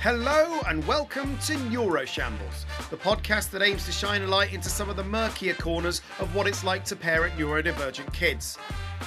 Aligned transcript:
Hello 0.00 0.60
and 0.68 0.86
welcome 0.86 1.36
to 1.38 1.54
Neuroshambles, 1.54 2.88
the 2.88 2.96
podcast 2.96 3.50
that 3.50 3.62
aims 3.62 3.84
to 3.84 3.90
shine 3.90 4.22
a 4.22 4.28
light 4.28 4.52
into 4.52 4.68
some 4.68 4.88
of 4.88 4.94
the 4.94 5.02
murkier 5.02 5.54
corners 5.54 6.02
of 6.20 6.32
what 6.36 6.46
it's 6.46 6.62
like 6.62 6.84
to 6.84 6.94
parent 6.94 7.34
neurodivergent 7.34 8.12
kids. 8.12 8.56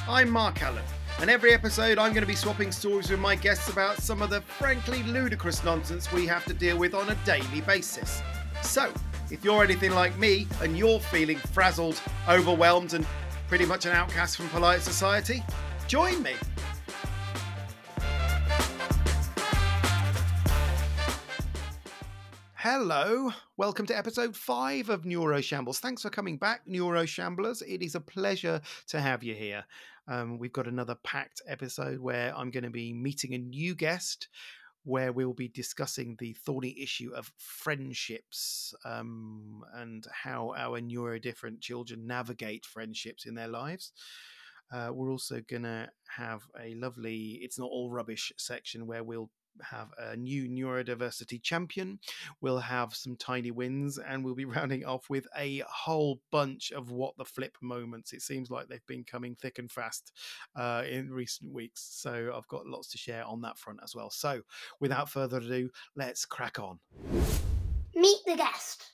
I'm 0.06 0.30
Mark 0.30 0.62
Allen, 0.62 0.84
and 1.22 1.30
every 1.30 1.54
episode 1.54 1.98
I'm 1.98 2.12
going 2.12 2.24
to 2.24 2.28
be 2.28 2.36
swapping 2.36 2.74
stories 2.74 3.10
with 3.10 3.22
my 3.22 3.36
guests 3.36 3.70
about 3.70 4.00
some 4.00 4.22
of 4.22 4.30
the 4.30 4.42
frankly 4.42 5.02
ludicrous 5.04 5.64
nonsense 5.64 6.12
we 6.12 6.28
have 6.28 6.44
to 6.44 6.54
deal 6.54 6.78
with 6.78 6.94
on 6.94 7.08
a 7.08 7.16
daily 7.24 7.62
basis. 7.62 8.22
So, 8.62 8.92
if 9.32 9.46
you're 9.46 9.64
anything 9.64 9.92
like 9.92 10.18
me 10.18 10.46
and 10.62 10.78
you're 10.78 11.00
feeling 11.00 11.38
frazzled, 11.38 12.02
overwhelmed, 12.28 12.96
and 12.96 13.08
pretty 13.48 13.66
much 13.66 13.86
an 13.86 13.94
outcast 13.94 14.36
from 14.36 14.50
polite 14.50 14.82
society, 14.82 15.42
join 15.88 16.22
me. 16.22 16.34
Hello, 22.64 23.32
welcome 23.58 23.88
to 23.88 23.98
episode 23.98 24.38
five 24.38 24.90
of 24.90 25.02
Neuroshambles. 25.02 25.80
Thanks 25.80 26.04
for 26.04 26.12
coming 26.12 26.38
back, 26.38 26.62
Neuroshamblers. 26.68 27.64
It 27.68 27.82
is 27.82 27.96
a 27.96 28.00
pleasure 28.00 28.62
to 28.90 29.02
have 29.02 29.24
you 29.24 29.34
here. 29.34 29.66
Um, 30.08 30.38
we've 30.38 30.54
got 30.54 30.68
another 30.68 30.94
packed 31.04 31.42
episode 31.48 32.00
where 32.00 32.32
I'm 32.38 32.52
going 32.52 32.64
to 32.64 32.70
be 32.70 32.94
meeting 32.94 33.34
a 33.34 33.40
new 33.40 33.74
guest 33.74 34.28
where 34.84 35.12
we'll 35.12 35.34
be 35.34 35.48
discussing 35.48 36.18
the 36.20 36.34
thorny 36.34 36.80
issue 36.80 37.12
of 37.16 37.32
friendships 37.40 38.76
um, 38.86 39.64
and 39.74 40.06
how 40.14 40.54
our 40.56 40.80
neurodifferent 40.80 41.62
children 41.62 42.06
navigate 42.06 42.64
friendships 42.64 43.26
in 43.26 43.34
their 43.34 43.48
lives. 43.48 43.92
Uh, 44.72 44.92
we're 44.94 45.10
also 45.10 45.42
going 45.50 45.64
to 45.64 45.90
have 46.16 46.44
a 46.62 46.76
lovely 46.76 47.40
It's 47.42 47.58
Not 47.58 47.72
All 47.72 47.90
Rubbish 47.90 48.32
section 48.38 48.86
where 48.86 49.04
we'll 49.04 49.32
have 49.62 49.90
a 49.98 50.16
new 50.16 50.48
neurodiversity 50.48 51.42
champion. 51.42 52.00
We'll 52.42 52.60
have 52.60 52.94
some 52.94 53.16
tiny 53.16 53.52
wins, 53.52 53.98
and 53.98 54.24
we'll 54.24 54.36
be 54.36 54.46
rounding 54.62 54.86
off 54.86 55.10
with 55.10 55.28
a 55.38 55.64
whole 55.68 56.20
bunch 56.32 56.72
of 56.72 56.92
what 56.92 57.16
the 57.18 57.26
flip 57.26 57.58
moments. 57.62 58.14
It 58.14 58.22
seems 58.22 58.50
like 58.50 58.68
they've 58.68 58.86
been 58.88 59.04
coming 59.04 59.36
thick 59.36 59.60
and 59.60 59.72
fast 59.72 60.12
uh, 60.56 60.84
in 60.90 61.12
recent 61.12 61.54
weeks. 61.54 61.88
So 61.92 62.34
I've 62.36 62.48
got 62.48 62.66
lots 62.66 62.90
to 62.92 62.98
share 62.98 63.26
on 63.26 63.42
that 63.42 63.58
front 63.58 63.80
as 63.84 63.96
well. 63.96 64.10
So 64.10 64.42
without 64.80 65.10
further 65.10 65.38
ado, 65.38 65.70
let's 65.96 66.26
crack 66.26 66.60
on. 66.60 66.80
Meet 67.96 68.20
the 68.26 68.36
guest. 68.36 68.92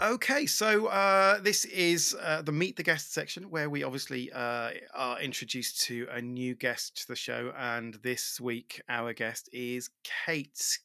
Okay, 0.00 0.46
so 0.46 0.86
uh, 0.86 1.40
this 1.40 1.64
is 1.66 2.16
uh, 2.20 2.42
the 2.42 2.50
Meet 2.50 2.76
the 2.76 2.82
Guest 2.82 3.12
section 3.12 3.50
where 3.50 3.70
we 3.70 3.84
obviously 3.84 4.32
uh, 4.32 4.70
are 4.94 5.20
introduced 5.20 5.82
to 5.82 6.08
a 6.10 6.20
new 6.20 6.54
guest 6.54 7.02
to 7.02 7.08
the 7.08 7.16
show. 7.16 7.52
And 7.56 7.94
this 8.02 8.40
week, 8.40 8.80
our 8.88 9.12
guest 9.12 9.48
is 9.52 9.90
Kate. 10.26 10.78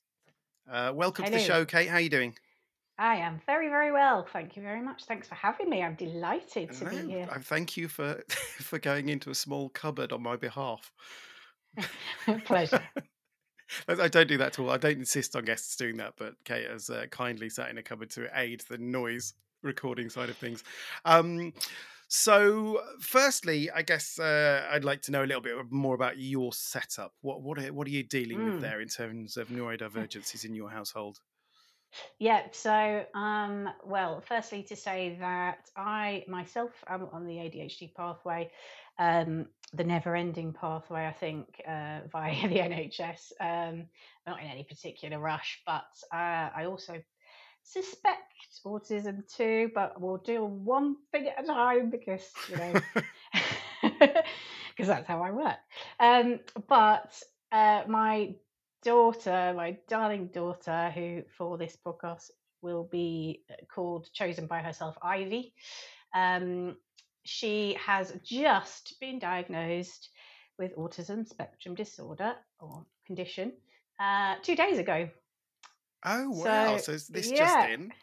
Uh, 0.69 0.91
welcome 0.93 1.25
to 1.25 1.31
the 1.31 1.39
show, 1.39 1.65
Kate. 1.65 1.89
How 1.89 1.95
are 1.95 2.01
you 2.01 2.09
doing? 2.09 2.35
I 2.99 3.15
am 3.17 3.39
very, 3.45 3.69
very 3.69 3.91
well. 3.91 4.27
Thank 4.31 4.55
you 4.55 4.63
very 4.63 4.81
much. 4.81 5.05
Thanks 5.05 5.27
for 5.27 5.35
having 5.35 5.69
me. 5.69 5.83
I'm 5.83 5.95
delighted 5.95 6.73
to 6.73 6.85
be 6.85 6.97
here. 6.97 7.27
I 7.31 7.39
thank 7.39 7.77
you 7.77 7.87
for 7.87 8.23
for 8.29 8.79
going 8.79 9.09
into 9.09 9.29
a 9.29 9.35
small 9.35 9.69
cupboard 9.69 10.11
on 10.11 10.21
my 10.23 10.35
behalf. 10.35 10.91
Pleasure. 12.45 12.83
I 13.87 14.07
don't 14.07 14.27
do 14.27 14.37
that 14.37 14.47
at 14.47 14.59
all. 14.59 14.69
I 14.69 14.77
don't 14.77 14.99
insist 14.99 15.35
on 15.35 15.45
guests 15.45 15.75
doing 15.75 15.97
that, 15.97 16.13
but 16.17 16.35
Kate 16.45 16.69
has 16.69 16.89
uh, 16.89 17.05
kindly 17.11 17.49
sat 17.49 17.69
in 17.69 17.77
a 17.77 17.83
cupboard 17.83 18.09
to 18.11 18.27
aid 18.33 18.63
the 18.69 18.77
noise 18.77 19.33
recording 19.63 20.09
side 20.09 20.29
of 20.29 20.37
things. 20.37 20.63
Um, 21.05 21.53
so, 22.09 22.81
firstly, 23.01 23.69
I 23.69 23.81
guess 23.81 24.17
uh, 24.17 24.65
I'd 24.71 24.85
like 24.85 25.01
to 25.03 25.11
know 25.11 25.23
a 25.23 25.27
little 25.27 25.41
bit 25.41 25.55
more 25.69 25.95
about 25.95 26.17
your 26.17 26.53
setup. 26.53 27.13
What 27.21 27.41
what 27.41 27.59
are, 27.59 27.73
what 27.73 27.85
are 27.87 27.91
you 27.91 28.03
dealing 28.03 28.43
with 28.43 28.55
Mm. 28.55 28.61
there 28.61 28.79
in 28.79 28.87
terms 28.87 29.35
of 29.35 29.47
neurodivergencies 29.49 30.45
in 30.45 30.55
your 30.55 30.69
household? 30.69 31.19
Yeah, 32.19 32.43
so, 32.51 33.05
um, 33.13 33.69
well, 33.85 34.21
firstly, 34.21 34.63
to 34.63 34.75
say 34.75 35.17
that 35.19 35.69
I 35.75 36.23
myself 36.27 36.71
am 36.87 37.07
on 37.11 37.25
the 37.25 37.35
ADHD 37.37 37.93
pathway, 37.95 38.51
um, 38.99 39.47
the 39.73 39.83
never 39.83 40.15
ending 40.15 40.53
pathway, 40.53 41.05
I 41.05 41.13
think, 41.13 41.61
uh, 41.67 42.01
via 42.11 42.47
the 42.47 42.61
NHS. 42.61 43.33
Um, 43.39 43.85
not 44.27 44.39
in 44.41 44.47
any 44.47 44.63
particular 44.63 45.19
rush, 45.19 45.61
but 45.65 45.85
uh, 46.13 46.49
I 46.55 46.65
also 46.65 47.01
suspect 47.63 48.33
autism 48.65 49.23
too, 49.35 49.71
but 49.75 49.99
we'll 49.99 50.17
do 50.17 50.43
one 50.45 50.95
thing 51.11 51.27
at 51.27 51.43
a 51.43 51.47
time 51.47 51.89
because, 51.89 52.33
you 52.47 52.57
know, 52.57 52.79
because 53.81 54.87
that's 54.87 55.07
how 55.07 55.21
I 55.21 55.31
work. 55.31 55.57
Um, 55.99 56.39
but 56.67 57.21
uh, 57.51 57.83
my 57.87 58.35
daughter, 58.83 59.53
my 59.55 59.77
darling 59.87 60.27
daughter, 60.27 60.91
who 60.93 61.23
for 61.37 61.57
this 61.57 61.77
podcast 61.85 62.31
will 62.61 62.87
be 62.91 63.43
uh, 63.51 63.55
called, 63.73 64.07
chosen 64.13 64.47
by 64.47 64.61
herself, 64.61 64.95
Ivy, 65.01 65.53
um, 66.15 66.75
she 67.27 67.77
has 67.85 68.13
just 68.23 68.99
been 68.99 69.19
diagnosed 69.19 70.09
with 70.57 70.75
autism 70.75 71.27
spectrum 71.27 71.75
disorder 71.75 72.33
or 72.59 72.85
condition 73.05 73.53
uh, 73.99 74.35
two 74.41 74.55
days 74.55 74.79
ago. 74.79 75.09
Oh 76.05 76.29
wow! 76.29 76.77
So, 76.77 76.83
So, 76.83 76.91
is 76.93 77.07
this 77.07 77.29
yeah. 77.29 77.37
just 77.37 77.69
in? 77.69 77.93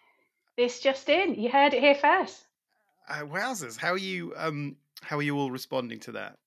This 0.57 0.81
just 0.81 1.09
in. 1.09 1.35
You 1.35 1.51
heard 1.51 1.75
it 1.75 1.81
here 1.81 1.95
first. 1.95 2.45
Uh, 3.09 3.23
wowzers! 3.23 3.77
How 3.79 3.93
are 3.93 3.99
you? 3.99 4.35
Um, 4.37 4.77
how 5.03 5.19
are 5.19 5.23
you 5.23 5.39
all 5.39 5.51
responding 5.51 6.01
to 6.01 6.13
that? 6.13 6.39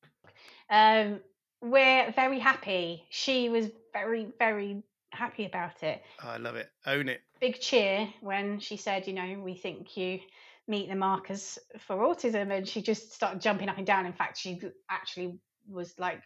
Um, 0.70 1.20
we're 1.62 2.12
very 2.12 2.40
happy. 2.40 3.04
She 3.10 3.50
was 3.50 3.70
very, 3.94 4.28
very 4.38 4.84
happy 5.12 5.46
about 5.46 5.82
it. 5.84 6.02
Oh, 6.24 6.30
I 6.30 6.38
love 6.38 6.56
it. 6.56 6.70
Own 6.86 7.10
it. 7.10 7.22
Big 7.40 7.60
cheer 7.60 8.08
when 8.22 8.60
she 8.60 8.78
said, 8.78 9.08
you 9.08 9.14
know, 9.14 9.40
we 9.44 9.56
think 9.56 9.96
you 9.96 10.20
meet 10.68 10.90
the 10.90 10.96
markers 10.96 11.58
for 11.80 11.98
autism. 11.98 12.56
And 12.56 12.68
she 12.68 12.82
just 12.82 13.14
started 13.14 13.42
jumping 13.42 13.70
up 13.70 13.78
and 13.78 13.88
down. 13.88 14.06
In 14.06 14.14
fact, 14.14 14.38
she 14.38 14.60
actually 14.90 15.40
was 15.68 15.94
like 15.98 16.22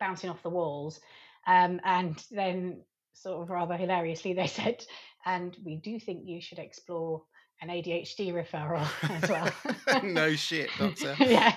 bouncing 0.00 0.30
off 0.30 0.42
the 0.42 0.50
walls. 0.50 1.00
Um, 1.46 1.80
and 1.84 2.22
then, 2.30 2.82
sort 3.12 3.42
of 3.42 3.50
rather 3.50 3.76
hilariously, 3.76 4.34
they 4.34 4.46
said, 4.46 4.84
and 5.24 5.56
we 5.64 5.76
do 5.76 5.98
think 5.98 6.22
you 6.24 6.40
should 6.40 6.58
explore 6.58 7.22
an 7.62 7.68
ADHD 7.68 8.32
referral 8.32 8.86
as 9.22 9.30
well. 9.30 10.02
no 10.02 10.34
shit, 10.34 10.68
doctor. 10.78 11.16
yeah. 11.20 11.56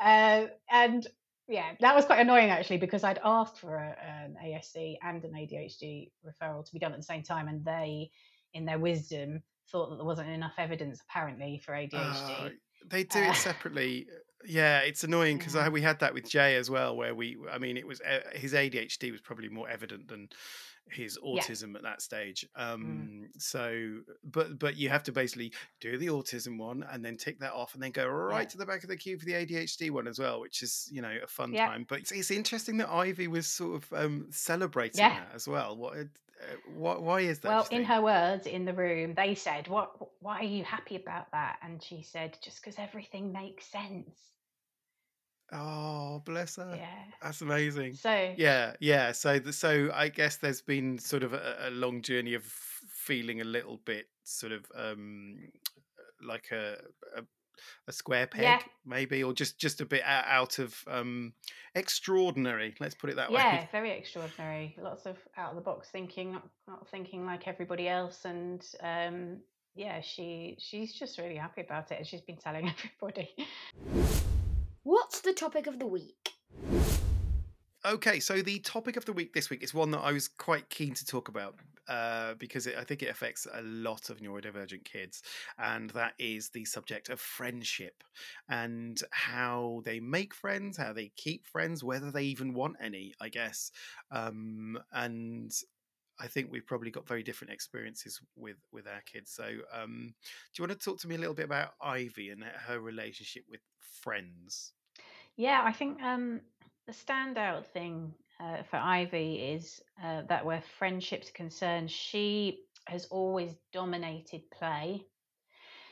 uh, 0.00 0.46
and 0.70 1.06
yeah, 1.48 1.72
that 1.80 1.94
was 1.94 2.04
quite 2.04 2.20
annoying 2.20 2.50
actually 2.50 2.78
because 2.78 3.04
I'd 3.04 3.20
asked 3.24 3.60
for 3.60 3.76
a, 3.76 3.96
an 4.04 4.36
ASC 4.44 4.96
and 5.02 5.24
an 5.24 5.32
ADHD 5.32 6.10
referral 6.26 6.64
to 6.64 6.72
be 6.72 6.80
done 6.80 6.92
at 6.92 6.98
the 6.98 7.04
same 7.04 7.22
time, 7.22 7.46
and 7.46 7.64
they, 7.64 8.10
in 8.52 8.64
their 8.64 8.78
wisdom, 8.78 9.42
thought 9.70 9.90
that 9.90 9.96
there 9.96 10.04
wasn't 10.04 10.28
enough 10.28 10.54
evidence 10.58 11.00
apparently 11.08 11.58
for 11.64 11.72
ADHD. 11.72 12.46
Uh, 12.46 12.50
they 12.86 13.04
do 13.04 13.18
Uh, 13.20 13.30
it 13.30 13.36
separately. 13.36 14.06
Yeah, 14.44 14.80
it's 14.80 15.02
annoying 15.02 15.38
because 15.38 15.54
Yeah. 15.54 15.68
we 15.70 15.82
had 15.82 15.98
that 16.00 16.14
with 16.14 16.28
Jay 16.28 16.56
as 16.56 16.70
well, 16.70 16.96
where 16.96 17.14
we, 17.14 17.36
I 17.50 17.58
mean, 17.58 17.76
it 17.76 17.86
was 17.86 18.00
uh, 18.00 18.20
his 18.32 18.52
ADHD 18.54 19.10
was 19.10 19.20
probably 19.20 19.48
more 19.48 19.68
evident 19.68 20.06
than 20.08 20.28
his 20.88 21.18
Yeah. 21.20 21.42
autism 21.42 21.74
at 21.74 21.82
that 21.82 22.00
stage. 22.00 22.46
Um, 22.54 23.28
So, 23.38 24.02
but 24.22 24.56
but 24.60 24.76
you 24.76 24.88
have 24.88 25.02
to 25.04 25.12
basically 25.12 25.52
do 25.80 25.98
the 25.98 26.06
autism 26.06 26.58
one 26.58 26.84
and 26.84 27.04
then 27.04 27.16
tick 27.16 27.40
that 27.40 27.54
off, 27.54 27.74
and 27.74 27.82
then 27.82 27.90
go 27.90 28.06
right 28.06 28.42
Yeah. 28.42 28.48
to 28.50 28.58
the 28.58 28.66
back 28.66 28.84
of 28.84 28.88
the 28.88 28.96
queue 28.96 29.18
for 29.18 29.24
the 29.24 29.32
ADHD 29.34 29.90
one 29.90 30.06
as 30.06 30.20
well, 30.20 30.38
which 30.40 30.62
is 30.62 30.88
you 30.92 31.02
know 31.02 31.18
a 31.24 31.26
fun 31.26 31.52
Yeah. 31.52 31.66
time. 31.66 31.84
But 31.88 32.00
it's, 32.00 32.12
it's 32.12 32.30
interesting 32.30 32.76
that 32.76 32.88
Ivy 32.88 33.26
was 33.26 33.48
sort 33.48 33.82
of 33.82 33.92
um, 33.92 34.28
celebrating 34.30 35.00
Yeah. 35.00 35.24
that 35.24 35.34
as 35.34 35.48
well. 35.48 35.76
What? 35.76 35.96
Uh, 36.40 36.56
why, 36.74 36.96
why 36.96 37.20
is 37.20 37.40
that? 37.40 37.48
well, 37.48 37.68
in 37.70 37.84
her 37.84 38.02
words 38.02 38.46
in 38.46 38.64
the 38.64 38.72
room, 38.74 39.14
they 39.14 39.34
said, 39.34 39.68
"What? 39.68 39.92
Why 40.20 40.40
are 40.40 40.44
you 40.44 40.64
happy 40.64 40.96
about 40.96 41.30
that?" 41.32 41.58
And 41.62 41.82
she 41.82 42.02
said, 42.02 42.38
"Just 42.42 42.60
because 42.60 42.78
everything 42.78 43.32
makes 43.32 43.66
sense." 43.66 44.32
Oh, 45.52 46.22
bless 46.24 46.56
her. 46.56 46.74
Yeah. 46.76 47.04
That's 47.22 47.40
amazing. 47.40 47.94
So 47.94 48.34
Yeah, 48.36 48.74
yeah. 48.80 49.12
So, 49.12 49.38
the, 49.38 49.52
so 49.52 49.90
I 49.94 50.08
guess 50.08 50.36
there's 50.36 50.60
been 50.60 50.98
sort 50.98 51.22
of 51.22 51.32
a, 51.32 51.56
a 51.60 51.70
long 51.70 52.02
journey 52.02 52.34
of 52.34 52.44
feeling 52.44 53.40
a 53.40 53.44
little 53.44 53.80
bit 53.84 54.06
sort 54.24 54.52
of 54.52 54.66
um 54.74 55.36
like 56.20 56.48
a 56.50 56.78
a, 57.16 57.22
a 57.88 57.92
square 57.92 58.26
peg, 58.26 58.42
Yeah. 58.42 58.60
maybe, 58.84 59.22
or 59.22 59.32
just 59.32 59.58
just 59.58 59.80
a 59.80 59.86
bit 59.86 60.02
out, 60.04 60.24
out 60.26 60.58
of 60.58 60.74
um 60.88 61.32
extraordinary. 61.74 62.74
Let's 62.80 62.94
put 62.94 63.10
it 63.10 63.16
that 63.16 63.30
yeah, 63.30 63.36
way. 63.36 63.60
Yeah, 63.60 63.66
very 63.72 63.90
extraordinary. 63.92 64.76
Lots 64.80 65.06
of 65.06 65.16
out 65.36 65.50
of 65.50 65.56
the 65.56 65.62
box 65.62 65.88
thinking, 65.90 66.32
not, 66.32 66.48
not 66.66 66.88
thinking 66.88 67.26
like 67.26 67.46
everybody 67.48 67.88
else, 67.88 68.24
and 68.24 68.64
um, 68.82 69.38
yeah, 69.74 70.00
she 70.00 70.56
she's 70.58 70.94
just 70.94 71.18
really 71.18 71.36
happy 71.36 71.60
about 71.60 71.92
it, 71.92 71.98
and 71.98 72.06
she's 72.06 72.22
been 72.22 72.38
telling 72.38 72.72
everybody. 73.02 73.34
What's 74.82 75.20
the 75.20 75.32
topic 75.32 75.66
of 75.66 75.78
the 75.78 75.86
week? 75.86 76.32
Okay, 77.86 78.18
so 78.18 78.42
the 78.42 78.58
topic 78.58 78.96
of 78.96 79.04
the 79.04 79.12
week 79.12 79.32
this 79.32 79.48
week 79.48 79.62
is 79.62 79.72
one 79.72 79.92
that 79.92 80.00
I 80.00 80.10
was 80.12 80.26
quite 80.26 80.68
keen 80.70 80.92
to 80.94 81.06
talk 81.06 81.28
about. 81.28 81.54
uh, 81.88 82.34
because 82.34 82.66
it, 82.66 82.76
I 82.76 82.82
think 82.82 83.02
it 83.04 83.10
affects 83.10 83.46
a 83.52 83.62
lot 83.62 84.10
of 84.10 84.18
neurodivergent 84.18 84.84
kids, 84.84 85.22
and 85.56 85.90
that 85.90 86.14
is 86.18 86.48
the 86.50 86.64
subject 86.64 87.08
of 87.10 87.20
friendship 87.20 88.02
and 88.48 89.00
how 89.12 89.82
they 89.84 90.00
make 90.00 90.34
friends, 90.34 90.76
how 90.76 90.92
they 90.92 91.12
keep 91.16 91.46
friends, 91.46 91.84
whether 91.84 92.10
they 92.10 92.24
even 92.24 92.54
want 92.54 92.76
any, 92.80 93.14
I 93.20 93.28
guess. 93.28 93.70
Um, 94.10 94.80
and 94.92 95.52
I 96.18 96.26
think 96.26 96.50
we've 96.50 96.66
probably 96.66 96.90
got 96.90 97.06
very 97.06 97.22
different 97.22 97.52
experiences 97.52 98.20
with 98.36 98.58
with 98.72 98.88
our 98.88 99.02
kids. 99.02 99.30
So, 99.32 99.44
um, 99.72 100.14
do 100.54 100.62
you 100.62 100.68
want 100.68 100.80
to 100.80 100.84
talk 100.84 100.98
to 101.02 101.08
me 101.08 101.14
a 101.14 101.18
little 101.18 101.34
bit 101.34 101.44
about 101.46 101.74
Ivy 101.80 102.30
and 102.30 102.42
her 102.42 102.80
relationship 102.80 103.44
with 103.48 103.60
friends? 103.78 104.72
Yeah, 105.36 105.62
I 105.64 105.72
think 105.72 106.02
um, 106.02 106.40
the 106.86 106.92
standout 106.92 107.66
thing 107.66 108.14
uh, 108.40 108.62
for 108.70 108.76
Ivy 108.76 109.36
is 109.54 109.80
uh, 110.02 110.22
that 110.28 110.44
where 110.44 110.62
friendship's 110.78 111.30
concerned, 111.30 111.90
she 111.90 112.60
has 112.86 113.06
always 113.06 113.54
dominated 113.72 114.50
play. 114.50 115.06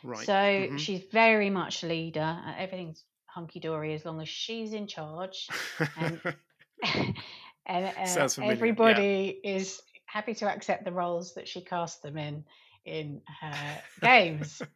Right. 0.02 0.26
So 0.26 0.34
Mhm. 0.58 0.78
she's 0.78 1.02
very 1.12 1.50
much 1.50 1.82
a 1.82 1.86
leader. 1.86 2.20
Uh, 2.46 2.54
everything's 2.56 3.04
hunky 3.26 3.60
dory 3.60 3.94
as 3.94 4.04
long 4.04 4.20
as 4.20 4.28
she's 4.28 4.72
in 4.72 4.86
charge. 4.86 5.52
and 5.96 6.20
and 7.66 7.96
uh, 7.96 8.26
familiar. 8.28 8.72
Yeah. 8.78 9.02
everybody 9.02 9.40
is 9.44 9.82
happy 10.06 10.34
to 10.34 10.48
accept 10.48 10.84
the 10.84 10.92
roles 10.92 11.34
that 11.34 11.48
she 11.48 11.60
casts 11.62 12.00
them 12.00 12.16
in 12.18 12.44
in 12.84 13.22
her 13.40 13.82
games. 14.02 14.62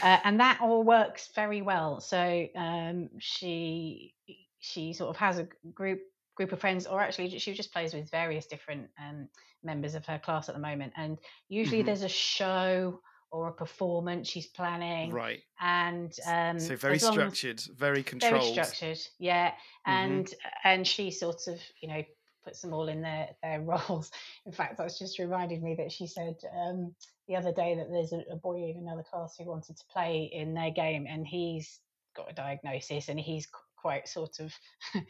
Uh, 0.00 0.18
and 0.24 0.40
that 0.40 0.60
all 0.60 0.82
works 0.82 1.30
very 1.34 1.62
well. 1.62 2.00
So 2.00 2.48
um, 2.56 3.08
she 3.18 4.14
she 4.62 4.92
sort 4.92 5.10
of 5.10 5.16
has 5.16 5.38
a 5.38 5.48
group 5.74 6.00
group 6.34 6.50
of 6.52 6.58
friends, 6.60 6.86
or 6.86 6.98
actually 7.00 7.38
she 7.38 7.52
just 7.52 7.72
plays 7.74 7.92
with 7.92 8.10
various 8.10 8.46
different 8.46 8.88
um, 8.98 9.28
members 9.62 9.94
of 9.94 10.06
her 10.06 10.18
class 10.18 10.48
at 10.48 10.54
the 10.54 10.60
moment. 10.60 10.90
And 10.96 11.18
usually 11.50 11.82
Mhm. 11.82 11.86
there's 11.86 12.02
a 12.04 12.08
show 12.08 13.02
or 13.30 13.48
a 13.48 13.52
performance 13.52 14.28
she's 14.28 14.46
planning, 14.46 15.10
Right. 15.10 15.42
and 15.60 16.10
um, 16.26 16.58
So 16.58 16.74
very 16.76 16.98
long 16.98 17.18
as- 17.20 17.38
structured, 17.38 17.60
very 17.76 18.02
controlled. 18.02 18.42
very 18.42 18.52
structured 18.52 18.98
yeah 19.18 19.50
Mhm. 19.50 19.56
and 19.86 20.34
and 20.64 20.86
she 20.88 21.10
sort 21.10 21.46
of 21.48 21.60
you 21.82 21.88
know 21.88 22.02
puts 22.44 22.60
them 22.62 22.72
all 22.72 22.88
in 22.88 23.02
their 23.02 23.28
their 23.42 23.60
roles 24.00 24.10
in 24.46 24.52
fact 24.52 24.76
that's 24.78 24.98
just 24.98 25.18
reminded 25.18 25.62
me 25.62 25.74
that 25.76 25.92
she 25.92 26.06
said 26.06 26.36
um 26.56 26.94
the 27.28 27.36
other 27.36 27.52
day 27.52 27.74
that 27.76 27.88
there's 27.90 28.12
a, 28.12 28.22
a 28.32 28.36
boy 28.36 28.56
in 28.70 28.76
another 28.78 29.02
class 29.04 29.36
who 29.36 29.44
wanted 29.44 29.76
to 29.76 29.84
play 29.92 30.24
in 30.32 30.52
their 30.54 30.70
game 30.70 31.06
and 31.08 31.26
he's 31.26 31.80
got 32.16 32.30
a 32.30 32.34
diagnosis 32.34 33.08
and 33.08 33.18
he's 33.20 33.46
quite 33.82 34.08
sort 34.08 34.38
of 34.40 34.54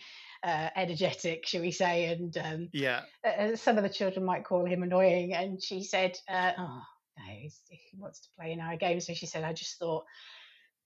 uh, 0.42 0.68
energetic 0.74 1.46
shall 1.46 1.60
we 1.60 1.70
say 1.70 2.06
and 2.06 2.36
um 2.38 2.68
Yeah. 2.72 3.02
uh, 3.24 3.54
some 3.54 3.76
of 3.76 3.84
the 3.84 3.88
children 3.90 4.24
might 4.24 4.44
call 4.44 4.64
him 4.64 4.82
annoying 4.82 5.34
and 5.34 5.62
she 5.62 5.84
said 5.84 6.18
uh, 6.28 6.52
oh 6.58 6.82
no 7.18 7.24
he 7.28 7.50
wants 7.98 8.20
to 8.20 8.28
play 8.38 8.52
in 8.52 8.60
our 8.60 8.76
game 8.76 9.00
so 9.00 9.12
she 9.14 9.26
said 9.26 9.44
i 9.44 9.52
just 9.52 9.78
thought 9.78 10.04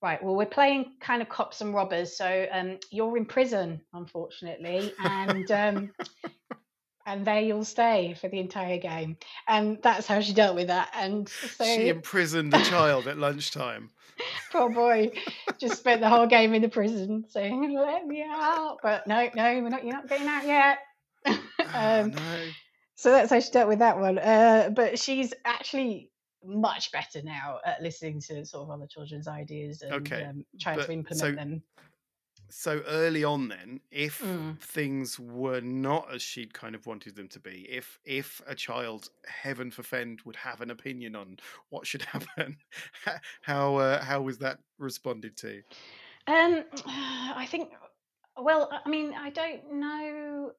right 0.03 0.23
well 0.23 0.35
we're 0.37 0.45
playing 0.47 0.97
kind 1.01 1.23
of 1.23 1.29
cops 1.29 1.61
and 1.63 1.73
robbers 1.73 2.19
so 2.19 2.47
um, 2.53 2.79
you're 2.91 3.17
in 3.17 3.25
prison 3.25 3.81
unfortunately 3.95 4.93
and 4.99 5.51
um, 5.51 5.91
and 7.07 7.25
there 7.27 7.41
you'll 7.41 7.65
stay 7.65 8.15
for 8.21 8.29
the 8.29 8.39
entire 8.39 8.79
game 8.79 9.17
and 9.49 9.79
that's 9.83 10.07
how 10.07 10.21
she 10.21 10.35
dealt 10.35 10.55
with 10.57 10.67
that 10.67 10.91
and 10.95 11.29
so 11.29 11.65
She 11.65 11.89
imprisoned 11.89 12.53
the 12.53 12.59
child 12.59 13.07
at 13.09 13.17
lunchtime. 13.19 13.91
poor 14.53 14.69
boy 14.71 15.11
just 15.59 15.79
spent 15.79 16.01
the 16.01 16.09
whole 16.09 16.27
game 16.27 16.53
in 16.55 16.63
the 16.63 16.69
prison 16.69 17.25
saying 17.29 17.75
let 17.79 18.07
me 18.07 18.25
out 18.29 18.79
but 18.83 19.07
no 19.07 19.29
no 19.35 19.61
we're 19.63 19.69
not 19.69 19.85
you're 19.85 19.93
not 19.95 20.09
getting 20.09 20.27
out 20.29 20.47
yet 20.47 20.79
Oh, 21.27 21.41
um, 21.75 22.11
no. 22.13 22.43
so 22.95 23.11
that's 23.11 23.31
how 23.31 23.41
she 23.41 23.51
dealt 23.51 23.69
with 23.69 23.81
that 23.81 23.99
one. 23.99 24.17
Uh, 24.19 24.71
but 24.75 24.97
she's 24.99 25.35
actually 25.45 26.11
much 26.45 26.93
better 26.93 27.21
now 27.23 27.59
at 27.65 27.83
listening 27.83 28.21
to 28.21 28.47
sort 28.47 28.63
of 28.63 28.71
other 28.71 28.87
children's 28.87 29.27
ideas 29.27 29.83
and 29.83 29.93
Okay, 29.93 30.23
um, 30.23 30.45
trying 30.61 30.77
but- 30.77 30.87
to 30.87 30.93
implement 30.93 31.19
so 31.21 31.33
them. 31.33 31.63
So 32.49 32.83
early 32.87 33.25
on, 33.25 33.49
then, 33.49 33.81
if 33.91 34.15
Mm. 34.21 34.59
things 34.61 35.19
were 35.19 35.61
not 35.61 36.13
as 36.13 36.23
she'd 36.23 36.55
kind 36.55 36.75
of 36.75 36.87
wanted 36.87 37.15
them 37.17 37.29
to 37.29 37.41
be, 37.41 37.69
if 37.69 37.99
if 38.05 38.41
a 38.47 38.55
child, 38.55 39.11
heaven 39.27 39.71
forfend, 39.71 40.23
would 40.23 40.37
have 40.37 40.61
an 40.61 40.71
opinion 40.71 41.17
on 41.17 41.39
what 41.71 41.87
should 41.87 42.03
happen, 42.15 42.59
how 43.43 43.77
uh, 43.77 44.03
how 44.05 44.23
was 44.23 44.39
that 44.39 44.61
responded 44.79 45.37
to? 45.39 45.63
Um, 46.27 46.65
I 46.87 47.47
think. 47.51 47.73
Well, 48.37 48.69
I 48.73 48.89
mean, 48.89 49.15
I 49.15 49.31
don't 49.31 49.75
know. 49.75 50.53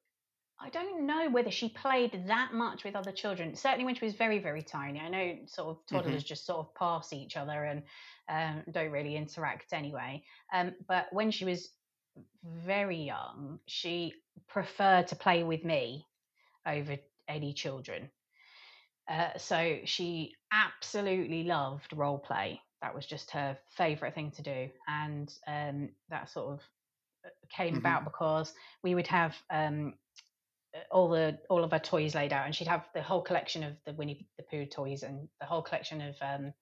I 0.60 0.70
don't 0.70 1.06
know 1.06 1.30
whether 1.30 1.50
she 1.50 1.70
played 1.70 2.26
that 2.28 2.52
much 2.54 2.84
with 2.84 2.96
other 2.96 3.12
children. 3.12 3.54
Certainly, 3.56 3.84
when 3.86 3.94
she 3.96 4.04
was 4.04 4.14
very, 4.16 4.40
very 4.40 4.62
tiny. 4.62 5.00
I 5.00 5.08
know 5.08 5.46
sort 5.46 5.76
of 5.76 5.86
toddlers 5.86 6.24
just 6.24 6.46
sort 6.46 6.60
of 6.60 6.74
pass 6.74 7.12
each 7.12 7.36
other 7.36 7.64
and 7.64 7.84
um, 8.28 8.64
don't 8.72 8.92
really 8.92 9.16
interact 9.16 9.72
anyway. 9.72 10.24
Um, 10.52 10.76
but 10.88 11.12
when 11.12 11.30
she 11.30 11.44
was 11.44 11.77
very 12.44 12.96
young, 12.96 13.60
she 13.66 14.14
preferred 14.48 15.08
to 15.08 15.16
play 15.16 15.42
with 15.42 15.64
me 15.64 16.06
over 16.66 16.96
any 17.28 17.52
children. 17.52 18.10
Uh, 19.08 19.36
so 19.38 19.78
she 19.84 20.34
absolutely 20.52 21.44
loved 21.44 21.92
role 21.96 22.18
play. 22.18 22.60
That 22.82 22.94
was 22.94 23.06
just 23.06 23.30
her 23.32 23.58
favorite 23.76 24.14
thing 24.14 24.30
to 24.32 24.42
do, 24.42 24.68
and 24.86 25.32
um, 25.46 25.90
that 26.10 26.30
sort 26.30 26.52
of 26.52 26.60
uh, 27.24 27.30
came 27.48 27.74
Mhm. 27.74 27.78
about 27.78 28.04
because 28.04 28.54
we 28.82 28.94
would 28.94 29.06
have 29.08 29.36
um, 29.50 29.94
uh, 30.74 30.80
all 30.90 31.08
the 31.08 31.38
all 31.48 31.64
of 31.64 31.72
her 31.72 31.78
toys 31.78 32.14
laid 32.14 32.32
out, 32.32 32.46
and 32.46 32.54
she'd 32.54 32.68
have 32.68 32.88
the 32.94 33.02
whole 33.02 33.22
collection 33.22 33.64
of 33.64 33.76
the 33.84 33.94
Winnie 33.94 34.28
the 34.36 34.44
Pooh 34.44 34.66
toys 34.66 35.02
and 35.02 35.28
the 35.40 35.46
whole 35.46 35.62
collection 35.62 36.00
of 36.02 36.16
um, 36.20 36.52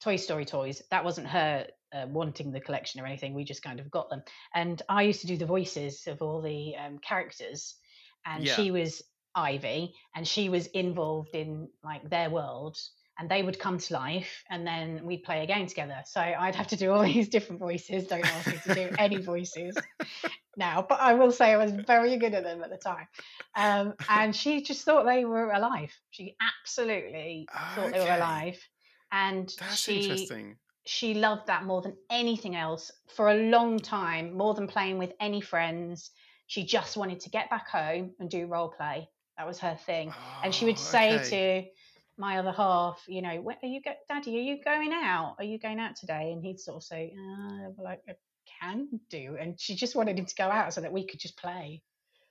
Toy 0.00 0.16
Story 0.16 0.44
toys. 0.44 0.82
That 0.90 1.04
wasn't 1.04 1.26
her 1.28 1.66
uh, 1.92 2.06
wanting 2.08 2.52
the 2.52 2.60
collection 2.60 3.00
or 3.00 3.06
anything. 3.06 3.34
We 3.34 3.44
just 3.44 3.62
kind 3.62 3.80
of 3.80 3.90
got 3.90 4.10
them, 4.10 4.22
and 4.54 4.80
I 4.88 5.02
used 5.02 5.20
to 5.22 5.26
do 5.26 5.36
the 5.36 5.46
voices 5.46 6.06
of 6.06 6.22
all 6.22 6.40
the 6.42 6.74
um, 6.76 6.98
characters, 6.98 7.76
and 8.24 8.44
Yeah. 8.44 8.54
she 8.54 8.70
was 8.70 9.02
Ivy, 9.34 9.94
and 10.14 10.26
she 10.26 10.48
was 10.48 10.66
involved 10.68 11.34
in 11.34 11.68
like 11.82 12.08
their 12.08 12.30
world. 12.30 12.78
And 13.18 13.30
they 13.30 13.42
would 13.42 13.58
come 13.58 13.76
to 13.78 13.94
life, 13.94 14.42
and 14.48 14.66
then 14.66 15.04
we'd 15.04 15.22
play 15.22 15.44
a 15.44 15.46
game 15.46 15.66
together. 15.66 15.98
So 16.06 16.18
I'd 16.20 16.54
have 16.54 16.68
to 16.68 16.76
do 16.76 16.92
all 16.92 17.02
these 17.12 17.28
different 17.28 17.60
voices. 17.60 18.06
Don't 18.06 18.24
ask 18.24 18.48
me 18.50 18.58
to 18.64 18.74
do 18.74 18.90
any 18.98 19.20
voices 19.20 19.76
now, 20.56 20.84
but 20.88 20.98
I 20.98 21.14
will 21.14 21.30
say 21.30 21.52
I 21.52 21.58
was 21.58 21.72
very 21.72 22.16
good 22.16 22.34
at 22.34 22.42
them 22.42 22.62
at 22.62 22.70
the 22.70 22.78
time. 22.78 23.06
Um, 23.54 23.94
and 24.08 24.34
she 24.34 24.62
just 24.62 24.84
thought 24.84 25.04
they 25.04 25.24
were 25.24 25.50
alive. 25.50 25.92
She 26.10 26.36
absolutely 26.40 27.46
thought 27.74 27.92
they 27.92 28.00
were 28.00 28.14
alive, 28.14 28.58
and 29.12 29.54
That's 29.58 29.76
she 29.76 29.96
interesting. 29.96 30.56
She 30.84 31.14
loved 31.14 31.46
that 31.46 31.64
more 31.64 31.80
than 31.82 31.96
anything 32.10 32.56
else 32.56 32.90
for 33.14 33.30
a 33.30 33.34
long 33.34 33.78
time, 33.78 34.36
more 34.36 34.54
than 34.54 34.66
playing 34.66 34.98
with 34.98 35.12
any 35.20 35.40
friends. 35.40 36.10
She 36.46 36.64
just 36.64 36.96
wanted 36.96 37.20
to 37.20 37.30
get 37.30 37.48
back 37.50 37.68
home 37.68 38.12
and 38.18 38.28
do 38.30 38.46
role 38.46 38.68
play. 38.68 39.08
That 39.38 39.46
was 39.46 39.58
her 39.60 39.76
thing. 39.86 40.12
and 40.42 40.54
she 40.54 40.64
would 40.64 40.74
Oh, 40.76 40.78
say 40.78 41.14
okay. 41.20 41.30
to 41.64 41.70
my 42.20 42.38
other 42.38 42.52
half, 42.52 43.02
you 43.06 43.22
know, 43.22 43.40
"When 43.40 43.56
are 43.62 43.68
you 43.68 43.80
go- 43.80 43.96
daddy, 44.08 44.36
are 44.38 44.42
you 44.42 44.62
going 44.62 44.92
out? 44.92 45.36
Are 45.38 45.44
you 45.44 45.58
going 45.58 45.80
out 45.80 45.96
today? 45.96 46.32
And 46.32 46.44
he'd 46.44 46.60
sort 46.60 46.76
of 46.76 46.82
say, 46.84 47.14
uh, 47.16 47.70
well, 47.76 47.86
I, 47.86 47.98
can 48.60 49.00
do. 49.08 49.36
And 49.40 49.58
she 49.58 49.74
just 49.74 49.96
wanted 49.96 50.18
him 50.18 50.26
to 50.26 50.34
go 50.34 50.44
out 50.44 50.74
so 50.74 50.80
that 50.80 50.92
we 50.92 51.06
could 51.06 51.18
just 51.18 51.36
play. 51.36 51.82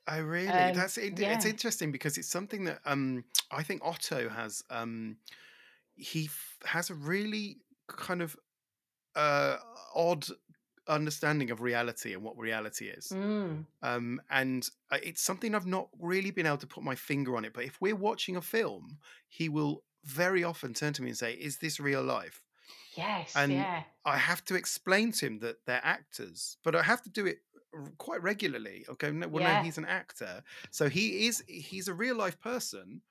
Oh, 0.07 0.21
really? 0.21 0.47
Um, 0.47 0.75
That's 0.75 0.97
it, 0.97 1.19
it's 1.19 1.45
interesting 1.45 1.91
because 1.91 2.17
it's 2.17 2.27
something 2.29 2.65
that 2.65 2.79
um 2.85 3.23
I 3.51 3.63
think 3.63 3.81
Otto 3.83 4.29
has 4.29 4.63
um 4.69 5.17
he 5.95 6.25
f- 6.25 6.57
has 6.65 6.89
a 6.89 6.95
really 6.95 7.57
kind 7.97 8.21
of 8.21 8.35
uh 9.15 9.57
odd 9.95 10.25
understanding 10.87 11.51
of 11.51 11.61
reality 11.61 12.13
and 12.13 12.23
what 12.23 12.37
reality 12.37 12.87
is. 12.89 13.17
Mm, 13.17 13.65
Um 13.83 14.21
and 14.29 14.69
uh, 14.91 14.99
it's 15.03 15.21
something 15.23 15.55
I've 15.55 15.67
not 15.67 15.89
really 15.99 16.31
been 16.31 16.47
able 16.47 16.57
to 16.59 16.67
put 16.67 16.83
my 16.83 16.95
finger 16.95 17.37
on 17.37 17.45
it, 17.45 17.53
but 17.53 17.65
if 17.65 17.81
we're 17.81 17.95
watching 17.95 18.35
a 18.37 18.41
film, 18.41 18.99
he 19.29 19.49
will 19.49 19.85
very 20.05 20.43
often 20.43 20.73
turn 20.73 20.93
to 20.93 21.03
me 21.03 21.09
and 21.09 21.17
say, 21.17 21.33
"Is 21.35 21.59
this 21.59 21.79
real 21.79 22.03
life?" 22.03 22.43
yes, 22.95 23.35
And 23.35 23.49
yeah. 23.49 23.83
I 24.05 24.17
have 24.17 24.43
to 24.45 24.55
explain 24.55 25.11
to 25.13 25.27
him 25.27 25.39
that 25.39 25.65
they're 25.65 25.85
actors, 25.85 26.57
but 26.63 26.75
I 26.75 26.83
have 26.83 27.01
to 27.03 27.09
do 27.09 27.25
it 27.27 27.39
quite 27.97 28.21
regularly. 28.21 28.85
Okay, 28.89 29.11
no, 29.11 29.27
well, 29.27 29.43
Yeah. 29.43 29.53
no, 29.53 29.55
he's 29.55 29.77
an 29.77 29.85
actor, 29.85 30.43
so 30.71 30.89
he 30.89 31.27
is. 31.27 31.43
He's 31.47 31.87
a 31.87 31.93
real 31.93 32.15
life 32.15 32.39
person. 32.39 33.01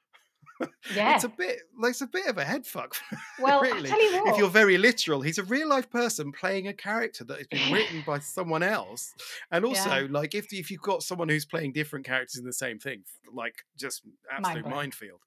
Yeah. 0.94 1.14
It's 1.14 1.24
a 1.24 1.28
bit. 1.28 1.60
Like, 1.78 1.90
it's 1.90 2.00
a 2.00 2.06
bit 2.06 2.26
of 2.26 2.36
a 2.38 2.44
head 2.44 2.66
fuck. 2.66 2.96
well, 3.40 3.60
really. 3.60 3.88
You 3.88 4.22
what. 4.24 4.32
If 4.32 4.38
you're 4.38 4.48
very 4.50 4.76
literal, 4.76 5.20
he's 5.20 5.38
a 5.38 5.44
real 5.44 5.68
life 5.68 5.88
person 5.88 6.32
playing 6.32 6.66
a 6.68 6.72
character 6.72 7.22
that 7.24 7.38
has 7.38 7.46
been 7.46 7.72
written 7.72 8.02
by 8.04 8.18
someone 8.36 8.62
else, 8.62 9.14
and 9.52 9.64
also 9.64 10.00
Yeah. 10.00 10.06
like 10.10 10.34
if 10.34 10.52
if 10.52 10.70
you've 10.70 10.82
got 10.82 11.02
someone 11.02 11.28
who's 11.28 11.44
playing 11.44 11.72
different 11.72 12.06
characters 12.06 12.38
in 12.38 12.44
the 12.44 12.52
same 12.52 12.78
thing, 12.78 13.04
like 13.32 13.54
just 13.78 14.02
absolute 14.30 14.66
minefield. 14.66 15.20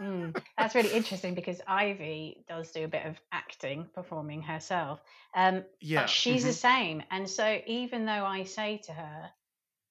Mm, 0.00 0.36
that's 0.58 0.74
really 0.74 0.92
interesting 0.92 1.34
because 1.34 1.60
Ivy 1.68 2.44
does 2.48 2.72
do 2.72 2.84
a 2.84 2.88
bit 2.88 3.06
of 3.06 3.16
acting, 3.30 3.86
performing 3.94 4.42
herself. 4.42 5.00
Um, 5.34 5.64
Yeah, 5.80 6.02
but 6.02 6.10
she's 6.10 6.42
the 6.42 6.50
mhm. 6.50 6.54
same. 6.54 7.02
And 7.10 7.28
so 7.30 7.60
even 7.66 8.04
though 8.06 8.24
I 8.24 8.44
say 8.44 8.78
to 8.86 8.92
her, 8.92 9.30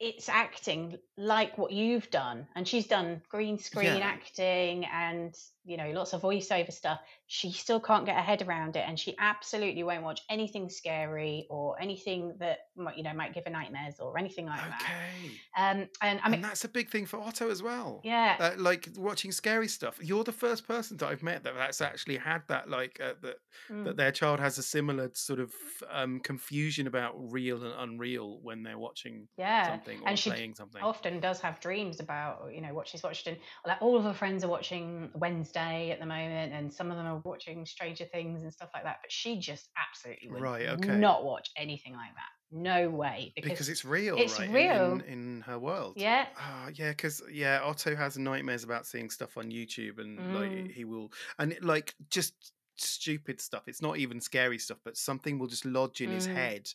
it's 0.03 0.27
acting 0.27 0.97
like 1.17 1.57
what 1.57 1.71
you've 1.71 2.09
done 2.11 2.45
and 2.55 2.67
she's 2.67 2.87
done 2.87 3.21
green 3.29 3.57
screen 3.57 3.97
Yeah. 3.97 4.05
acting 4.05 4.85
and 4.85 5.33
you 5.65 5.77
know 5.77 5.89
lots 5.91 6.13
of 6.13 6.21
voiceover 6.21 6.71
stuff 6.71 6.99
she 7.27 7.51
still 7.51 7.79
can't 7.79 8.05
get 8.05 8.15
her 8.15 8.21
head 8.21 8.41
around 8.41 8.75
it 8.75 8.83
and 8.87 8.99
she 8.99 9.15
absolutely 9.19 9.83
won't 9.83 10.03
watch 10.03 10.21
anything 10.29 10.69
scary 10.69 11.47
or 11.49 11.79
anything 11.81 12.35
that 12.39 12.59
might 12.75 12.97
you 12.97 13.03
know 13.03 13.13
might 13.13 13.33
give 13.33 13.43
her 13.45 13.51
nightmares 13.51 13.95
or 13.99 14.17
anything 14.17 14.45
like 14.45 14.59
that 14.59 14.81
Okay. 14.81 15.31
um 15.57 15.87
and 16.01 16.19
i 16.23 16.27
mean 16.29 16.35
and 16.35 16.43
that's 16.43 16.65
a 16.65 16.69
big 16.69 16.89
thing 16.89 17.05
for 17.05 17.17
Otto 17.19 17.49
as 17.49 17.61
well. 17.63 18.01
yeah 18.03 18.35
Uh, 18.39 18.51
like 18.57 18.89
watching 18.97 19.31
scary 19.31 19.67
stuff. 19.67 19.99
You're 20.01 20.23
the 20.23 20.31
first 20.31 20.67
person 20.67 20.97
that 20.97 21.07
I've 21.07 21.23
met 21.23 21.43
that 21.43 21.53
that's 21.55 21.79
actually 21.81 22.17
had 22.17 22.41
that, 22.47 22.69
like 22.69 22.99
uh, 23.01 23.13
that 23.21 23.35
mm, 23.69 23.85
that 23.85 23.95
their 23.95 24.11
child 24.11 24.39
has 24.39 24.57
a 24.57 24.63
similar 24.63 25.09
sort 25.13 25.39
of 25.39 25.53
um, 25.91 26.19
confusion 26.19 26.87
about 26.87 27.13
real 27.31 27.63
and 27.63 27.73
unreal 27.77 28.39
when 28.41 28.63
they're 28.63 28.79
watching 28.79 29.27
yeah 29.37 29.67
something 29.69 29.99
or 30.01 30.09
and 30.09 30.19
she 30.19 30.29
playing 30.31 30.55
something. 30.55 30.81
often 30.81 31.19
does 31.19 31.39
have 31.39 31.59
dreams 31.59 31.99
about 31.99 32.49
you 32.53 32.59
know 32.61 32.73
what 32.73 32.87
she's 32.87 33.03
watched 33.03 33.27
and 33.27 33.37
like 33.65 33.81
all 33.81 33.95
of 33.95 34.03
her 34.03 34.13
friends 34.13 34.43
are 34.43 34.49
watching 34.49 35.09
wednesday 35.13 35.52
at 35.61 35.99
the 35.99 36.05
moment 36.05 36.53
and 36.53 36.71
some 36.73 36.91
of 36.91 36.97
them 36.97 37.05
are 37.05 37.21
watching 37.25 37.65
stranger 37.65 38.05
things 38.05 38.43
and 38.43 38.53
stuff 38.53 38.69
like 38.73 38.83
that 38.83 38.97
but 39.01 39.11
she 39.11 39.39
just 39.39 39.69
absolutely 39.77 40.29
would 40.29 40.41
Right, 40.41 40.67
okay. 40.69 40.97
not 40.97 41.23
watch 41.23 41.49
anything 41.57 41.93
like 41.93 42.13
that 42.15 42.29
no 42.55 42.89
way 42.89 43.31
because, 43.35 43.49
because 43.51 43.69
it's 43.69 43.83
real, 43.83 44.15
it's 44.17 44.37
right? 44.39 44.47
in- 44.47 44.53
real. 44.53 44.93
in, 44.93 45.01
in 45.01 45.41
her 45.41 45.57
world. 45.57 45.93
yeah 45.97 46.27
Ah, 46.37 46.69
yeah, 46.75 46.89
because 46.91 47.19
yeah, 47.31 47.61
Otto 47.63 47.95
has 47.95 48.15
nightmares 48.17 48.63
about 48.63 48.85
seeing 48.85 49.09
stuff 49.09 49.37
on 49.37 49.49
YouTube, 49.49 49.97
and 49.99 50.19
Mm. 50.19 50.33
like 50.33 50.71
he 50.71 50.85
will, 50.85 51.11
and 51.39 51.53
it, 51.53 51.63
like 51.63 51.95
just 52.11 52.51
stupid 52.75 53.39
stuff. 53.41 53.63
It's 53.67 53.81
not 53.81 53.97
even 53.97 54.19
scary 54.21 54.57
stuff, 54.59 54.79
but 54.83 54.97
something 54.97 55.39
will 55.39 55.47
just 55.47 55.65
lodge 55.65 56.01
in 56.01 56.11
his 56.11 56.25
Mm. 56.25 56.33
head, 56.33 56.69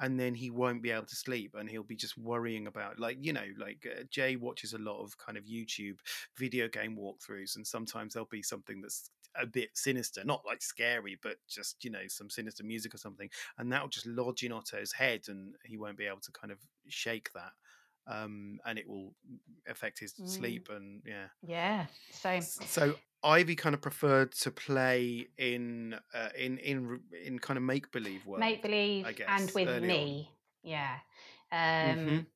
and 0.00 0.18
then 0.18 0.34
he 0.34 0.50
won't 0.50 0.82
be 0.82 0.90
able 0.90 1.06
to 1.06 1.16
sleep, 1.16 1.54
and 1.54 1.68
he'll 1.68 1.82
be 1.82 1.96
just 1.96 2.18
worrying 2.18 2.66
about, 2.66 2.98
like 2.98 3.18
you 3.20 3.32
know, 3.32 3.46
like 3.58 3.86
uh, 3.90 4.04
Jay 4.10 4.36
watches 4.36 4.72
a 4.72 4.78
lot 4.78 5.02
of 5.02 5.16
kind 5.18 5.38
of 5.38 5.44
YouTube 5.44 5.98
video 6.36 6.68
game 6.68 6.96
walkthroughs, 6.96 7.56
and 7.56 7.66
sometimes 7.66 8.14
there'll 8.14 8.28
be 8.30 8.42
something 8.42 8.80
that's 8.80 9.10
a 9.38 9.46
bit 9.46 9.70
sinister, 9.76 10.24
not 10.24 10.44
like 10.46 10.62
scary, 10.62 11.18
but 11.22 11.36
just 11.48 11.84
you 11.84 11.90
know 11.90 12.06
some 12.08 12.30
sinister 12.30 12.64
music 12.64 12.94
or 12.94 12.98
something, 12.98 13.30
and 13.58 13.72
that'll 13.72 13.88
just 13.88 14.06
lodge 14.06 14.42
in 14.42 14.52
Otto's 14.52 14.92
head, 14.92 15.24
and 15.28 15.54
he 15.64 15.76
won't 15.76 15.98
be 15.98 16.06
able 16.06 16.20
to 16.20 16.32
kind 16.32 16.52
of 16.52 16.58
shake 16.88 17.30
that 17.34 17.52
um, 18.06 18.60
and 18.64 18.78
it 18.78 18.88
will 18.88 19.14
affect 19.66 19.98
his 19.98 20.14
Mm. 20.20 20.24
sleep 20.24 20.68
and 20.70 21.02
yeah. 21.04 21.28
yeah 21.42 21.86
so 22.10 22.40
So 22.64 22.96
Ivy 23.26 23.56
kind 23.56 23.74
of 23.74 23.82
preferred 23.82 24.32
to 24.32 24.50
play 24.50 25.26
in 25.36 25.98
uh, 26.14 26.28
in 26.38 26.58
in 26.58 27.00
in 27.24 27.38
kind 27.40 27.56
of 27.56 27.64
make 27.64 27.90
believe 27.90 28.24
world. 28.24 28.40
make 28.40 28.62
believe 28.62 29.04
and 29.26 29.50
with 29.54 29.68
early 29.68 29.80
on. 29.80 29.86
me 29.88 30.30
yeah 30.62 30.98
um 31.52 31.98
Mhm. 31.98 32.26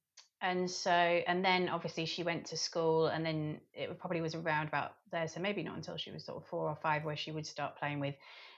and 0.42 0.70
so 0.70 0.90
and 0.90 1.44
then 1.44 1.68
obviously 1.68 2.06
she 2.06 2.22
went 2.22 2.46
to 2.46 2.56
school 2.56 3.06
and 3.06 3.24
then 3.24 3.60
it 3.72 3.98
probably 3.98 4.20
was 4.20 4.34
around 4.34 4.68
about 4.68 4.96
there 5.12 5.28
so 5.28 5.40
maybe 5.40 5.62
not 5.62 5.76
until 5.76 5.96
she 5.96 6.10
was 6.10 6.24
sort 6.24 6.42
of 6.42 6.48
four 6.48 6.68
or 6.68 6.76
five 6.76 7.04
where 7.04 7.16
she 7.16 7.30
would 7.30 7.46
start 7.46 7.76
playing 7.76 8.00
with 8.00 8.16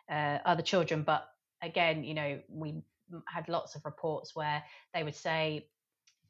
uh, 0.09 0.39
other 0.45 0.63
children 0.63 1.03
but 1.03 1.29
again 1.61 2.05
you 2.05 2.15
know 2.15 2.41
we 2.49 2.83
had 3.27 3.49
lots 3.49 3.75
of 3.75 3.85
reports 3.85 4.35
where 4.35 4.63
they 4.95 5.03
would 5.03 5.15
say 5.15 5.69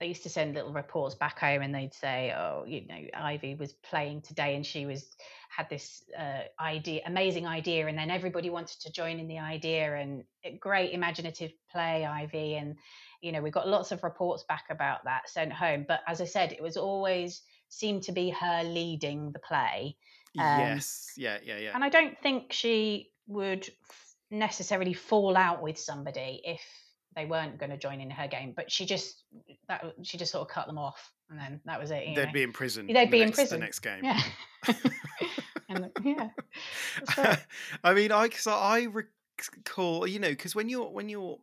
they 0.02 0.09
used 0.09 0.25
to 0.25 0.28
send 0.28 0.56
little 0.56 0.73
reports 0.73 1.14
back 1.14 1.38
home 1.38 1.62
and 1.62 1.73
they'd 1.73 1.94
say 1.94 2.35
oh 2.37 2.64
you 2.66 2.85
know 2.88 2.99
ivy 3.14 3.54
was 3.54 3.73
playing 3.73 4.21
today 4.21 4.56
and 4.56 4.66
she 4.66 4.85
was 4.85 5.14
had 5.49 5.68
this 5.71 6.02
uh, 6.18 6.40
idea 6.61 7.00
amazing 7.06 7.47
idea 7.47 7.87
and 7.87 7.97
then 7.97 8.11
everybody 8.11 8.50
wanted 8.50 8.80
to 8.80 8.90
join 8.90 9.21
in 9.21 9.28
the 9.28 9.38
idea 9.38 9.94
and 9.94 10.25
great 10.59 10.92
imaginative 10.92 11.52
play 11.71 12.04
ivy 12.04 12.56
and 12.56 12.75
you 13.21 13.30
know 13.30 13.40
we 13.40 13.49
got 13.49 13.68
lots 13.68 13.92
of 13.92 14.02
reports 14.02 14.44
back 14.49 14.64
about 14.71 15.04
that 15.04 15.28
sent 15.28 15.52
home 15.52 15.85
but 15.87 16.00
as 16.09 16.21
i 16.21 16.25
said 16.25 16.50
it 16.50 16.61
was 16.61 16.76
always 16.76 17.42
seemed 17.68 18.02
to 18.02 18.11
be 18.11 18.28
her 18.28 18.64
leading 18.64 19.30
the 19.30 19.38
play 19.38 19.97
Um, 20.37 20.59
yes. 20.59 21.12
Yeah. 21.16 21.38
Yeah. 21.44 21.59
Yeah. 21.59 21.71
and 21.75 21.85
i 21.85 21.88
don't 21.88 22.18
think 22.18 22.52
she 22.52 23.12
would 23.28 23.68
necessarily 24.32 24.94
fall 24.94 25.37
out 25.37 25.62
with 25.62 25.78
somebody 25.78 26.40
if 26.44 26.61
they 27.16 27.26
weren't 27.26 27.59
going 27.59 27.71
to 27.71 27.76
join 27.76 28.00
in 28.00 28.11
her 28.11 28.26
game 28.28 28.52
but 28.57 28.71
she 28.71 28.85
just 28.87 29.25
that 29.69 29.85
she 30.02 30.16
just 30.19 30.33
sort 30.33 30.42
of 30.42 30.49
cut 30.54 30.66
them 30.66 30.78
off 30.78 31.12
and 31.31 31.38
then 31.38 31.61
that 31.64 31.81
was 31.81 31.90
it 31.90 32.14
They'd 32.14 32.26
know. 32.26 32.33
be 32.33 32.42
in 32.42 32.52
prison. 32.52 32.87
They'd 32.87 33.07
the 33.07 33.11
be 33.11 33.23
in 33.23 33.33
prison. 33.33 33.59
the 33.61 33.64
next 33.64 33.78
game. 33.81 34.04
yeah 34.04 34.21
and 35.69 35.90
yeah. 36.04 36.28
I 37.85 37.95
mean, 37.95 38.12
I 38.12 38.28
so 38.31 38.52
I 38.52 38.87
recall, 38.92 40.07
you 40.07 40.19
know, 40.19 40.28
because 40.28 40.54
when 40.54 40.69
you're 40.69 40.88
when 40.90 41.09
you're 41.09 41.38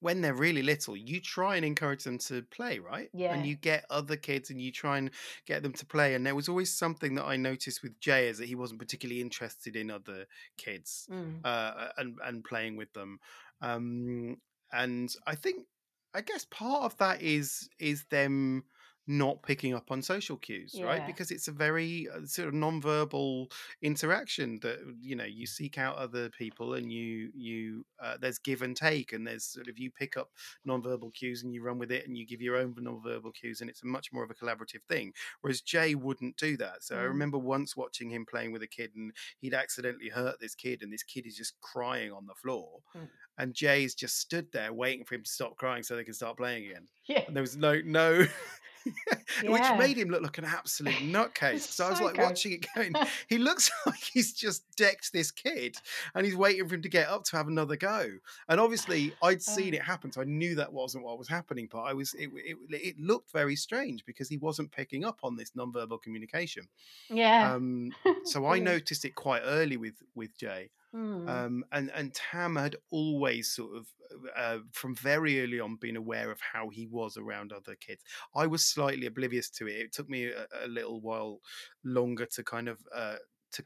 when 0.00 0.20
they're 0.20 0.34
really 0.34 0.62
little, 0.62 0.96
you 0.96 1.20
try 1.20 1.56
and 1.56 1.64
encourage 1.64 2.04
them 2.04 2.18
to 2.18 2.42
play, 2.50 2.78
right? 2.78 3.08
Yeah. 3.12 3.34
And 3.34 3.44
you 3.44 3.56
get 3.56 3.84
other 3.90 4.16
kids 4.16 4.50
and 4.50 4.60
you 4.60 4.70
try 4.70 4.98
and 4.98 5.10
get 5.46 5.62
them 5.64 5.72
to 5.72 5.84
play. 5.86 6.14
And 6.14 6.24
there 6.24 6.36
was 6.36 6.48
always 6.48 6.72
something 6.72 7.16
that 7.16 7.24
I 7.24 7.36
noticed 7.36 7.82
with 7.82 7.98
Jay 8.00 8.28
is 8.28 8.38
that 8.38 8.46
he 8.46 8.54
wasn't 8.54 8.78
particularly 8.78 9.20
interested 9.20 9.74
in 9.76 9.90
other 9.90 10.26
kids 10.56 11.06
Mm. 11.10 11.40
uh, 11.44 11.88
and 11.96 12.16
and 12.24 12.44
playing 12.44 12.76
with 12.76 12.92
them. 12.92 13.18
Um, 13.60 14.36
and 14.72 15.10
I 15.26 15.34
think, 15.34 15.66
I 16.14 16.20
guess 16.20 16.46
part 16.50 16.84
of 16.84 16.96
that 16.98 17.22
is 17.22 17.68
is 17.78 18.04
them 18.10 18.64
not 19.08 19.42
picking 19.42 19.74
up 19.74 19.90
on 19.90 20.02
social 20.02 20.36
cues, 20.36 20.78
right? 20.84 21.06
Because 21.06 21.30
it's 21.30 21.48
a 21.48 21.52
very 21.52 22.06
uh, 22.14 22.26
sort 22.26 22.48
of 22.48 22.54
non-verbal 22.54 23.48
interaction 23.82 24.58
that 24.62 24.78
you 25.00 25.16
know 25.16 25.24
you 25.24 25.46
seek 25.46 25.78
out 25.78 25.96
other 25.96 26.28
people 26.30 26.74
and 26.74 26.92
you 26.92 27.30
you 27.34 27.86
uh, 28.02 28.16
there's 28.20 28.38
give 28.38 28.60
and 28.62 28.76
take 28.76 29.12
and 29.12 29.26
there's 29.26 29.44
sort 29.44 29.68
of 29.68 29.78
you 29.78 29.90
pick 29.90 30.16
up 30.16 30.30
non-verbal 30.64 31.10
cues 31.12 31.42
and 31.42 31.54
you 31.54 31.62
run 31.62 31.78
with 31.78 31.90
it 31.90 32.06
and 32.06 32.16
you 32.18 32.26
give 32.26 32.42
your 32.42 32.56
own 32.56 32.74
non-verbal 32.78 33.32
cues 33.32 33.60
and 33.60 33.70
it's 33.70 33.82
a 33.82 33.86
much 33.86 34.12
more 34.12 34.22
of 34.24 34.30
a 34.30 34.34
collaborative 34.34 34.82
thing 34.88 35.12
whereas 35.40 35.60
jay 35.62 35.94
wouldn't 35.94 36.36
do 36.36 36.56
that 36.56 36.82
so 36.82 36.96
i 36.96 36.98
Mm. 36.98 37.08
remember 37.08 37.38
once 37.38 37.76
watching 37.76 38.10
him 38.10 38.26
playing 38.28 38.52
with 38.52 38.62
a 38.62 38.66
kid 38.66 38.90
and 38.94 39.12
he'd 39.40 39.54
accidentally 39.54 40.10
hurt 40.10 40.38
this 40.40 40.54
kid 40.54 40.82
and 40.82 40.92
this 40.92 41.02
kid 41.02 41.26
is 41.26 41.36
just 41.36 41.58
crying 41.60 42.12
on 42.12 42.26
the 42.26 42.34
floor 42.34 42.80
Mm. 42.94 43.08
and 43.38 43.54
jay's 43.54 43.94
just 43.94 44.18
stood 44.18 44.52
there 44.52 44.72
waiting 44.72 45.04
for 45.04 45.14
him 45.14 45.22
to 45.22 45.30
stop 45.30 45.56
crying 45.56 45.82
so 45.82 45.96
they 45.96 46.04
can 46.04 46.14
start 46.14 46.36
playing 46.36 46.66
again 46.66 46.86
yeah 47.06 47.22
and 47.26 47.34
there 47.34 47.42
was 47.42 47.56
no 47.56 47.80
no 47.84 48.26
which 49.44 49.62
made 49.78 49.96
him 49.96 50.08
look 50.08 50.22
like 50.22 50.38
an 50.38 50.44
absolute 50.44 50.94
nutcase 50.96 51.60
so 51.72 51.86
i 51.86 51.90
was 51.90 52.00
like 52.00 52.16
watching 52.18 52.52
it 52.52 52.66
going 52.74 52.92
he 53.28 53.38
looks 53.38 53.70
like 53.86 53.98
he's 53.98 54.32
just 54.32 54.64
decked 54.76 55.12
this 55.12 55.30
kid 55.30 55.76
and 56.14 56.24
he's 56.24 56.36
waiting 56.36 56.66
for 56.68 56.74
him 56.74 56.82
to 56.82 56.88
get 56.88 57.08
up 57.08 57.24
to 57.24 57.36
have 57.36 57.48
another 57.48 57.76
go. 57.76 58.08
And 58.48 58.60
obviously 58.60 59.12
i'd 59.22 59.42
seen 59.42 59.74
Oh. 59.74 59.76
it 59.76 59.82
happen 59.82 60.12
so 60.12 60.20
i 60.20 60.24
knew 60.24 60.54
that 60.56 60.72
wasn't 60.72 61.04
what 61.04 61.18
was 61.18 61.28
happening 61.28 61.68
but 61.70 61.80
i 61.80 61.92
was 61.92 62.14
it, 62.14 62.30
it, 62.34 62.56
it 62.70 62.98
looked 62.98 63.32
very 63.32 63.56
strange 63.56 64.04
because 64.04 64.28
he 64.28 64.36
wasn't 64.36 64.70
picking 64.70 65.04
up 65.04 65.18
on 65.22 65.36
this 65.36 65.50
nonverbal 65.50 66.00
communication. 66.02 66.66
Yeah. 67.10 67.54
Um 67.54 67.92
so 68.24 68.46
i 68.46 68.58
noticed 68.58 69.04
it 69.04 69.14
quite 69.14 69.42
early 69.44 69.76
with 69.76 69.94
with 70.14 70.36
jay 70.38 70.70
Mm. 70.94 71.28
um, 71.28 71.64
and 71.70 71.90
and 71.94 72.14
Tam 72.14 72.56
had 72.56 72.76
always 72.90 73.48
sort 73.48 73.76
of 73.76 73.86
uh, 74.34 74.58
from 74.72 74.94
very 74.94 75.42
early 75.42 75.60
on 75.60 75.76
been 75.76 75.96
aware 75.96 76.30
of 76.30 76.40
how 76.40 76.70
he 76.70 76.86
was 76.86 77.18
around 77.18 77.52
other 77.52 77.74
kids. 77.74 78.02
I 78.34 78.46
was 78.46 78.64
slightly 78.64 79.06
oblivious 79.06 79.50
to 79.50 79.66
it. 79.66 79.76
It 79.76 79.92
took 79.92 80.08
me 80.08 80.26
a, 80.26 80.46
a 80.64 80.66
little 80.66 81.02
while 81.02 81.40
longer 81.84 82.24
to 82.26 82.42
kind 82.42 82.68
of 82.68 82.78
uh, 82.94 83.16
to 83.52 83.64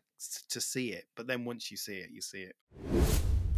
to 0.51 0.61
see 0.61 0.93
it, 0.93 1.05
but 1.15 1.29
then 1.29 1.45
once 1.45 1.71
you 1.71 1.77
see 1.77 1.97
it, 1.97 2.11
you 2.11 2.21
see 2.21 2.43
it. 2.43 2.57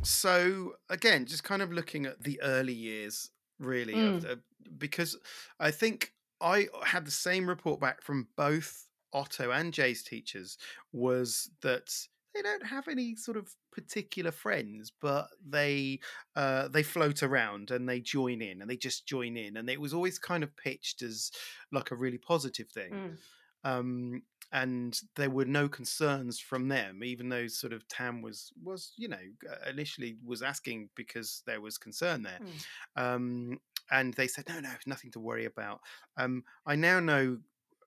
So 0.02 0.74
again, 0.90 1.24
just 1.24 1.44
kind 1.44 1.62
of 1.62 1.72
looking 1.72 2.04
at 2.04 2.22
the 2.22 2.40
early 2.42 2.74
years, 2.74 3.30
really, 3.58 3.98
of, 3.98 4.24
uh, 4.26 4.36
because 4.76 5.16
I 5.58 5.70
think 5.70 6.12
I 6.40 6.68
had 6.84 7.06
the 7.06 7.10
same 7.10 7.48
report 7.48 7.80
back 7.80 8.02
from 8.02 8.28
both 8.36 8.88
Otto 9.14 9.50
and 9.52 9.72
Jay's 9.72 10.02
teachers 10.02 10.58
was 10.92 11.50
that 11.62 11.90
they 12.34 12.42
don't 12.42 12.66
have 12.66 12.88
any 12.88 13.16
sort 13.16 13.36
of 13.36 13.54
particular 13.72 14.30
friends, 14.30 14.92
but 15.00 15.28
they 15.46 16.00
uh, 16.36 16.68
they 16.68 16.82
float 16.82 17.22
around 17.22 17.70
and 17.70 17.88
they 17.88 18.00
join 18.00 18.42
in 18.42 18.60
and 18.60 18.70
they 18.70 18.76
just 18.76 19.06
join 19.06 19.36
in, 19.36 19.56
and 19.56 19.68
it 19.70 19.80
was 19.80 19.94
always 19.94 20.18
kind 20.18 20.42
of 20.42 20.56
pitched 20.56 21.02
as 21.02 21.30
like 21.72 21.90
a 21.90 21.96
really 21.96 22.18
positive 22.18 22.68
thing. 22.68 22.92
Mm. 22.92 23.16
Um, 23.64 24.22
and 24.52 25.00
there 25.16 25.30
were 25.30 25.46
no 25.46 25.68
concerns 25.68 26.38
from 26.38 26.68
them, 26.68 27.02
even 27.02 27.28
though 27.30 27.46
sort 27.48 27.72
of 27.72 27.88
Tam 27.88 28.20
was 28.22 28.52
was 28.62 28.92
you 28.96 29.08
know 29.08 29.16
uh, 29.50 29.70
initially 29.70 30.16
was 30.24 30.42
asking 30.42 30.90
because 30.94 31.42
there 31.46 31.60
was 31.60 31.78
concern 31.78 32.22
there 32.22 32.40
Mm. 32.40 32.64
um, 32.96 33.60
and 33.90 34.14
they 34.14 34.26
said 34.28 34.48
no 34.48 34.60
no 34.60 34.70
nothing 34.86 35.10
to 35.12 35.20
worry 35.20 35.44
about 35.44 35.80
um, 36.16 36.44
i 36.66 36.74
now 36.74 37.00
know 37.00 37.38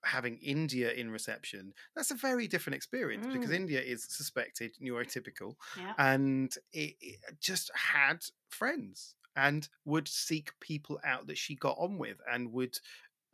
having 0.04 0.38
india 0.38 0.92
in 0.92 1.10
reception 1.10 1.72
that's 1.94 2.10
a 2.10 2.14
very 2.14 2.46
different 2.48 2.74
experience 2.76 3.26
because 3.26 3.50
Mm. 3.50 3.54
india 3.54 3.80
is 3.80 4.04
suspected 4.08 4.74
neurotypical 4.82 5.54
Yeah. 5.74 5.94
and 5.98 6.54
it, 6.72 6.96
it 7.00 7.20
just 7.40 7.70
had 7.74 8.24
friends 8.48 9.14
and 9.36 9.68
would 9.84 10.08
seek 10.08 10.58
people 10.60 10.98
out 11.04 11.26
that 11.26 11.38
she 11.38 11.54
got 11.54 11.76
on 11.78 11.98
with 11.98 12.18
and 12.30 12.52
would 12.52 12.78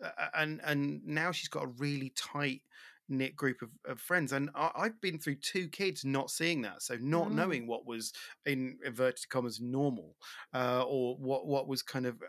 uh, 0.02 0.28
and 0.35 0.61
and 0.64 1.04
now 1.04 1.30
she's 1.33 1.49
got 1.49 1.64
a 1.64 1.68
really 1.78 2.11
tight 2.11 2.62
knit 3.09 3.37
group 3.37 3.61
of, 3.62 3.71
of 3.85 4.00
friends 4.00 4.33
and 4.33 4.50
I, 4.54 4.71
i've 4.76 5.00
been 5.00 5.18
through 5.18 5.37
two 5.37 5.68
kids 5.68 6.04
not 6.04 6.30
seeing 6.30 6.62
that 6.62 6.83
so 6.83 6.97
not 7.00 7.30
Mm. 7.30 7.35
knowing 7.35 7.66
what 7.66 7.87
was 7.87 8.12
in 8.47 8.78
inverted 8.85 9.28
commas 9.28 9.61
normal 9.61 10.16
uh, 10.54 10.85
or 10.87 11.16
what 11.18 11.47
what 11.47 11.68
was 11.68 11.83
kind 11.83 12.06
of 12.06 12.23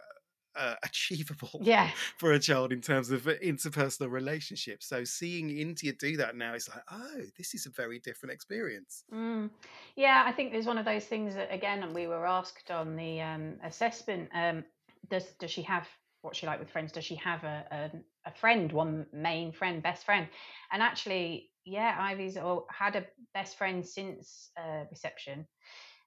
uh, 0.56 0.76
achievable 0.84 1.60
Yeah. 1.62 1.90
for 2.18 2.34
a 2.34 2.40
child 2.40 2.72
in 2.72 2.82
terms 2.82 3.12
of 3.12 3.28
uh, 3.28 3.34
interpersonal 3.44 4.12
relationships. 4.12 4.88
So 4.88 5.04
seeing 5.04 5.50
India 5.50 5.94
do 5.94 6.18
that 6.18 6.36
now, 6.36 6.54
it's 6.54 6.70
like, 6.70 6.84
oh, 6.92 7.22
this 7.38 7.54
is 7.54 7.66
a 7.66 7.70
very 7.72 8.00
different 8.00 8.34
experience. 8.34 9.04
Mm. 9.14 9.50
Yeah, 9.96 10.24
I 10.26 10.32
think 10.32 10.52
there's 10.52 10.66
one 10.66 10.78
of 10.78 10.86
those 10.86 11.06
things 11.06 11.36
that 11.36 11.54
again 11.54 11.84
and 11.84 11.94
we 11.94 12.08
were 12.08 12.26
asked 12.26 12.72
on 12.72 12.96
the 12.96 13.22
um, 13.22 13.56
assessment. 13.64 14.30
Um, 14.34 14.64
does 15.10 15.26
does 15.40 15.52
she 15.52 15.62
have 15.64 15.88
what 16.22 16.36
she 16.36 16.48
like 16.48 16.60
with 16.60 16.70
friends? 16.70 16.92
Does 16.92 17.06
she 17.06 17.16
have 17.16 17.44
a, 17.44 17.66
a 17.72 18.30
a 18.30 18.32
friend, 18.34 18.72
one 18.72 19.06
main 19.14 19.52
friend, 19.52 19.84
best 19.84 20.06
friend? 20.06 20.28
And 20.72 20.82
actually, 20.82 21.52
yeah, 21.66 21.96
Ivy's 22.00 22.38
had 22.70 22.96
a 22.96 23.06
best 23.34 23.58
friend 23.58 23.86
since 23.86 24.50
uh, 24.58 24.86
reception, 24.90 25.48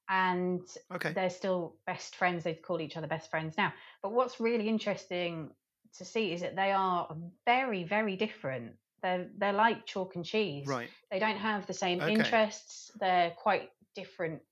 and 0.09 0.63
Okay. 0.95 1.15
they're 1.15 1.31
still 1.31 1.77
best 1.87 2.17
friends. 2.17 2.45
They 2.45 2.55
call 2.55 2.81
each 2.81 2.97
other 2.97 3.07
best 3.07 3.31
friends 3.31 3.57
now. 3.57 3.73
But 4.03 4.13
what's 4.13 4.41
really 4.41 4.69
interesting 4.69 5.51
to 5.97 6.05
see 6.05 6.33
is 6.33 6.41
that 6.41 6.57
they 6.57 6.73
are 6.73 7.17
very, 7.45 7.85
very 7.85 8.17
different. 8.17 8.77
They're 9.03 9.29
they're 9.37 9.53
like 9.53 9.87
chalk 9.87 10.17
and 10.17 10.25
cheese. 10.25 10.67
Right. 10.67 10.91
They 11.11 11.19
don't 11.19 11.37
have 11.37 11.67
the 11.67 11.75
same 11.75 12.01
Okay. 12.01 12.11
interests. 12.11 12.91
They're 12.99 13.31
quite 13.31 13.71
different 13.95 14.43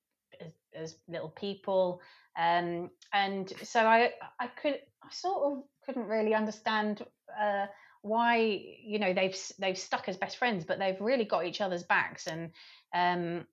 as, 0.41 0.53
as 0.75 0.97
little 1.09 1.31
people. 1.31 2.01
Um, 2.39 2.91
and 3.13 3.53
so 3.63 3.81
I 3.81 4.13
I 4.39 4.47
could 4.49 4.81
I 5.03 5.11
sort 5.11 5.53
of 5.53 5.65
couldn't 5.85 6.07
really 6.07 6.35
understand 6.35 7.05
uh, 7.39 7.67
why 8.03 8.37
you 8.37 8.99
know 8.99 9.13
they've 9.13 9.37
they've 9.59 9.79
stuck 9.79 10.09
as 10.09 10.17
best 10.17 10.37
friends, 10.37 10.65
but 10.65 10.79
they've 10.79 11.01
really 11.01 11.25
got 11.25 11.47
each 11.47 11.61
other's 11.61 11.85
backs. 11.85 12.27
And 12.27 12.53
um, 12.95 13.47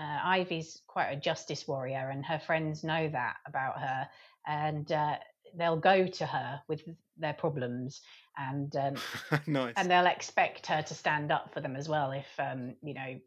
uh, 0.00 0.18
Ivy's 0.24 0.80
quite 0.86 1.10
a 1.10 1.16
justice 1.16 1.68
warrior, 1.68 2.08
and 2.10 2.24
her 2.24 2.38
friends 2.38 2.82
know 2.82 3.08
that 3.10 3.36
about 3.46 3.78
her, 3.80 4.08
and 4.46 4.90
uh, 4.90 5.16
they'll 5.56 5.76
go 5.76 6.06
to 6.06 6.26
her 6.26 6.62
with 6.68 6.82
their 7.18 7.34
problems, 7.34 8.00
and 8.38 8.74
um, 8.76 8.94
nice. 9.46 9.74
and 9.76 9.90
they'll 9.90 10.06
expect 10.06 10.66
her 10.66 10.82
to 10.82 10.94
stand 10.94 11.30
up 11.30 11.52
for 11.52 11.60
them 11.60 11.76
as 11.76 11.88
well 11.88 12.12
if 12.12 12.26
um, 12.38 12.74
you 12.82 12.94
know 12.94 13.20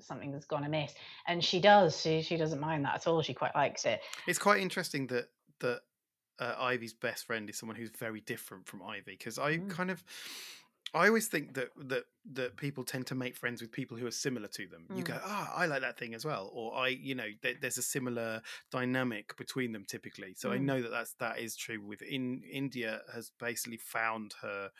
something 0.00 0.32
has 0.32 0.44
gone 0.44 0.64
amiss, 0.64 0.92
and 1.26 1.42
she 1.42 1.60
does. 1.60 2.00
She 2.00 2.22
she 2.22 2.36
doesn't 2.36 2.60
mind 2.60 2.84
that 2.84 2.96
at 2.96 3.06
all. 3.06 3.22
She 3.22 3.34
quite 3.34 3.54
likes 3.54 3.84
it. 3.86 4.00
It's 4.26 4.38
quite 4.38 4.60
interesting 4.60 5.06
that 5.08 5.30
that 5.60 5.80
uh, 6.38 6.54
Ivy's 6.58 6.92
best 6.92 7.26
friend 7.26 7.48
is 7.48 7.58
someone 7.58 7.76
who's 7.76 7.90
very 7.90 8.20
different 8.20 8.66
from 8.66 8.82
Ivy 8.82 9.12
because 9.12 9.38
I 9.38 9.58
Mm. 9.58 9.70
kind 9.70 9.90
of 9.90 10.04
I 10.94 11.06
always 11.08 11.28
think 11.28 11.54
that 11.54 11.68
that 11.76 12.04
that 12.32 12.56
people 12.56 12.84
tend 12.84 13.06
to 13.08 13.14
make 13.14 13.36
friends 13.36 13.60
with 13.62 13.72
people 13.72 13.96
who 13.96 14.06
are 14.06 14.10
similar 14.10 14.48
to 14.48 14.66
them. 14.68 14.88
You 14.92 15.02
Mm. 15.02 15.04
go, 15.04 15.18
ah, 15.22 15.52
I 15.54 15.66
like 15.66 15.80
that 15.82 15.98
thing 15.98 16.14
as 16.14 16.24
well, 16.24 16.50
or 16.52 16.74
I, 16.74 16.88
you 16.88 17.14
know, 17.14 17.28
th- 17.42 17.58
there's 17.60 17.78
a 17.78 17.82
similar 17.82 18.42
dynamic 18.70 19.36
between 19.36 19.72
them 19.72 19.84
typically. 19.84 20.34
So 20.34 20.52
I 20.52 20.58
Mm. 20.58 20.68
know 20.68 20.82
that 20.82 20.90
that's 20.90 21.14
that 21.14 21.38
is 21.38 21.56
true. 21.56 21.80
With 21.84 22.02
in 22.02 22.42
India 22.42 23.02
has 23.12 23.30
basically 23.38 23.78
found 23.78 24.34
her 24.42 24.70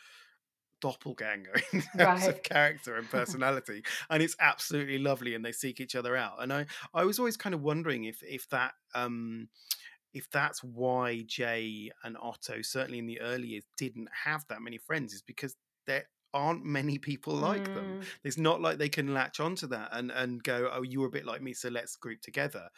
doppelganger 0.81 1.55
in 1.73 1.81
terms 1.81 2.27
Right. 2.27 2.29
of 2.29 2.41
character 2.43 2.95
and 2.95 3.09
personality 3.09 3.83
and 4.09 4.23
it's 4.23 4.35
absolutely 4.39 4.97
lovely 4.97 5.35
and 5.35 5.43
they 5.43 5.51
seek 5.51 5.81
each 5.81 5.93
other 5.93 6.15
out 6.15 6.41
and 6.41 6.53
i 6.53 6.65
i 6.93 7.03
was 7.03 7.19
always 7.19 7.35
kind 7.35 7.53
of 7.53 7.61
wondering 7.61 8.05
if 8.05 8.23
if 8.23 8.47
that 8.47 8.73
um 8.95 9.49
if 10.13 10.29
that's 10.29 10.63
why 10.63 11.21
jay 11.25 11.91
and 12.03 12.17
otto 12.19 12.61
certainly 12.61 12.99
in 12.99 13.05
the 13.05 13.19
early 13.21 13.47
years 13.49 13.65
didn't 13.77 14.09
have 14.25 14.45
that 14.47 14.61
many 14.61 14.77
friends 14.77 15.13
is 15.13 15.21
because 15.21 15.55
there 15.87 16.05
aren't 16.31 16.63
many 16.63 16.99
people 16.99 17.33
like 17.33 17.73
them 17.73 17.99
Mm, 18.01 18.05
it's 18.23 18.37
not 18.37 18.61
like 18.61 18.77
they 18.77 18.87
can 18.89 19.15
latch 19.15 19.39
onto 19.39 19.65
that 19.67 19.89
and 19.91 20.11
and 20.11 20.43
go 20.43 20.69
oh 20.71 20.83
you're 20.83 21.07
a 21.07 21.11
bit 21.11 21.25
like 21.25 21.41
me 21.41 21.53
so 21.53 21.69
let's 21.69 21.95
group 21.95 22.21
together 22.21 22.69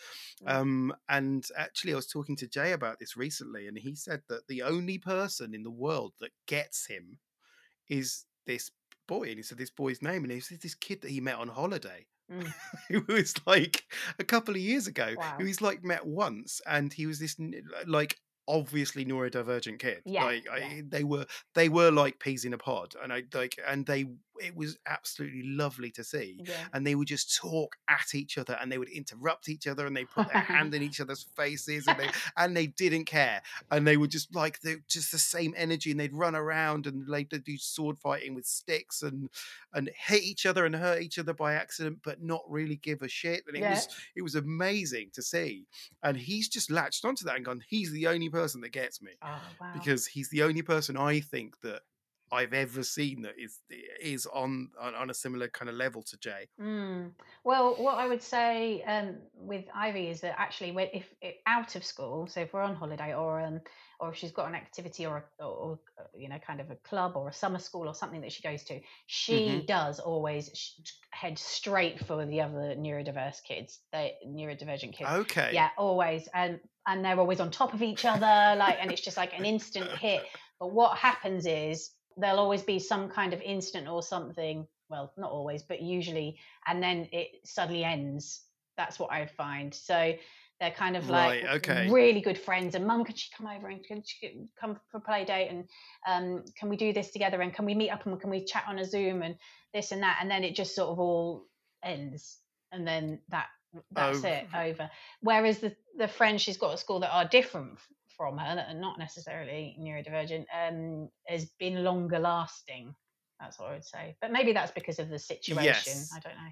Mm. 0.41 0.50
um 0.55 0.93
and 1.10 1.46
actually 1.58 1.91
i 1.91 1.98
was 1.98 2.08
talking 2.08 2.38
to 2.38 2.48
jay 2.48 2.72
about 2.72 2.98
this 3.00 3.17
recently 3.17 3.67
and 3.67 3.77
he 3.77 3.93
said 3.96 4.22
that 4.29 4.48
the 4.48 4.62
only 4.63 4.98
person 4.98 5.53
in 5.53 5.63
the 5.63 5.70
world 5.86 6.13
that 6.22 6.31
gets 6.48 6.86
him 6.88 7.20
is 7.89 8.25
this 8.46 8.72
boy 9.08 9.24
and 9.24 9.38
he 9.38 9.43
said 9.43 9.58
this 9.58 9.70
boy's 9.70 10.01
name 10.01 10.24
and 10.24 10.31
he 10.31 10.39
said 10.39 10.62
this 10.62 10.75
kid 10.75 11.01
that 11.01 11.12
he 11.12 11.20
met 11.20 11.36
on 11.36 11.50
holiday 11.50 12.05
mm. 12.31 12.48
who 12.89 13.03
was 13.13 13.34
like 13.46 13.84
a 14.17 14.24
couple 14.24 14.55
of 14.55 14.62
years 14.62 14.88
ago 14.88 15.13
Wow. 15.17 15.36
who 15.38 15.43
he's 15.46 15.62
like 15.62 15.84
met 15.84 16.05
once 16.05 16.62
and 16.65 16.93
he 16.93 17.05
was 17.05 17.20
this 17.20 17.36
like 17.86 18.17
obviously 18.51 19.05
neurodivergent 19.05 19.79
kid 19.79 20.01
Yeah, 20.05 20.25
like 20.25 20.46
yeah. 20.46 20.81
They 20.88 21.03
were 21.03 21.25
they 21.55 21.70
were 21.70 21.91
like 21.91 22.20
peas 22.20 22.46
in 22.46 22.53
a 22.53 22.58
pod 22.58 22.93
and 23.01 23.13
i 23.13 23.24
like 23.34 23.58
and 23.67 23.85
they 23.85 24.05
it 24.41 24.55
was 24.55 24.77
absolutely 24.87 25.43
lovely 25.43 25.91
to 25.91 26.03
see 26.03 26.41
Yeah. 26.45 26.67
and 26.73 26.85
they 26.85 26.95
would 26.95 27.07
just 27.07 27.35
talk 27.37 27.75
at 27.89 28.13
each 28.15 28.37
other 28.37 28.57
and 28.61 28.71
they 28.71 28.77
would 28.77 28.89
interrupt 28.89 29.49
each 29.49 29.67
other 29.67 29.85
and 29.87 29.95
they 29.95 30.05
put 30.05 30.27
their 30.31 30.41
hand 30.41 30.73
in 30.73 30.81
each 30.81 30.99
other's 30.99 31.23
faces 31.35 31.87
and 31.87 31.99
they 31.99 32.09
and 32.37 32.55
they 32.57 32.67
didn't 32.67 33.05
care 33.05 33.41
and 33.71 33.85
they 33.87 33.97
were 33.97 34.07
just 34.07 34.33
like 34.35 34.59
they 34.61 34.75
just 34.87 35.11
the 35.11 35.17
same 35.19 35.53
energy 35.57 35.91
and 35.91 35.99
they'd 35.99 36.13
run 36.13 36.35
around 36.35 36.87
and 36.87 37.07
like 37.07 37.29
they'd 37.29 37.43
do 37.43 37.57
sword 37.57 37.97
fighting 37.99 38.33
with 38.35 38.45
sticks 38.45 39.01
and 39.03 39.29
and 39.73 39.89
hit 39.95 40.23
each 40.23 40.45
other 40.45 40.65
and 40.65 40.75
hurt 40.75 41.01
each 41.01 41.19
other 41.19 41.33
by 41.33 41.53
accident 41.53 41.99
but 42.03 42.21
not 42.21 42.41
really 42.49 42.75
give 42.77 43.01
a 43.01 43.07
shit 43.07 43.43
and 43.47 43.55
it 43.55 43.61
Yeah. 43.61 43.69
was 43.69 43.87
it 44.15 44.21
was 44.21 44.35
amazing 44.35 45.09
to 45.13 45.21
see 45.21 45.65
and 46.03 46.17
he's 46.17 46.47
just 46.49 46.71
latched 46.71 47.05
onto 47.05 47.25
that 47.25 47.35
and 47.35 47.45
gone 47.45 47.61
he's 47.67 47.91
the 47.91 48.07
only 48.07 48.29
person 48.29 48.61
that 48.61 48.71
gets 48.71 49.01
me 49.01 49.11
Oh 49.21 49.27
wow. 49.59 49.71
because 49.73 50.05
he's 50.07 50.29
the 50.29 50.43
only 50.43 50.61
person 50.61 50.97
I 50.97 51.19
think 51.19 51.59
that 51.61 51.81
I've 52.31 52.53
ever 52.53 52.83
seen 52.83 53.24
that 53.24 53.33
is 53.37 53.59
is 54.01 54.25
on 54.25 54.72
on, 54.79 55.09
a 55.09 55.13
similar 55.13 55.50
kind 55.50 55.70
of 55.70 55.75
level 55.75 56.01
to 56.03 56.17
Jay. 56.17 56.48
Mm. 56.59 57.11
Well, 57.44 57.75
what 57.75 57.96
I 57.96 58.07
would 58.07 58.22
say 58.22 58.83
um, 58.83 59.17
with 59.33 59.65
Ivy 59.75 60.07
is 60.07 60.22
that 60.22 60.39
actually, 60.39 60.72
when, 60.72 60.87
if, 60.94 61.13
if 61.22 61.35
out 61.46 61.75
of 61.75 61.83
school, 61.83 62.27
so 62.27 62.41
if 62.41 62.53
we're 62.53 62.61
on 62.61 62.75
holiday 62.75 63.13
or 63.13 63.41
um, 63.41 63.59
or 64.00 64.11
if 64.11 64.15
she's 64.15 64.31
got 64.31 64.48
an 64.48 64.55
activity 64.55 65.05
or, 65.05 65.25
a, 65.39 65.44
or 65.46 65.79
uh, 66.00 66.03
you 66.15 66.29
know 66.29 66.39
kind 66.39 66.61
of 66.61 66.72
a 66.72 66.75
club 66.77 67.13
or 67.15 67.29
a 67.29 67.33
summer 67.33 67.59
school 67.59 67.87
or 67.87 67.94
something 67.94 68.22
that 68.22 68.31
she 68.31 68.41
goes 68.41 68.63
to, 68.63 68.79
she 69.07 69.48
Mhm. 69.48 69.67
does 69.67 70.00
always 70.00 70.50
head 71.11 71.37
straight 71.37 72.00
for 72.05 72.25
the 72.25 72.41
other 72.41 72.75
neurodiverse 72.75 73.44
kids, 73.44 73.79
the 73.91 74.11
neurodivergent 74.25 74.94
kids. 74.94 75.09
Okay. 75.09 75.51
Yeah, 75.53 75.70
always, 75.77 76.29
and 76.33 76.59
and 76.87 77.03
they're 77.03 77.20
always 77.20 77.39
on 77.39 77.51
top 77.51 77.74
of 77.74 77.81
each 77.83 78.05
other, 78.05 78.55
like, 78.57 78.77
and 78.79 78.91
it's 78.91 79.01
just 79.01 79.17
like 79.17 79.37
an 79.37 79.46
instant 79.46 79.91
hit. 79.91 80.24
But 80.59 80.74
what 80.74 80.98
happens 80.98 81.46
is 81.46 81.91
there'll 82.17 82.39
always 82.39 82.63
be 82.63 82.79
some 82.79 83.09
kind 83.09 83.33
of 83.33 83.41
incident 83.41 83.87
or 83.87 84.03
something. 84.03 84.67
Well, 84.89 85.13
not 85.17 85.31
always, 85.31 85.63
but 85.63 85.81
usually, 85.81 86.37
and 86.67 86.83
then 86.83 87.07
it 87.11 87.27
suddenly 87.45 87.83
ends. 87.83 88.41
That's 88.77 89.00
what 89.00 89.11
I 89.11 89.25
find. 89.25 89.74
So 89.74 90.13
they're 90.59 90.71
kind 90.71 90.95
of 90.97 91.09
like 91.09 91.43
Right, 91.43 91.55
okay. 91.55 91.89
really 91.89 92.21
good 92.21 92.37
friends. 92.37 92.75
And 92.75 92.85
mum, 92.85 93.03
can 93.05 93.15
she 93.15 93.29
come 93.35 93.47
over 93.47 93.67
and 93.67 93.83
can 93.83 94.03
she 94.05 94.47
come 94.59 94.79
for 94.91 95.00
play 95.00 95.25
date? 95.25 95.50
And 95.50 95.67
um, 96.07 96.43
can 96.57 96.69
we 96.69 96.77
do 96.77 96.93
this 96.93 97.11
together? 97.11 97.41
And 97.41 97.53
can 97.53 97.65
we 97.65 97.74
meet 97.74 97.89
up 97.89 98.05
and 98.05 98.19
can 98.19 98.29
we 98.29 98.45
chat 98.45 98.65
on 98.67 98.79
a 98.79 98.85
Zoom 98.85 99.21
and 99.21 99.35
this 99.74 99.91
and 99.91 100.03
that? 100.03 100.19
And 100.21 100.29
then 100.29 100.43
it 100.43 100.55
just 100.55 100.75
sort 100.75 100.89
of 100.89 101.00
all 101.00 101.45
ends. 101.83 102.37
And 102.71 102.85
then 102.85 103.19
that 103.29 103.47
that's 103.91 104.24
Oh. 104.24 104.27
it 104.27 104.45
over. 104.55 104.89
Whereas 105.21 105.59
the 105.59 105.75
the 105.97 106.07
friends 106.07 106.41
she's 106.41 106.57
got 106.57 106.74
at 106.74 106.79
school 106.79 107.00
that 107.00 107.11
are 107.11 107.27
different 107.27 107.79
from 108.22 108.38
her, 108.38 108.55
that 108.55 108.70
are 108.70 108.79
not 108.79 109.00
necessarily 109.00 109.75
neurodivergent, 109.81 110.46
um, 110.55 111.10
has 111.27 111.46
been 111.57 111.84
longer 111.84 112.20
lasting. 112.20 112.94
That's 113.40 113.60
what 113.60 113.72
I 113.72 113.74
would 113.74 113.86
say. 113.86 114.16
But 114.22 114.31
maybe 114.31 114.53
that's 114.53 114.72
because 114.72 115.00
of 115.00 115.10
the 115.10 115.18
situation. 115.18 115.64
Yes. 115.64 116.12
I 116.16 116.20
don't 116.20 116.36
know 116.36 116.51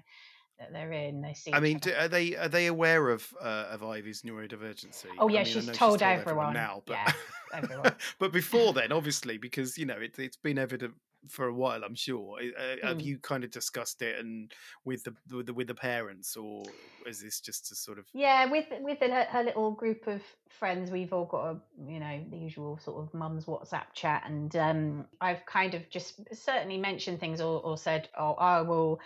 that 0.58 0.72
they're 0.72 0.90
in. 0.90 1.22
They 1.22 1.32
see. 1.34 1.52
I 1.54 1.60
mean, 1.60 1.78
do, 1.78 1.92
are 1.92 2.08
they 2.08 2.34
are 2.34 2.48
they 2.48 2.66
aware 2.66 3.10
of 3.10 3.24
uh, 3.40 3.68
of 3.70 3.84
Ivy's 3.84 4.22
neurodivergency? 4.22 5.06
Oh, 5.20 5.28
I 5.28 5.32
yeah, 5.32 5.38
mean, 5.38 5.38
I 5.38 5.44
she's 5.44 5.66
know 5.68 5.72
told 5.72 6.02
everyone. 6.02 6.54
now, 6.54 6.82
but 6.86 6.94
Yeah, 6.94 7.12
everyone. 7.54 7.94
but 8.18 8.32
before 8.32 8.72
then, 8.72 8.90
obviously, 8.90 9.38
because 9.38 9.78
you 9.78 9.86
know 9.86 9.96
it, 9.96 10.18
it's 10.18 10.36
been 10.36 10.58
evident 10.58 10.94
for 11.28 11.46
a 11.46 11.54
while. 11.54 11.84
I'm 11.84 11.94
sure. 11.94 12.38
Uh, 12.40 12.76
Have 12.82 13.00
Mm. 13.00 13.02
you 13.02 13.18
kind 13.18 13.44
of 13.44 13.50
discussed 13.50 14.02
it 14.02 14.18
and 14.18 14.52
with 14.84 15.04
the 15.04 15.14
with 15.30 15.46
the, 15.46 15.54
with 15.54 15.66
the 15.68 15.74
parents, 15.74 16.36
or 16.36 16.74
is 17.06 17.22
this 17.22 17.40
just 17.40 17.70
a 17.72 17.74
sort 17.76 17.98
of 17.98 18.06
Yeah, 18.12 18.46
with 18.46 18.66
with 18.80 18.98
her, 18.98 19.24
her 19.24 19.44
little 19.44 19.70
group 19.70 20.08
of 20.08 20.24
friends, 20.48 20.90
we've 20.90 21.12
all 21.12 21.26
got 21.26 21.44
a 21.54 21.62
you 21.86 22.00
know 22.00 22.26
the 22.28 22.36
usual 22.38 22.76
sort 22.76 23.04
of 23.06 23.14
mum's 23.14 23.44
WhatsApp 23.44 23.92
chat, 23.94 24.24
and 24.26 24.54
um, 24.56 25.08
I've 25.20 25.46
kind 25.46 25.74
of 25.74 25.88
just 25.90 26.20
certainly 26.36 26.76
mentioned 26.76 27.20
things 27.20 27.40
or, 27.40 27.62
or 27.62 27.78
said, 27.78 28.08
oh, 28.18 28.32
I 28.34 28.62
will, 28.62 28.98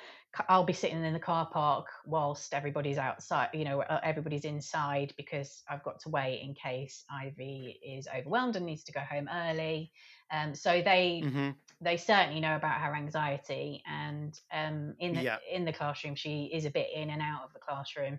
I'll 0.48 0.64
be 0.64 0.72
sitting 0.72 1.04
in 1.04 1.12
the 1.12 1.20
car 1.20 1.46
park 1.52 1.88
whilst 2.06 2.54
everybody's 2.54 2.96
outside, 2.96 3.50
you 3.52 3.66
know, 3.66 3.82
uh, 3.82 4.00
everybody's 4.02 4.46
inside 4.46 5.12
because 5.18 5.62
I've 5.68 5.82
got 5.82 6.00
to 6.00 6.08
wait 6.08 6.40
in 6.40 6.54
case 6.54 7.04
Ivy 7.10 7.78
is 7.84 8.08
overwhelmed 8.08 8.56
and 8.56 8.64
needs 8.64 8.84
to 8.84 8.92
go 8.92 9.00
home 9.00 9.28
early. 9.30 9.92
Um, 10.30 10.54
so 10.54 10.80
they 10.80 11.28
Mhm. 11.28 11.63
They 11.80 11.96
certainly 11.96 12.40
know 12.40 12.56
about 12.56 12.80
her 12.80 12.94
anxiety 12.94 13.82
and 13.86 14.38
um, 14.52 14.94
in 15.00 15.14
the 15.14 15.22
Yeah. 15.22 15.38
in 15.50 15.64
the 15.64 15.72
classroom 15.72 16.14
she 16.14 16.50
is 16.52 16.64
a 16.64 16.70
bit 16.70 16.88
in 16.94 17.10
and 17.10 17.20
out 17.22 17.42
of 17.44 17.52
the 17.52 17.58
classroom 17.58 18.18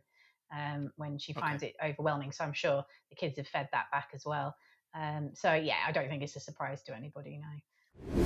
um, 0.55 0.91
when 0.97 1.17
she 1.17 1.33
finds 1.33 1.63
it 1.63 1.75
overwhelming 1.83 2.31
so 2.31 2.43
i'm 2.43 2.53
sure 2.53 2.83
the 3.09 3.15
kids 3.15 3.37
have 3.37 3.47
fed 3.47 3.67
that 3.71 3.85
back 3.91 4.09
as 4.13 4.23
well 4.25 4.55
um, 4.93 5.31
so 5.33 5.53
yeah 5.53 5.77
i 5.87 5.91
don't 5.91 6.07
think 6.09 6.21
it's 6.21 6.35
a 6.35 6.39
surprise 6.39 6.83
to 6.83 6.95
anybody 6.95 7.39
no 7.41 8.25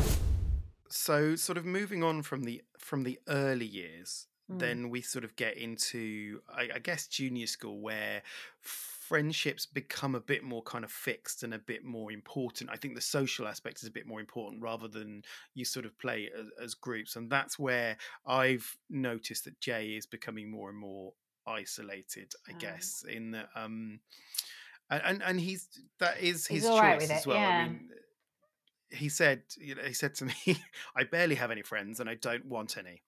so 0.90 1.36
sort 1.36 1.58
of 1.58 1.66
moving 1.66 2.04
on 2.04 2.22
from 2.22 2.44
the 2.44 2.62
from 2.78 3.04
the 3.04 3.20
early 3.28 3.66
years 3.66 4.26
Mm. 4.52 4.58
then 4.58 4.90
we 4.90 5.02
sort 5.04 5.24
of 5.24 5.36
get 5.36 5.58
into 5.58 6.42
I, 6.50 6.70
I 6.74 6.80
guess 6.80 7.06
junior 7.06 7.46
school 7.46 7.80
where 7.82 8.24
f- 8.66 8.99
friendships 9.10 9.66
become 9.66 10.14
a 10.14 10.20
bit 10.22 10.44
more 10.44 10.62
kind 10.62 10.86
of 10.86 10.92
fixed 10.92 11.42
and 11.42 11.56
a 11.56 11.60
bit 11.60 11.84
more 11.84 12.12
important. 12.12 12.70
I 12.72 12.76
think 12.78 12.94
the 12.94 13.02
social 13.02 13.48
aspect 13.48 13.82
is 13.82 13.90
a 13.90 13.92
bit 13.92 14.06
more 14.06 14.20
important 14.20 14.62
rather 14.62 14.88
than 14.88 15.24
you 15.56 15.66
sort 15.66 15.88
of 15.88 15.98
play 15.98 16.30
as, 16.38 16.48
as 16.62 16.74
groups, 16.76 17.16
and 17.16 17.28
that's 17.30 17.58
where 17.58 17.98
I've 18.28 18.78
noticed 18.90 19.46
that 19.46 19.60
Jay 19.60 19.96
is 19.98 20.06
becoming 20.06 20.52
more 20.52 20.70
and 20.70 20.78
more 20.78 21.14
isolated. 21.48 22.34
I 22.48 22.54
Um, 22.54 22.60
guess 22.60 23.04
in 23.10 23.32
that, 23.32 23.50
um, 23.56 24.02
and 24.92 25.24
and, 25.24 25.40
he's 25.40 25.68
that 26.00 26.20
is 26.20 26.48
his 26.48 26.70
choice 26.70 27.02
with 27.02 27.12
as 27.12 27.26
it, 27.26 27.28
well. 27.28 27.48
I 27.48 27.52
mean, 27.52 27.90
he 28.92 29.10
said, 29.10 29.44
you 29.58 29.76
know, 29.76 29.84
he 29.84 29.94
said 29.94 30.16
to 30.16 30.26
me, 30.26 30.34
"I 30.96 31.04
barely 31.04 31.36
have 31.36 31.52
any 31.52 31.62
friends, 31.62 32.00
and 32.00 32.10
I 32.10 32.16
don't 32.16 32.46
want 32.46 32.78
any." 32.78 33.02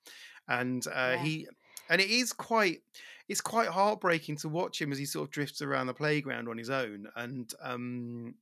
And 0.47 0.85
uh, 0.87 1.13
Yeah. 1.13 1.17
he, 1.17 1.47
and 1.89 2.01
it 2.01 2.09
is 2.09 2.33
quite, 2.33 2.81
it's 3.27 3.41
quite 3.41 3.69
heartbreaking 3.69 4.37
to 4.37 4.49
watch 4.49 4.81
him 4.81 4.91
as 4.91 4.97
he 4.97 5.05
sort 5.05 5.27
of 5.27 5.31
drifts 5.31 5.61
around 5.61 5.87
the 5.87 5.93
playground 5.93 6.47
on 6.49 6.57
his 6.57 6.69
own. 6.69 7.07
And 7.15 7.51
um, 7.61 8.35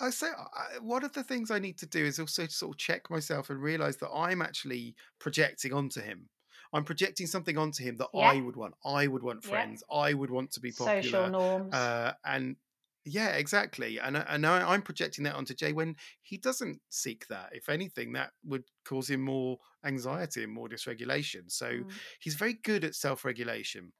I 0.00 0.10
say, 0.10 0.26
I, 0.28 0.78
one 0.80 1.04
of 1.04 1.12
the 1.12 1.22
things 1.22 1.50
I 1.50 1.58
need 1.58 1.78
to 1.78 1.86
do 1.86 2.04
is 2.04 2.18
also 2.18 2.46
to 2.46 2.52
sort 2.52 2.74
of 2.74 2.78
check 2.78 3.10
myself 3.10 3.50
and 3.50 3.62
realize 3.62 3.96
that 3.98 4.10
I'm 4.10 4.42
actually 4.42 4.96
projecting 5.18 5.72
onto 5.72 6.00
him. 6.00 6.28
I'm 6.72 6.84
projecting 6.84 7.28
something 7.28 7.56
onto 7.56 7.84
him 7.84 7.96
that 7.98 8.08
Yeah. 8.12 8.32
I 8.32 8.40
would 8.40 8.56
want. 8.56 8.74
I 8.84 9.06
would 9.06 9.22
want 9.22 9.44
Yeah. 9.44 9.50
friends. 9.50 9.84
I 9.90 10.12
would 10.12 10.30
want 10.30 10.50
to 10.52 10.60
be 10.60 10.72
popular. 10.72 11.02
Social 11.02 11.30
norms. 11.30 11.72
Uh, 11.72 12.14
and 12.24 12.56
yeah, 13.04 13.30
exactly. 13.30 13.98
And 13.98 14.16
I- 14.16 14.26
and 14.28 14.46
I, 14.46 14.72
I'm 14.72 14.82
projecting 14.82 15.24
that 15.24 15.34
onto 15.34 15.54
Jay 15.54 15.72
when 15.72 15.96
he 16.22 16.36
doesn't 16.38 16.80
seek 16.88 17.26
that. 17.28 17.50
If 17.52 17.68
anything, 17.68 18.12
that 18.12 18.32
would 18.44 18.64
cause 18.84 19.10
him 19.10 19.20
more 19.22 19.58
anxiety 19.84 20.42
and 20.44 20.52
more 20.52 20.68
dysregulation. 20.68 21.50
So 21.50 21.66
Mm. 21.70 21.92
he's 22.20 22.34
very 22.34 22.54
good 22.54 22.84
at 22.84 22.94
self-regulation. 22.94 23.92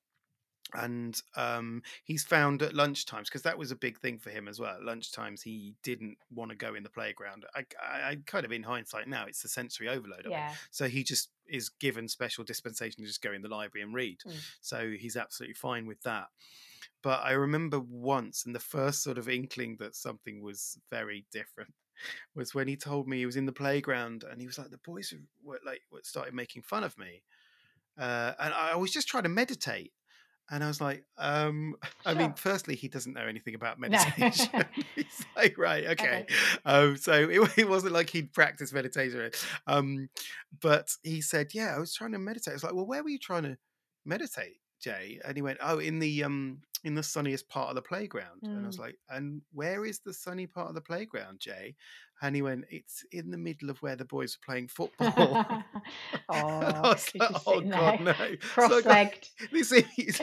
And 0.73 1.21
um, 1.37 1.83
he's 2.05 2.25
found 2.25 2.63
at 2.63 2.73
lunchtimes 2.73 3.25
because 3.27 3.43
that 3.43 3.59
was 3.59 3.71
a 3.71 3.77
big 3.77 3.99
thing 4.01 4.19
for 4.19 4.31
him 4.31 4.49
as 4.49 4.59
well. 4.59 4.75
At 4.75 4.81
lunchtimes, 4.81 5.43
he 5.43 5.75
didn't 5.85 6.17
want 6.31 6.51
to 6.51 6.57
go 6.57 6.75
in 6.75 6.83
the 6.83 6.89
playground. 6.89 7.45
I, 7.55 7.65
I, 7.81 8.09
I 8.11 8.17
kind 8.27 8.45
of, 8.47 8.51
in 8.51 8.63
hindsight 8.65 9.07
now, 9.07 9.27
it's 9.27 9.43
the 9.43 9.49
sensory 9.49 9.89
overload 9.89 10.21
it. 10.25 10.31
Yeah. 10.31 10.53
So 10.71 10.89
he 10.89 11.05
just 11.05 11.29
is 11.47 11.69
given 11.69 12.09
special 12.09 12.43
dispensation 12.45 13.03
to 13.03 13.07
just 13.07 13.23
go 13.23 13.33
in 13.33 13.43
the 13.43 13.49
library 13.49 13.85
and 13.85 13.95
read. 13.95 14.19
Mm. 14.27 14.33
So 14.63 14.91
he's 14.99 15.17
absolutely 15.17 15.55
fine 15.55 15.87
with 15.87 16.01
that. 16.03 16.29
But 17.05 17.21
I 17.23 17.33
remember 17.33 17.79
once, 17.79 18.47
and 18.47 18.55
the 18.55 18.61
first 18.61 19.03
sort 19.03 19.19
of 19.19 19.29
inkling 19.29 19.77
that 19.79 19.95
something 19.95 20.43
was 20.43 20.79
very 20.91 21.27
different 21.31 21.75
was 22.35 22.55
when 22.55 22.67
he 22.67 22.77
told 22.77 23.07
me 23.07 23.19
he 23.19 23.27
was 23.27 23.37
in 23.37 23.47
the 23.47 23.53
playground 23.53 24.25
and 24.29 24.41
he 24.41 24.47
was 24.47 24.59
like, 24.59 24.71
the 24.71 24.79
boys 24.79 25.13
were 25.45 25.61
like 25.65 25.83
started 26.03 26.35
making 26.35 26.63
fun 26.63 26.83
of 26.83 26.97
me, 26.99 27.23
uh, 28.01 28.33
and 28.41 28.55
I 28.55 28.75
was 28.77 28.91
just 28.91 29.07
trying 29.07 29.25
to 29.25 29.29
meditate. 29.29 29.93
And 30.51 30.63
I 30.63 30.67
was 30.67 30.81
like, 30.81 31.05
um, 31.17 31.77
I 32.07 32.13
mean, 32.15 32.35
firstly, 32.35 32.75
he 32.75 32.89
doesn't 32.89 33.15
know 33.15 33.23
anything 33.27 33.55
about 33.55 33.79
No. 33.81 33.89
meditation. 33.89 34.65
He's 34.95 35.25
like, 35.37 35.57
right, 35.57 35.87
okay. 35.87 36.27
Okay. 36.27 36.27
Um, 36.67 36.97
so 36.97 37.13
it, 37.15 37.59
it 37.59 37.69
wasn't 37.69 37.95
like 37.95 38.11
he'd 38.11 38.33
practiced 38.33 38.75
meditation. 38.75 39.31
Um, 39.67 40.09
but 40.61 40.91
he 41.03 41.23
said, 41.23 41.55
yeah, 41.55 41.75
I 41.75 41.79
was 41.79 41.95
trying 41.95 42.13
to 42.13 42.19
meditate. 42.19 42.53
I 42.53 42.55
was 42.55 42.65
like, 42.65 42.75
well, 42.75 42.87
where 42.87 43.03
were 43.03 43.09
you 43.09 43.19
trying 43.19 43.45
to 43.45 43.57
meditate, 44.05 44.59
Jay? 44.83 45.19
And 45.25 45.35
he 45.37 45.43
went, 45.43 45.59
oh, 45.63 45.79
in 45.79 45.99
the 45.99 46.25
um, 46.25 46.61
in 46.85 46.95
the 46.95 47.03
sunniest 47.03 47.49
part 47.49 47.71
of 47.71 47.75
the 47.77 47.83
playground. 47.83 48.49
And 48.55 48.65
I 48.65 48.69
was 48.69 48.79
Mm. 48.79 48.79
like, 48.79 48.99
and 49.09 49.43
where 49.53 49.85
is 49.85 50.01
the 50.01 50.15
sunny 50.15 50.47
part 50.47 50.69
of 50.69 50.75
the 50.75 50.83
playground, 50.83 51.41
Jay? 51.41 51.77
And 52.23 52.35
he 52.35 52.43
went, 52.43 52.65
it's 52.71 53.05
in 53.13 53.31
the 53.31 53.37
middle 53.37 53.71
of 53.71 53.83
where 53.83 53.97
the 53.97 54.05
boys 54.05 54.37
are 54.37 54.45
playing 54.45 54.69
football. 54.69 55.47
oh, 56.29 56.97
like, 57.15 57.31
oh 57.47 57.61
god, 57.61 58.01
no! 58.01 58.15
So 58.15 58.37
cross-legged. 58.41 59.29
this 59.53 59.73
is 59.73 60.21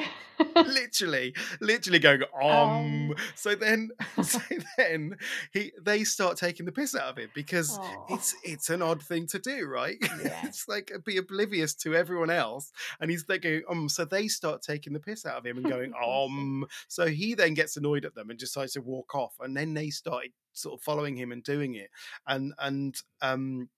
literally, 0.55 1.35
literally 1.59 1.99
going 1.99 2.23
um. 2.41 2.49
um, 2.49 3.15
So 3.35 3.55
then, 3.55 3.89
so 4.23 4.39
then 4.77 5.17
he 5.53 5.71
they 5.79 6.03
start 6.03 6.37
taking 6.37 6.65
the 6.65 6.71
piss 6.71 6.95
out 6.95 7.09
of 7.09 7.17
him 7.17 7.29
because 7.35 7.77
oh, 7.79 8.05
it's 8.09 8.35
it's 8.43 8.69
an 8.69 8.81
odd 8.81 9.01
thing 9.01 9.27
to 9.27 9.39
do, 9.39 9.67
right? 9.67 9.97
Yeah. 10.01 10.39
it's 10.43 10.67
like 10.67 10.91
be 11.05 11.17
oblivious 11.17 11.73
to 11.75 11.95
everyone 11.95 12.29
else, 12.29 12.71
and 12.99 13.11
he's 13.11 13.23
going 13.23 13.63
um. 13.69 13.89
So 13.89 14.05
they 14.05 14.27
start 14.27 14.61
taking 14.61 14.93
the 14.93 14.99
piss 14.99 15.25
out 15.25 15.37
of 15.37 15.45
him 15.45 15.57
and 15.57 15.69
going 15.69 15.93
um. 16.03 16.65
So 16.87 17.07
he 17.07 17.35
then 17.35 17.53
gets 17.53 17.77
annoyed 17.77 18.05
at 18.05 18.15
them 18.15 18.29
and 18.29 18.39
decides 18.39 18.73
to 18.73 18.81
walk 18.81 19.13
off, 19.13 19.33
and 19.39 19.55
then 19.55 19.73
they 19.73 19.89
started 19.89 20.31
sort 20.53 20.79
of 20.79 20.83
following 20.83 21.15
him 21.15 21.31
and 21.31 21.43
doing 21.43 21.75
it, 21.75 21.89
and 22.27 22.53
and 22.59 22.95
um. 23.21 23.69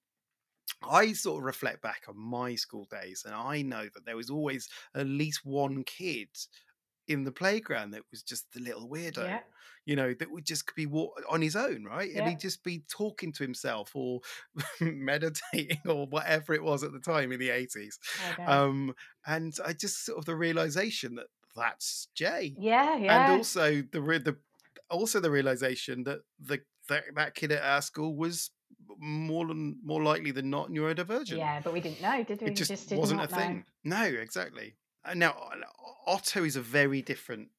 I 0.81 1.13
sort 1.13 1.39
of 1.39 1.45
reflect 1.45 1.81
back 1.81 2.03
on 2.07 2.17
my 2.17 2.55
school 2.55 2.87
days, 2.89 3.23
and 3.25 3.33
I 3.33 3.61
know 3.61 3.83
that 3.93 4.05
there 4.05 4.17
was 4.17 4.29
always 4.29 4.67
at 4.95 5.05
least 5.05 5.45
one 5.45 5.83
kid 5.83 6.29
in 7.07 7.23
the 7.23 7.31
playground 7.31 7.91
that 7.91 8.03
was 8.11 8.21
just 8.21 8.51
the 8.53 8.59
little 8.59 8.89
weirdo, 8.89 9.25
yeah, 9.25 9.39
you 9.85 9.95
know, 9.95 10.13
that 10.13 10.31
would 10.31 10.45
just 10.45 10.73
be 10.75 10.85
on 10.85 11.41
his 11.41 11.55
own, 11.55 11.83
right? 11.83 12.11
And 12.15 12.27
he'd 12.29 12.39
just 12.39 12.63
be 12.63 12.83
talking 12.89 13.33
to 13.33 13.43
himself 13.43 13.91
or 13.93 14.21
meditating 14.81 15.81
or 15.85 16.07
whatever 16.07 16.53
it 16.53 16.63
was 16.63 16.83
at 16.83 16.93
the 16.93 16.99
time 16.99 17.31
in 17.31 17.39
the 17.39 17.49
80s. 17.49 17.97
I 18.37 18.41
know. 18.41 18.51
Um, 18.51 18.95
and 19.25 19.53
I 19.65 19.73
just 19.73 20.05
sort 20.05 20.17
of 20.17 20.25
the 20.25 20.35
realization 20.35 21.15
that 21.15 21.27
that's 21.55 22.07
Jay. 22.15 22.55
yeah, 22.57 22.97
yeah. 22.97 23.25
And 23.25 23.37
also 23.37 23.83
the, 23.91 24.01
re- 24.01 24.17
the 24.17 24.37
also 24.89 25.19
the 25.19 25.31
realization 25.31 26.03
that 26.05 26.19
the 26.39 26.61
that, 26.89 27.03
that 27.15 27.35
kid 27.35 27.51
at 27.51 27.63
our 27.63 27.81
school 27.81 28.15
was 28.15 28.51
more 28.99 29.47
than 29.47 29.77
more 29.83 30.03
likely 30.03 30.31
than 30.31 30.49
not 30.49 30.69
neurodivergent 30.69 31.37
yeah. 31.37 31.61
But 31.63 31.73
we 31.73 31.79
didn't 31.81 32.01
know, 32.01 32.23
did 32.23 32.41
we? 32.41 32.47
it 32.47 32.55
just, 32.55 32.69
just 32.69 32.91
wasn't 32.91 33.21
a 33.21 33.27
know. 33.27 33.35
thing. 33.37 33.65
No, 33.83 34.03
exactly. 34.03 34.75
Now 35.15 35.35
Otto 36.05 36.43
is 36.43 36.55
a 36.55 36.61
very 36.61 37.01
different 37.01 37.49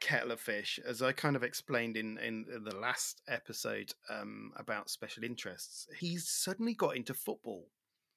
kettle 0.00 0.30
of 0.30 0.40
fish, 0.40 0.78
as 0.86 1.02
I 1.02 1.12
kind 1.12 1.36
of 1.36 1.42
explained 1.42 1.96
in 1.96 2.18
in, 2.18 2.46
in 2.54 2.64
the 2.64 2.76
last 2.76 3.22
episode 3.28 3.92
um, 4.10 4.52
about 4.56 4.90
special 4.90 5.24
interests. 5.24 5.86
He's 5.98 6.28
suddenly 6.28 6.74
got 6.74 6.96
into 6.96 7.14
football 7.14 7.66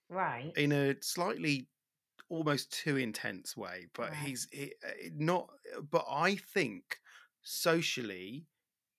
Right. 0.09 0.51
in 0.57 0.71
a 0.73 0.95
slightly 1.01 1.67
almost 2.29 2.71
too 2.71 2.97
intense 2.97 3.55
way, 3.57 3.87
but 3.93 4.09
Right. 4.09 4.17
he's 4.19 4.47
he, 4.51 4.73
uh, 4.85 4.91
not. 5.15 5.49
But 5.89 6.05
I 6.09 6.35
think 6.35 6.99
socially. 7.41 8.45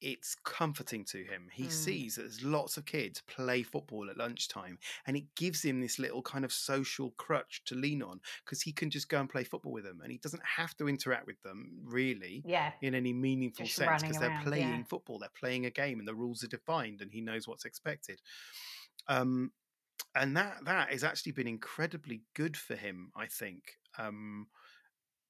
It's 0.03 0.35
comforting 0.35 1.05
to 1.07 1.25
him. 1.25 1.49
He 1.53 1.69
Mm. 1.69 1.69
sees 1.69 2.17
that 2.17 2.23
there's 2.23 2.43
lots 2.45 2.77
of 2.77 2.85
kids 2.87 3.23
play 3.23 3.63
football 3.63 4.11
at 4.11 4.17
lunchtime, 4.17 4.79
and 5.07 5.17
it 5.17 5.35
gives 5.37 5.65
him 5.65 5.81
this 5.81 5.99
little 5.99 6.23
kind 6.23 6.45
of 6.45 6.53
social 6.53 7.13
crutch 7.13 7.63
to 7.67 7.75
lean 7.75 8.03
on 8.03 8.21
because 8.45 8.63
he 8.63 8.73
can 8.73 8.91
just 8.91 9.09
go 9.09 9.21
and 9.21 9.31
play 9.31 9.45
football 9.45 9.73
with 9.73 9.85
them, 9.85 10.01
and 10.03 10.13
he 10.13 10.19
doesn't 10.19 10.45
have 10.45 10.77
to 10.79 10.89
interact 10.89 11.27
with 11.27 11.41
them 11.43 11.81
really 11.85 12.45
Yeah. 12.45 12.75
in 12.81 12.95
any 12.95 13.13
meaningful 13.13 13.69
Just 13.69 13.69
sense 13.69 14.03
because 14.03 14.19
they're 14.19 14.31
playing 14.31 14.85
yeah. 14.85 14.85
football, 14.85 15.19
they're 15.19 15.29
playing 15.39 15.67
a 15.67 15.71
game, 15.71 15.99
and 16.01 16.09
the 16.09 16.15
rules 16.15 16.43
are 16.45 16.49
defined, 16.49 17.01
and 17.01 17.13
he 17.13 17.21
knows 17.21 17.47
what's 17.47 17.65
expected. 17.65 18.21
Um, 19.09 19.53
and 20.15 20.37
that 20.37 20.65
that 20.65 20.91
has 20.91 21.05
actually 21.05 21.33
been 21.33 21.49
incredibly 21.49 22.25
good 22.35 22.57
for 22.57 22.77
him, 22.77 23.13
I 23.17 23.27
think, 23.27 23.79
um, 23.99 24.49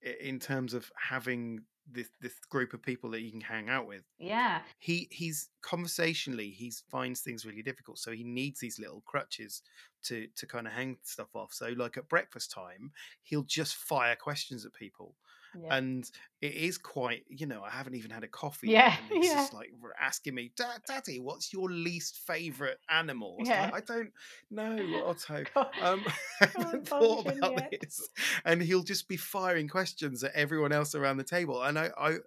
in 0.03 0.41
terms 0.41 0.75
of 0.75 0.91
having 0.97 1.67
this 1.87 2.11
this 2.21 2.39
group 2.51 2.73
of 2.75 2.83
people 2.83 3.11
that 3.11 3.21
he 3.21 3.31
can 3.31 3.41
hang 3.41 3.69
out 3.69 3.87
with. 3.87 4.05
Yeah. 4.19 4.63
he 4.79 5.09
he's 5.11 5.51
conversationally 5.63 6.51
he 6.51 6.73
finds 6.91 7.21
things 7.21 7.45
really 7.47 7.63
difficult 7.63 7.99
so 7.99 8.13
he 8.13 8.25
needs 8.25 8.61
these 8.61 8.79
little 8.79 9.03
crutches 9.03 9.63
to 10.05 10.27
to 10.37 10.47
kind 10.47 10.67
of 10.67 10.73
hang 10.73 10.99
stuff 11.03 11.35
off. 11.35 11.53
So 11.53 11.69
like 11.71 11.97
at 11.97 12.09
breakfast 12.09 12.51
time 12.51 12.93
he'll 13.23 13.43
just 13.43 13.75
fire 13.77 14.17
questions 14.17 14.65
at 14.65 14.75
people 14.75 15.17
Yeah. 15.55 15.77
and 15.77 16.11
it 16.41 16.55
is 16.55 16.79
quite 16.79 17.25
you 17.29 17.47
know 17.47 17.63
i 17.63 17.71
haven't 17.71 17.95
even 17.95 18.11
had 18.11 18.25
a 18.25 18.29
coffee 18.29 18.71
Yeah, 18.71 18.97
yet, 18.97 19.01
he's 19.09 19.27
yeah. 19.33 19.35
just 19.35 19.53
like 19.53 19.73
asking 20.01 20.35
me 20.35 20.53
"Da- 20.57 20.79
daddy 20.87 21.21
what's 21.21 21.53
your 21.53 21.71
least 21.71 22.19
favorite 22.19 22.79
animal 22.89 23.37
It's 23.41 23.49
Yeah. 23.49 23.71
like, 23.73 23.75
i 23.75 23.81
don't 23.81 24.13
know 24.51 25.05
otto 25.07 25.45
God. 25.55 25.71
um, 25.81 26.05
I 26.41 26.47
haven't 26.47 26.89
thought 26.89 27.27
about 27.27 27.55
yet. 27.57 27.73
this. 27.81 28.09
And 28.45 28.63
he'll 28.63 28.83
just 28.83 29.09
be 29.09 29.17
firing 29.17 29.69
questions 29.69 30.23
at 30.25 30.33
everyone 30.35 30.73
else 30.73 30.95
around 30.95 31.17
the 31.19 31.25
table. 31.25 31.63
And 31.63 31.79
I, 31.79 31.91
I 31.99 32.19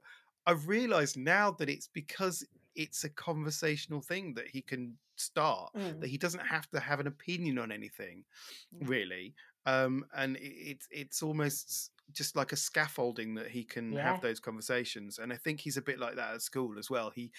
I've 0.45 0.67
realized 0.67 1.17
now 1.17 1.51
that 1.51 1.69
it's 1.69 1.87
because 1.87 2.45
it's 2.75 3.03
a 3.03 3.09
conversational 3.09 4.01
thing 4.01 4.33
that 4.35 4.47
he 4.47 4.61
can 4.61 4.97
start, 5.15 5.73
Mm. 5.75 5.99
that 6.01 6.07
he 6.09 6.17
doesn't 6.17 6.45
have 6.45 6.69
to 6.71 6.79
have 6.79 6.99
an 6.99 7.07
opinion 7.07 7.57
on 7.57 7.71
anything, 7.71 8.25
really. 8.81 9.35
Um, 9.65 10.05
and 10.15 10.37
it, 10.37 10.41
it's 10.71 10.87
it's 10.91 11.23
almost 11.23 11.91
just 12.13 12.35
like 12.35 12.51
a 12.51 12.55
scaffolding 12.55 13.35
that 13.35 13.47
he 13.47 13.63
can 13.63 13.91
Yeah. 13.91 14.11
have 14.11 14.21
those 14.21 14.39
conversations. 14.39 15.17
And 15.19 15.33
I 15.33 15.37
think 15.37 15.59
he's 15.61 15.77
a 15.77 15.81
bit 15.81 15.99
like 15.99 16.15
that 16.15 16.33
at 16.33 16.41
school 16.41 16.77
as 16.79 16.89
well. 16.89 17.09
He 17.09 17.31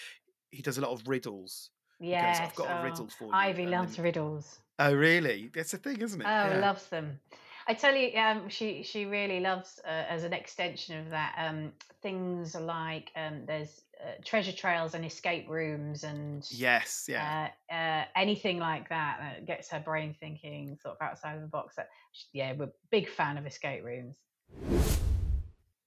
he 0.50 0.62
does 0.62 0.78
a 0.78 0.80
lot 0.80 0.92
of 0.92 1.06
riddles. 1.08 1.70
Goes, 2.00 2.12
I've 2.14 2.54
got 2.54 2.68
a 2.68 2.80
oh, 2.80 2.84
riddle 2.84 3.08
for 3.08 3.24
you. 3.24 3.32
Ivy 3.32 3.66
loves 3.66 3.96
then- 3.96 4.04
riddles. 4.04 4.60
oh, 4.78 4.94
really? 4.94 5.50
That's 5.54 5.72
a 5.74 5.78
thing, 5.78 6.00
isn't 6.00 6.20
it? 6.20 6.24
Oh, 6.26 6.28
Yeah. 6.50 6.58
loves 6.58 6.86
them. 6.88 7.20
I 7.68 7.74
tell 7.74 7.96
you, 7.96 8.16
um, 8.16 8.48
she 8.48 8.82
she 8.84 9.06
really 9.06 9.40
loves 9.40 9.80
uh, 9.84 9.88
as 9.88 10.22
an 10.22 10.32
extension 10.32 11.00
of 11.00 11.10
that 11.10 11.34
um, 11.36 11.72
things 12.00 12.54
like 12.54 13.10
um, 13.16 13.44
there's 13.46 13.82
uh, 14.00 14.12
treasure 14.24 14.52
trails 14.52 14.94
and 14.94 15.04
escape 15.04 15.48
rooms 15.48 16.04
and 16.04 16.46
Yes, 16.52 17.06
yeah. 17.08 17.48
uh, 17.70 17.74
uh, 17.74 18.04
anything 18.14 18.58
like 18.60 18.88
that 18.90 19.16
that 19.20 19.46
gets 19.46 19.68
her 19.70 19.80
brain 19.80 20.14
thinking 20.20 20.78
sort 20.80 20.96
of 21.00 21.02
outside 21.02 21.34
of 21.34 21.40
the 21.40 21.48
box. 21.48 21.74
That, 21.74 21.88
yeah, 22.32 22.52
we're 22.52 22.70
big 22.90 23.08
fan 23.08 23.36
of 23.36 23.46
escape 23.46 23.82
rooms. 23.84 24.16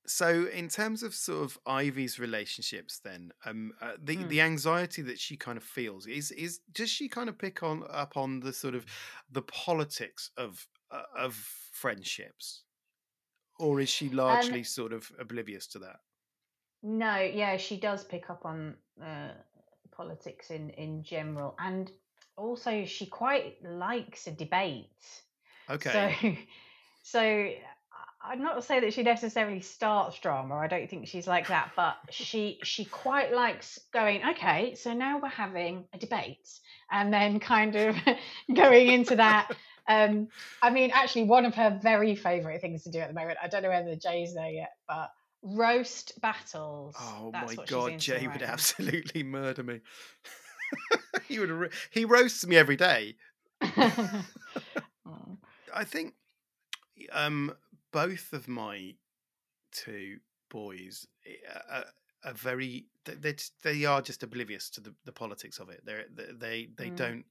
So, 0.08 0.48
in 0.48 0.70
terms 0.70 1.04
of 1.04 1.14
sort 1.14 1.44
of 1.44 1.60
Ivy's 1.68 2.18
relationships, 2.18 3.00
then 3.00 3.32
um, 3.46 3.74
uh, 3.80 3.94
the 4.02 4.24
Mm. 4.24 4.24
the 4.24 4.42
anxiety 4.42 5.04
that 5.04 5.20
she 5.20 5.38
kind 5.38 5.58
of 5.58 5.64
feels 5.64 6.08
is 6.08 6.32
is 6.32 6.60
does 6.72 6.90
she 6.90 7.08
kind 7.10 7.30
of 7.30 7.38
pick 7.38 7.62
on 7.62 7.84
up 7.90 8.18
on 8.18 8.40
the 8.40 8.52
sort 8.52 8.74
of 8.74 8.86
the 9.30 9.44
politics 9.44 10.32
of 10.36 10.68
uh, 10.90 11.04
of 11.16 11.36
friendships, 11.36 12.64
or 13.60 13.80
is 13.82 13.90
she 13.90 14.10
Um, 14.28 14.56
largely 14.56 14.64
sort 14.64 14.94
of 14.94 15.12
oblivious 15.20 15.68
to 15.68 15.80
that? 15.80 16.02
no, 16.82 17.18
yeah, 17.20 17.58
she 17.58 17.80
does 17.80 18.04
pick 18.04 18.30
up 18.30 18.46
on 18.46 18.78
uh, 19.02 19.34
politics 19.92 20.50
in 20.52 20.70
in 20.72 21.04
general, 21.04 21.56
and 21.60 21.92
also 22.38 22.86
she 22.86 23.06
quite 23.06 23.62
likes 23.64 24.28
a 24.28 24.32
debate. 24.32 25.24
Okay, 25.70 26.10
So, 26.14 26.36
so 27.04 27.54
I'm 28.22 28.42
not 28.42 28.64
say 28.64 28.82
that 28.82 28.94
she 28.94 29.04
necessarily 29.04 29.62
starts 29.62 30.20
drama. 30.20 30.56
I 30.56 30.68
don't 30.68 30.90
think 30.90 31.08
she's 31.08 31.28
like 31.28 31.48
that, 31.48 31.72
but 31.76 31.96
she 32.10 32.60
she 32.64 32.84
quite 32.86 33.34
likes 33.34 33.80
going. 33.94 34.22
Okay, 34.32 34.76
so 34.76 34.94
now 34.94 35.20
we're 35.20 35.30
having 35.30 35.86
a 35.94 35.98
debate, 35.98 36.50
and 36.92 37.14
then 37.14 37.40
kind 37.40 37.76
of 37.76 37.96
going 38.54 38.88
into 38.90 39.16
that. 39.16 39.50
Um, 39.88 40.28
I 40.62 40.70
mean, 40.70 40.92
actually, 40.94 41.24
one 41.24 41.46
of 41.46 41.56
her 41.56 41.80
very 41.82 42.16
favourite 42.16 42.60
things 42.62 42.84
to 42.84 42.92
do 42.92 43.00
at 43.00 43.08
the 43.08 43.14
moment. 43.14 43.40
I 43.42 43.48
don't 43.48 43.64
know 43.64 43.70
whether 43.70 43.96
Jay's 43.96 44.34
there 44.34 44.50
yet, 44.52 44.74
but 44.88 45.12
roast 45.42 46.20
battles. 46.22 46.96
Oh 47.00 47.30
That's 47.32 47.56
my 47.56 47.66
god, 47.66 48.00
Jay 48.00 48.28
right 48.28 48.34
would 48.34 48.42
now. 48.42 48.48
absolutely 48.52 49.24
murder 49.24 49.64
me. 49.64 49.80
he 51.28 51.40
would. 51.40 51.72
He 51.90 52.04
roasts 52.04 52.46
me 52.46 52.58
every 52.58 52.76
day. 52.76 53.16
I 53.62 54.24
think 55.86 56.16
um, 57.12 57.54
both 57.92 58.34
of 58.34 58.48
my 58.48 58.96
two 59.72 60.18
boys 60.50 61.08
eh, 61.26 61.32
are, 61.72 61.86
are 62.24 62.34
very. 62.34 62.88
they- 63.06 63.16
They 63.16 63.36
they 63.64 63.86
are 63.86 64.02
just 64.02 64.24
oblivious 64.24 64.70
to 64.72 64.82
the, 64.82 64.94
the 65.06 65.12
politics 65.12 65.60
of 65.60 65.70
it. 65.70 65.82
They're, 65.86 66.06
they 66.12 66.34
they 66.34 66.70
they 66.78 66.90
Mm. 66.92 66.96
don't 66.96 67.26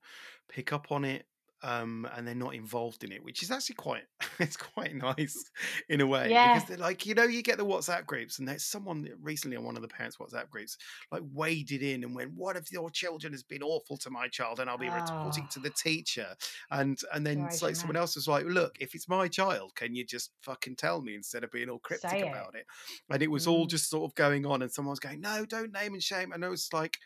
pick 0.49 0.73
up 0.73 0.91
on 0.93 1.05
it. 1.05 1.27
Um, 1.61 2.09
and 2.15 2.25
they're 2.27 2.37
not 2.37 2.55
involved 2.55 3.03
in 3.03 3.11
it, 3.11 3.25
which 3.25 3.43
is 3.43 3.51
actually 3.51 3.75
quite 3.75 4.05
it's 4.39 4.57
quite 4.57 4.95
nice 4.95 5.51
in 5.89 6.01
a 6.01 6.07
way 6.07 6.37
Yeah. 6.37 6.39
because 6.39 6.65
they're 6.67 6.77
like 6.77 7.05
you 7.05 7.15
know 7.15 7.25
you 7.25 7.43
get 7.43 7.59
the 7.59 7.67
WhatsApp 7.67 8.07
groups 8.07 8.39
and 8.39 8.47
there's 8.47 8.65
someone 8.65 9.09
recently 9.21 9.57
on 9.57 9.65
one 9.65 9.75
of 9.75 9.83
the 9.83 9.89
parents' 9.89 10.19
WhatsApp 10.19 10.51
groups 10.51 10.77
like 11.11 11.23
waded 11.33 11.83
in 11.83 12.05
and 12.05 12.15
went, 12.15 12.33
"What 12.33 12.57
if 12.57 12.71
your 12.71 12.91
children 12.91 13.33
has 13.33 13.43
been 13.43 13.63
awful 13.65 13.97
to 13.99 14.11
my 14.11 14.29
child 14.29 14.61
and 14.61 14.71
I'll 14.71 14.79
be 14.79 14.91
reporting 14.91 15.49
Oh. 15.49 15.53
to 15.53 15.59
the 15.61 15.71
teacher?" 15.71 16.37
And 16.71 16.99
and 17.13 17.27
then 17.27 17.47
it's 17.47 17.61
like 17.63 17.77
someone 17.77 17.97
else 17.97 18.15
was 18.15 18.29
like, 18.29 18.47
"Look, 18.47 18.77
if 18.81 18.95
it's 18.95 19.09
my 19.09 19.29
child, 19.29 19.75
can 19.75 19.95
you 19.95 20.05
just 20.05 20.33
fucking 20.43 20.77
tell 20.77 21.03
me 21.03 21.15
instead 21.15 21.45
of 21.45 21.51
being 21.51 21.69
all 21.69 21.79
cryptic 21.81 22.23
it. 22.23 22.23
about 22.23 22.55
it?" 22.55 22.67
And 23.11 23.23
it 23.23 23.31
was 23.31 23.47
all 23.47 23.67
Mm. 23.67 23.69
just 23.69 23.91
sort 23.91 24.09
of 24.11 24.15
going 24.15 24.47
on, 24.47 24.63
and 24.63 24.73
someone 24.73 24.91
was 24.93 25.01
going, 25.01 25.21
"No, 25.21 25.45
don't 25.47 25.73
name 25.73 25.95
and 25.95 26.03
shame," 26.03 26.33
and 26.33 26.45
I 26.45 26.49
was 26.49 26.73
like, 26.73 26.99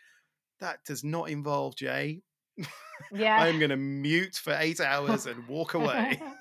"That 0.59 0.83
does 0.85 1.03
not 1.03 1.29
involve 1.29 1.75
Jay." 1.75 2.23
Yeah. 3.11 3.43
am 3.45 3.59
going 3.59 3.69
to 3.69 3.77
mute 3.77 4.35
for 4.35 4.55
eight 4.59 4.79
hours 4.79 5.25
and 5.25 5.47
walk 5.47 5.73
away. 5.73 6.21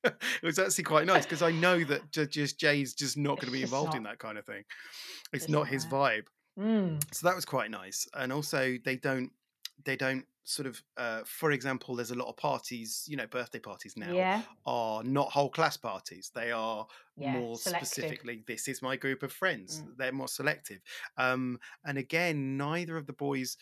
it 0.04 0.14
was 0.42 0.58
actually 0.58 0.84
quite 0.84 1.06
nice 1.06 1.24
because 1.24 1.42
I 1.42 1.50
know 1.50 1.82
that 1.84 2.10
ju- 2.12 2.26
just 2.26 2.58
Jay's 2.58 2.94
just 2.94 3.16
not 3.16 3.36
going 3.40 3.46
to 3.46 3.52
be 3.52 3.62
involved 3.62 3.94
in 3.94 4.04
that 4.04 4.18
kind 4.18 4.38
of 4.38 4.46
thing. 4.46 4.62
It's 5.32 5.48
not 5.48 5.58
not 5.60 5.68
his 5.68 5.86
vibe. 5.86 6.26
Mm. 6.58 7.02
So 7.12 7.26
that 7.26 7.34
was 7.34 7.44
quite 7.44 7.70
nice. 7.70 8.06
And 8.14 8.32
also 8.32 8.76
they 8.84 8.96
don't 8.96 9.30
they 9.84 9.96
don't 9.96 10.24
sort 10.44 10.66
of 10.66 10.82
uh, 10.96 11.20
for 11.26 11.50
example 11.52 11.94
there's 11.94 12.10
a 12.10 12.14
lot 12.14 12.28
of 12.28 12.36
parties 12.36 13.04
you 13.06 13.16
know 13.18 13.26
birthday 13.26 13.58
parties 13.58 13.94
now 13.98 14.10
Yeah. 14.10 14.42
are 14.64 15.04
not 15.04 15.30
whole 15.30 15.50
class 15.50 15.76
parties 15.76 16.30
they 16.34 16.52
are 16.52 16.86
Yeah. 17.18 17.32
more 17.34 17.56
Selective. 17.56 17.88
specifically 17.88 18.44
this 18.46 18.66
is 18.66 18.80
my 18.80 18.96
group 18.96 19.22
of 19.22 19.30
friends 19.30 19.82
Mm. 19.82 19.96
they're 19.98 20.12
more 20.12 20.26
selective 20.26 20.80
um 21.18 21.60
and 21.84 21.98
again 21.98 22.56
neither 22.56 22.96
of 22.96 23.06
the 23.06 23.12
boys 23.12 23.58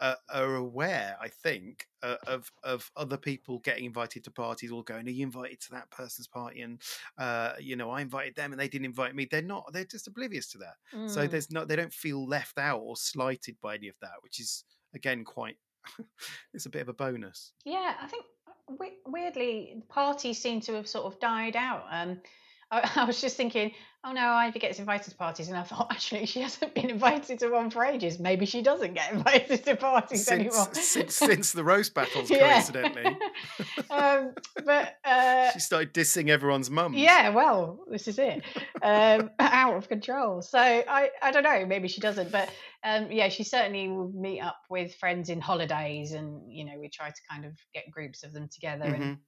uh, 0.00 0.14
are 0.32 0.56
aware 0.56 1.16
i 1.20 1.28
think 1.28 1.86
uh, 2.02 2.16
of 2.26 2.50
of 2.62 2.90
other 2.96 3.16
people 3.16 3.58
getting 3.60 3.84
invited 3.84 4.24
to 4.24 4.30
parties 4.30 4.70
or 4.72 4.82
going 4.84 5.06
are 5.06 5.10
you 5.10 5.22
invited 5.24 5.60
to 5.60 5.70
that 5.70 5.90
person's 5.90 6.26
party 6.26 6.60
and 6.62 6.80
uh 7.18 7.52
you 7.60 7.76
know 7.76 7.90
i 7.90 8.00
invited 8.00 8.34
them 8.34 8.52
and 8.52 8.60
they 8.60 8.68
didn't 8.68 8.84
invite 8.84 9.14
me 9.14 9.26
they're 9.30 9.40
not 9.42 9.70
they're 9.72 9.84
just 9.84 10.06
oblivious 10.08 10.48
to 10.48 10.58
that 10.58 10.74
so 11.06 11.26
Mm. 11.26 11.30
there's 11.30 11.50
no 11.50 11.64
they 11.64 11.76
don't 11.76 11.92
feel 11.92 12.26
left 12.26 12.58
out 12.58 12.80
or 12.80 12.96
slighted 12.96 13.56
by 13.60 13.74
any 13.76 13.88
of 13.88 13.96
that 14.00 14.14
which 14.22 14.40
is 14.40 14.64
again 14.94 15.24
quite 15.24 15.56
it's 16.54 16.66
a 16.66 16.70
bit 16.70 16.82
of 16.82 16.88
a 16.88 16.94
bonus 16.94 17.52
Yeah, 17.64 17.96
I 18.00 18.06
think 18.06 18.24
uh, 18.48 18.74
we- 18.78 18.98
weirdly, 19.06 19.82
parties 19.88 20.40
seem 20.40 20.60
to 20.62 20.74
have 20.74 20.88
sort 20.88 21.04
of 21.12 21.20
died 21.20 21.56
out. 21.56 21.84
Um, 21.90 22.20
I, 22.70 22.90
I 22.96 23.04
was 23.04 23.20
just 23.20 23.36
thinking, 23.36 23.72
oh 24.06 24.12
no, 24.12 24.20
Ivy 24.20 24.58
gets 24.58 24.78
invited 24.78 25.10
to 25.10 25.16
parties, 25.16 25.48
and 25.48 25.56
I 25.56 25.62
thought 25.62 25.88
actually 25.90 26.26
she 26.26 26.40
hasn't 26.40 26.74
been 26.74 26.90
invited 26.90 27.38
to 27.40 27.48
one 27.48 27.70
for 27.70 27.84
ages. 27.84 28.18
Maybe 28.20 28.44
she 28.46 28.62
doesn't 28.62 28.94
get 28.94 29.12
invited 29.12 29.64
to 29.64 29.76
parties 29.76 30.26
since 30.26 30.40
anymore. 30.54 30.68
since 30.74 31.14
since 31.16 31.52
the 31.52 31.64
roast 31.64 31.94
battles 31.94 32.28
coincidentally 32.28 33.16
um, 33.90 34.34
but 34.64 34.96
uh, 35.04 35.50
she 35.52 35.60
started 35.60 35.94
dissing 35.94 36.28
everyone's 36.28 36.70
mum. 36.70 36.94
yeah, 36.94 37.30
well, 37.30 37.80
this 37.90 38.06
is 38.08 38.18
it. 38.18 38.42
Um, 38.82 39.30
out 39.40 39.76
of 39.76 39.88
control. 39.88 40.42
So 40.42 40.58
I, 40.58 41.10
I 41.22 41.30
don't 41.30 41.42
know. 41.42 41.64
Maybe 41.66 41.88
she 41.88 42.00
doesn't, 42.00 42.30
but 42.30 42.50
um, 42.84 43.10
yeah, 43.10 43.28
she 43.30 43.44
certainly 43.44 43.88
will 43.88 44.12
meet 44.12 44.40
up 44.40 44.58
with 44.68 44.94
friends 44.96 45.30
in 45.30 45.40
holidays, 45.40 46.12
and 46.12 46.52
you 46.52 46.64
know, 46.64 46.78
we 46.78 46.88
try 46.88 47.08
to 47.08 47.20
kind 47.30 47.44
of 47.46 47.52
get 47.72 47.90
groups 47.90 48.22
of 48.22 48.32
them 48.32 48.48
together 48.52 48.84
and 48.84 49.02
Mhm. 49.04 49.18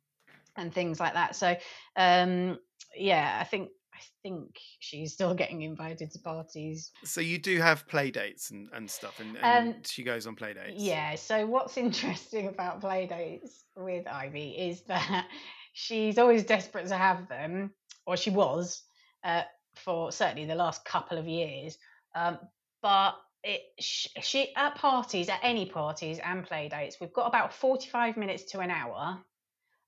and 0.57 0.75
things 0.75 1.01
like 1.01 1.15
that. 1.15 1.35
So 1.37 1.57
um, 1.97 2.59
yeah, 2.95 3.39
I 3.41 3.45
think 3.45 3.71
I 3.97 4.01
think 4.23 4.59
she's 4.79 5.15
still 5.15 5.35
getting 5.35 5.63
invited 5.63 6.11
to 6.13 6.19
parties. 6.19 6.93
so 7.05 7.21
you 7.21 7.39
do 7.39 7.59
have 7.61 7.89
play 7.89 8.11
dates 8.11 8.51
and, 8.51 8.69
and 8.75 8.91
stuff 8.91 9.19
and, 9.21 9.39
Um, 9.43 9.83
she 9.85 10.03
goes 10.03 10.27
on 10.27 10.37
play 10.37 10.53
dates 10.53 10.83
Yeah. 10.83 11.15
So 11.15 11.47
what's 11.47 11.77
interesting 11.87 12.49
about 12.49 12.83
playdates 12.83 13.63
with 13.75 14.07
Ivy 14.07 14.51
is 14.51 14.83
that 14.83 15.27
she's 15.73 16.19
always 16.19 16.45
desperate 16.45 16.89
to 16.89 16.97
have 16.97 17.29
them, 17.29 17.71
or 18.07 18.17
she 18.17 18.31
was 18.31 18.83
uh, 19.25 19.43
for 19.77 20.13
certainly 20.13 20.47
the 20.47 20.55
last 20.55 20.85
couple 20.85 21.17
of 21.17 21.27
years. 21.27 21.79
Um, 22.15 22.39
but 22.83 23.15
it, 23.43 23.63
sh- 23.81 24.09
she 24.23 24.55
at 24.57 24.75
parties, 24.75 25.29
at 25.29 25.41
any 25.43 25.67
parties 25.67 26.19
and 26.23 26.45
playdates, 26.47 26.95
we've 27.01 27.13
got 27.13 27.27
about 27.29 27.55
forty-five 27.55 28.17
minutes 28.17 28.45
to 28.53 28.61
an 28.61 28.71
hour 28.71 29.19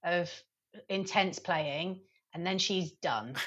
of 0.05 0.31
intense 0.89 1.39
playing, 1.39 2.01
and 2.35 2.47
then 2.47 2.59
she's 2.59 2.93
done. 2.93 3.35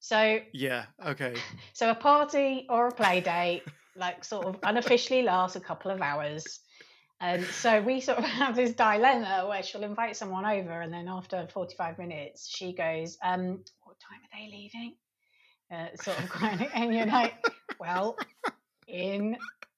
So 0.00 0.40
yeah 0.52 0.86
okay 1.04 1.34
so 1.72 1.90
a 1.90 1.94
party 1.94 2.66
or 2.68 2.88
a 2.88 2.92
play 2.92 3.20
date, 3.20 3.62
like 3.96 4.24
sort 4.24 4.46
of 4.46 4.58
unofficially 4.62 5.22
lasts 5.22 5.56
a 5.56 5.60
couple 5.60 5.90
of 5.90 6.00
hours. 6.00 6.60
And 7.20 7.44
so 7.44 7.80
we 7.82 8.00
sort 8.00 8.18
of 8.18 8.24
have 8.42 8.54
this 8.54 8.72
dilemma 8.72 9.46
where 9.48 9.62
she'll 9.62 9.82
invite 9.82 10.16
someone 10.16 10.46
over 10.46 10.80
and 10.80 10.92
then 10.92 11.08
after 11.08 11.48
45 11.52 11.98
minutes 11.98 12.48
she 12.48 12.72
goes, 12.72 13.18
um, 13.22 13.64
what 13.82 13.96
time 13.98 14.20
are 14.22 14.38
they 14.38 14.50
leaving? 14.50 14.94
Uh, 15.70 15.88
sort 16.00 16.18
of 16.18 16.28
kind 16.30 16.62
of, 16.62 16.68
and 16.74 16.94
you're 16.94 17.06
like, 17.06 17.34
well, 17.80 18.16
in 18.86 19.36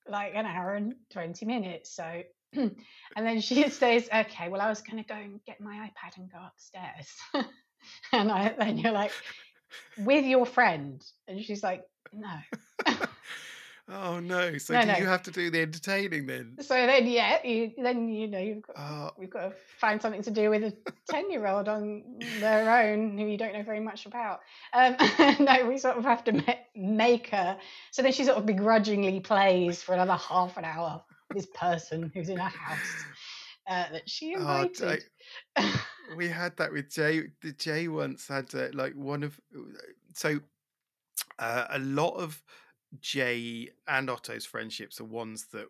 like 0.08 0.32
an 0.34 0.46
hour 0.46 0.74
and 0.74 0.94
20 1.12 1.46
minutes. 1.46 1.94
So, 1.94 2.22
and 2.52 2.76
then 3.16 3.40
she 3.40 3.68
says, 3.68 4.08
okay, 4.12 4.48
well, 4.48 4.60
I 4.60 4.68
was 4.68 4.82
going 4.82 5.02
to 5.02 5.08
go 5.08 5.14
and 5.14 5.40
get 5.44 5.60
my 5.60 5.88
iPad 5.88 6.16
and 6.16 6.30
go 6.30 6.38
upstairs. 6.46 7.08
and 8.12 8.30
I, 8.30 8.54
then 8.58 8.78
you're 8.78 8.92
like, 8.92 9.12
with 9.98 10.24
your 10.24 10.46
friend. 10.46 11.04
And 11.28 11.42
she's 11.42 11.62
like, 11.62 11.84
no. 12.12 12.38
oh 13.92 14.20
no 14.20 14.56
so 14.58 14.74
No, 14.74 14.82
do 14.82 14.86
no. 14.86 14.96
you 14.98 15.06
have 15.06 15.22
to 15.24 15.30
do 15.32 15.50
the 15.50 15.60
entertaining 15.62 16.24
then 16.26 16.56
So 16.60 16.74
then, 16.74 17.06
yeah, 17.08 17.44
you, 17.44 17.72
then 17.76 18.08
you 18.08 18.28
know 18.28 18.38
you've 18.38 18.62
got, 18.62 18.76
oh 18.78 19.10
we've 19.18 19.30
got 19.30 19.50
to 19.50 19.52
find 19.78 20.00
something 20.00 20.22
to 20.22 20.30
do 20.30 20.50
with 20.50 20.62
a 20.62 20.72
ten-year-old 21.08 21.68
on 21.68 22.04
their 22.40 22.70
own 22.70 23.18
who 23.18 23.26
you 23.26 23.36
don't 23.36 23.52
know 23.52 23.62
very 23.64 23.80
much 23.80 24.06
about. 24.06 24.40
Um, 24.72 24.96
no, 25.40 25.66
we 25.68 25.78
sort 25.78 25.96
of 25.96 26.04
have 26.04 26.22
to 26.24 26.56
make 26.76 27.28
her. 27.30 27.58
So 27.90 28.02
then 28.02 28.12
she 28.12 28.24
sort 28.24 28.38
of 28.38 28.46
begrudgingly 28.46 29.20
plays 29.20 29.82
for 29.82 29.94
another 29.94 30.14
half 30.16 30.56
an 30.56 30.64
hour. 30.64 31.02
This 31.34 31.46
person 31.54 32.10
who's 32.14 32.28
in 32.28 32.38
her 32.38 32.48
house 32.48 33.04
uh, 33.68 33.84
that 33.92 34.08
she 34.08 34.34
Oh, 34.36 34.40
invited. 34.40 35.04
we 36.16 36.28
had 36.28 36.56
that 36.58 36.72
with 36.72 36.90
Jay. 36.90 37.28
The 37.42 37.52
Jay 37.52 37.88
once 37.88 38.28
had 38.28 38.54
uh, 38.54 38.68
like 38.72 38.94
one 38.94 39.22
of 39.22 39.40
so 40.14 40.40
uh, 41.38 41.66
a 41.70 41.78
lot 41.78 42.16
of 42.16 42.42
Jay 43.00 43.70
and 43.86 44.10
Otto's 44.10 44.44
friendships 44.44 45.00
are 45.00 45.04
ones 45.04 45.46
that 45.48 45.68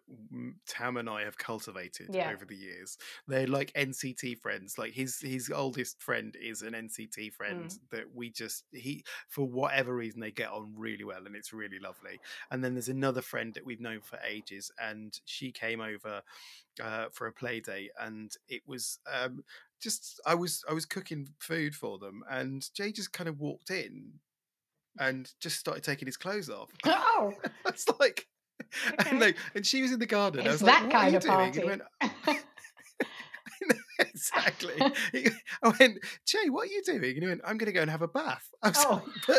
Tam 0.66 0.96
and 0.96 1.08
I 1.08 1.22
have 1.24 1.36
cultivated 1.36 2.14
Yeah. 2.14 2.30
over 2.30 2.46
the 2.46 2.56
years. 2.56 2.96
They're 3.26 3.46
like 3.46 3.72
NCT 3.74 4.34
friends. 4.34 4.78
Like 4.78 4.94
his 4.94 5.20
his 5.20 5.50
oldest 5.50 6.02
friend 6.02 6.34
is 6.40 6.62
an 6.62 6.74
NCT 6.74 7.28
friend 7.28 7.70
Mm. 7.72 7.80
that 7.90 8.14
we 8.14 8.30
just 8.30 8.64
he 8.72 9.04
for 9.28 9.46
whatever 9.46 9.94
reason 9.94 10.20
they 10.20 10.32
get 10.32 10.50
on 10.50 10.74
really 10.74 11.04
well 11.04 11.26
and 11.26 11.36
it's 11.36 11.52
really 11.52 11.78
lovely. 11.78 12.20
And 12.50 12.64
then 12.64 12.74
there's 12.74 12.88
another 12.88 13.22
friend 13.22 13.52
that 13.54 13.66
we've 13.66 13.80
known 13.80 14.00
for 14.00 14.18
ages 14.24 14.70
and 14.80 15.18
she 15.26 15.52
came 15.52 15.82
over 15.82 16.22
uh, 16.82 17.08
for 17.12 17.26
a 17.26 17.32
play 17.32 17.60
date 17.60 17.90
and 18.00 18.32
it 18.48 18.62
was 18.66 18.98
um, 19.10 19.44
just 19.80 20.20
I 20.26 20.34
was 20.34 20.64
I 20.68 20.72
was 20.72 20.84
cooking 20.86 21.28
food 21.38 21.74
for 21.74 21.98
them 21.98 22.22
and 22.30 22.66
Jay 22.74 22.92
just 22.92 23.12
kind 23.12 23.28
of 23.28 23.40
walked 23.40 23.70
in 23.70 24.12
and 24.98 25.30
just 25.40 25.58
started 25.58 25.82
taking 25.84 26.06
his 26.06 26.16
clothes 26.16 26.50
off. 26.50 26.70
oh, 26.84 27.32
It's 27.66 27.86
like, 28.00 28.26
Okay. 29.00 29.16
and, 29.28 29.34
and 29.54 29.66
she 29.66 29.82
was 29.82 29.92
in 29.92 29.98
the 30.00 30.06
garden. 30.06 30.40
I 30.42 30.44
it's 30.52 30.62
was 30.62 30.62
like, 30.62 30.74
that 30.74 30.82
"What 30.84 30.92
kind 30.92 31.14
are 31.14 31.42
of 31.48 31.54
you 31.56 31.62
doing?" 31.62 31.80
Party. 32.00 32.16
went, 32.26 32.42
exactly. 33.98 34.74
I 35.62 35.72
went, 35.78 35.98
Jay, 36.26 36.48
what 36.48 36.68
are 36.68 36.72
you 36.72 36.82
doing? 36.82 37.02
And 37.04 37.22
he 37.22 37.26
went, 37.28 37.40
I'm 37.44 37.58
going 37.58 37.66
to 37.66 37.72
go 37.72 37.82
and 37.82 37.90
have 37.90 38.02
a 38.02 38.08
bath. 38.08 38.48
I 38.62 38.68
was 38.68 38.78
Oh. 38.86 38.94
like, 38.94 39.04
but 39.26 39.38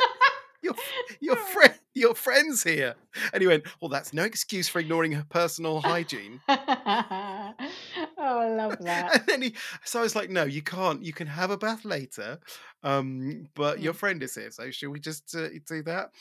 your 0.62 0.74
your 1.20 1.36
friend, 1.36 1.74
oh. 1.76 1.80
your 1.96 2.16
friend's 2.16 2.64
here. 2.64 2.96
And 3.34 3.42
he 3.42 3.48
went, 3.48 3.64
well, 3.82 3.90
that's 3.90 4.14
no 4.14 4.24
excuse 4.24 4.68
for 4.70 4.80
ignoring 4.80 5.12
her 5.14 5.26
personal 5.30 5.82
hygiene. 5.82 6.40
Oh, 8.22 8.40
I 8.40 8.50
love 8.50 8.78
that. 8.80 9.14
and 9.14 9.24
then 9.28 9.42
he, 9.42 9.56
so 9.84 10.00
I 10.00 10.04
was 10.04 10.16
like, 10.16 10.30
no, 10.30 10.44
you 10.46 10.62
can't. 10.62 11.04
You 11.04 11.14
can 11.14 11.28
have 11.28 11.52
a 11.52 11.58
bath 11.58 11.86
later, 11.86 12.40
um, 12.84 13.48
but 13.56 13.82
your 13.82 13.94
Mm. 13.94 13.98
friend 13.98 14.24
is 14.24 14.36
here, 14.36 14.52
so 14.52 14.72
should 14.72 14.90
we 14.92 15.00
just 15.00 15.36
uh, 15.36 15.50
do 15.68 15.84
that? 15.84 16.12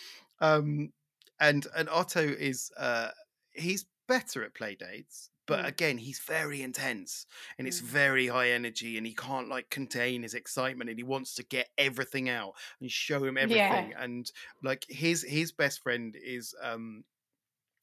Um, 0.41 0.93
and 1.41 1.67
and 1.77 1.89
Otto 1.89 2.21
is 2.23 2.71
uh, 2.79 3.09
he's 3.53 3.87
better 4.09 4.45
at 4.45 4.55
play 4.55 4.75
dates, 4.77 5.31
but 5.47 5.65
Mm. 5.65 5.69
again, 5.69 5.99
he's 5.99 6.21
very 6.21 6.63
intense 6.63 7.27
and 7.59 7.67
it's 7.69 7.81
Mm. 7.81 7.85
very 7.85 8.27
high 8.29 8.51
energy, 8.51 8.99
and 8.99 9.07
he 9.07 9.15
can't 9.15 9.49
like 9.49 9.71
contain 9.71 10.23
his 10.23 10.35
excitement, 10.35 10.91
and 10.91 10.99
he 10.99 11.05
wants 11.05 11.35
to 11.37 11.45
get 11.45 11.71
everything 11.79 12.29
out 12.29 12.55
and 12.81 12.91
show 12.91 13.25
him 13.25 13.39
Yeah. 13.41 13.45
everything. 13.45 13.93
And 13.99 14.31
like 14.63 14.87
his 14.89 15.23
his 15.23 15.53
best 15.53 15.83
friend 15.83 16.17
is 16.23 16.55
um 16.63 17.05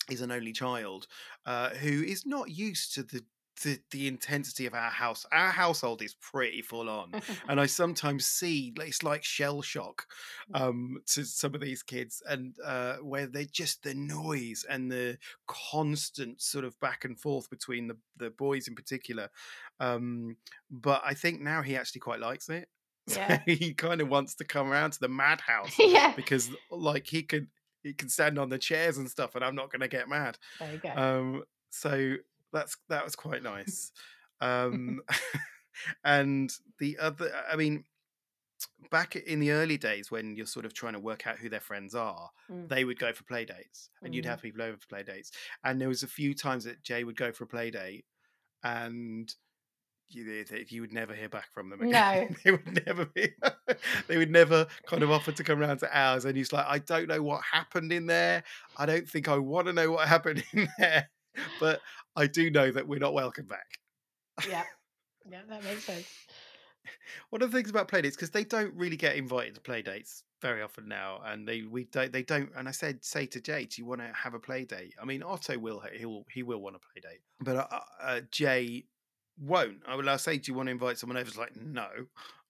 is 0.09 0.21
an 0.21 0.31
only 0.31 0.53
child 0.53 1.07
uh, 1.45 1.69
who 1.71 2.01
is 2.03 2.25
not 2.25 2.49
used 2.49 2.93
to 2.95 3.03
the, 3.03 3.25
the 3.63 3.79
the 3.91 4.07
intensity 4.07 4.65
of 4.65 4.73
our 4.73 4.89
house. 4.89 5.25
Our 5.31 5.49
household 5.49 6.01
is 6.01 6.13
pretty 6.15 6.61
full 6.61 6.89
on, 6.89 7.11
and 7.49 7.59
I 7.59 7.65
sometimes 7.65 8.25
see 8.25 8.73
it's 8.79 9.03
like 9.03 9.23
shell 9.23 9.61
shock 9.61 10.05
um, 10.53 10.99
to 11.07 11.23
some 11.25 11.55
of 11.55 11.61
these 11.61 11.83
kids, 11.83 12.21
and 12.27 12.55
uh, 12.63 12.97
where 12.97 13.27
they're 13.27 13.45
just 13.45 13.83
the 13.83 13.93
noise 13.93 14.65
and 14.69 14.91
the 14.91 15.17
constant 15.47 16.41
sort 16.41 16.65
of 16.65 16.79
back 16.79 17.03
and 17.05 17.19
forth 17.19 17.49
between 17.49 17.87
the 17.87 17.97
the 18.17 18.29
boys 18.29 18.67
in 18.67 18.75
particular. 18.75 19.29
Um, 19.79 20.37
but 20.71 21.01
I 21.05 21.13
think 21.13 21.41
now 21.41 21.61
he 21.61 21.75
actually 21.75 22.01
quite 22.01 22.19
likes 22.19 22.49
it. 22.49 22.69
So 23.07 23.19
Yeah. 23.21 23.41
he 23.45 23.73
kind 23.73 24.01
of 24.01 24.09
wants 24.09 24.35
to 24.35 24.43
come 24.45 24.69
around 24.71 24.91
to 24.91 24.99
the 24.99 25.07
madhouse 25.23 25.73
yeah. 25.79 26.13
because 26.15 26.49
like 26.71 27.07
he 27.07 27.23
could 27.23 27.47
he 27.83 27.93
can 27.93 28.09
stand 28.09 28.37
on 28.37 28.49
the 28.49 28.57
chairs 28.57 28.97
and 28.97 29.09
stuff 29.09 29.33
and 29.35 29.45
i'm 29.45 29.55
not 29.55 29.71
going 29.71 29.79
to 29.79 29.87
get 29.87 30.09
mad 30.09 30.37
There 30.59 30.73
you 30.73 30.79
go. 30.79 30.89
um 30.89 31.43
so 31.69 32.15
that's 32.53 32.77
that 32.89 33.03
was 33.03 33.15
quite 33.15 33.43
nice 33.43 33.91
um 34.41 35.01
and 36.03 36.51
the 36.79 36.97
other 36.99 37.31
i 37.51 37.55
mean 37.55 37.83
back 38.89 39.15
in 39.15 39.39
the 39.39 39.51
early 39.51 39.77
days 39.77 40.09
when 40.09 40.35
you're 40.35 40.45
sort 40.45 40.65
of 40.65 40.73
trying 40.73 40.93
to 40.93 40.99
work 40.99 41.27
out 41.27 41.37
who 41.37 41.49
their 41.49 41.59
friends 41.59 41.93
are 41.95 42.29
Mm. 42.49 42.69
they 42.69 42.85
would 42.85 42.97
go 42.97 43.11
for 43.11 43.23
play 43.25 43.43
dates 43.43 43.89
and 44.01 44.15
you'd 44.15 44.23
Mhm. 44.23 44.29
have 44.29 44.41
people 44.41 44.61
over 44.61 44.77
for 44.77 44.87
play 44.87 45.03
dates 45.03 45.31
and 45.65 45.81
there 45.81 45.89
was 45.89 46.01
a 46.03 46.07
few 46.07 46.33
times 46.33 46.63
that 46.63 46.81
jay 46.81 47.03
would 47.03 47.17
go 47.17 47.31
for 47.33 47.43
a 47.43 47.47
play 47.47 47.69
date 47.69 48.05
and 48.63 49.33
you, 50.09 50.45
you 50.69 50.79
would 50.79 50.93
never 50.93 51.13
hear 51.13 51.27
back 51.27 51.53
from 51.53 51.69
them 51.69 51.81
again. 51.81 52.29
No. 52.29 52.35
they 52.45 52.51
would 52.51 52.85
never 52.85 53.05
be. 53.05 53.29
they 54.07 54.15
would 54.17 54.31
never 54.31 54.65
kind 54.85 55.03
of 55.03 55.11
offer 55.11 55.33
to 55.33 55.43
come 55.43 55.59
around 55.59 55.79
to 55.79 55.97
ours, 55.97 56.23
and 56.23 56.37
he's 56.37 56.53
like, 56.53 56.65
"I 56.65 56.79
don't 56.79 57.09
know 57.09 57.21
what 57.21 57.41
happened 57.43 57.91
in 57.91 58.05
there. 58.05 58.45
I 58.77 58.85
don't 58.85 59.05
think 59.05 59.27
I 59.27 59.37
want 59.37 59.67
to 59.67 59.73
know 59.73 59.91
what 59.91 60.07
happened 60.07 60.45
in 60.53 60.69
there, 60.77 61.09
but 61.59 61.81
I 62.15 62.27
do 62.27 62.49
know 62.49 62.71
that 62.71 62.87
we're 62.87 62.99
not 62.99 63.13
welcome 63.13 63.45
back." 63.45 63.79
yeah. 64.49 64.63
Yeah, 65.29 65.41
that 65.49 65.61
makes 65.61 65.83
sense. 65.83 66.07
One 67.31 67.41
of 67.41 67.51
the 67.51 67.57
things 67.57 67.69
about 67.69 67.89
playdates 67.89 68.11
because 68.13 68.29
they 68.29 68.45
don't 68.45 68.73
really 68.75 68.95
get 68.95 69.17
invited 69.17 69.55
to 69.55 69.61
playdates 69.61 70.23
very 70.41 70.61
often 70.61 70.87
now, 70.87 71.19
and 71.25 71.45
they 71.47 71.63
we 71.63 71.83
don't 71.85 72.13
they 72.13 72.23
don't. 72.23 72.49
And 72.55 72.67
I 72.67 72.71
said, 72.71 73.03
say 73.03 73.25
to 73.25 73.41
Jay, 73.41 73.65
do 73.65 73.81
you 73.81 73.85
want 73.85 73.99
to 74.01 74.09
have 74.13 74.33
a 74.33 74.39
play 74.39 74.63
date? 74.63 74.93
I 75.01 75.05
mean, 75.05 75.21
Otto 75.21 75.57
will 75.57 75.81
he 75.93 76.05
will 76.05 76.25
he 76.31 76.43
will 76.43 76.61
want 76.61 76.77
a 76.77 76.79
play 76.79 77.01
date, 77.01 77.21
but 77.41 77.57
uh, 77.57 77.79
uh, 78.01 78.21
Jay 78.31 78.85
won't. 79.37 79.79
I 79.87 79.95
will. 79.95 80.07
I'll 80.09 80.17
say, 80.17 80.37
do 80.37 80.51
you 80.51 80.55
want 80.55 80.67
to 80.67 80.71
invite 80.71 80.97
someone 80.97 81.17
over? 81.17 81.27
It's 81.27 81.37
like, 81.37 81.55
no. 81.57 81.87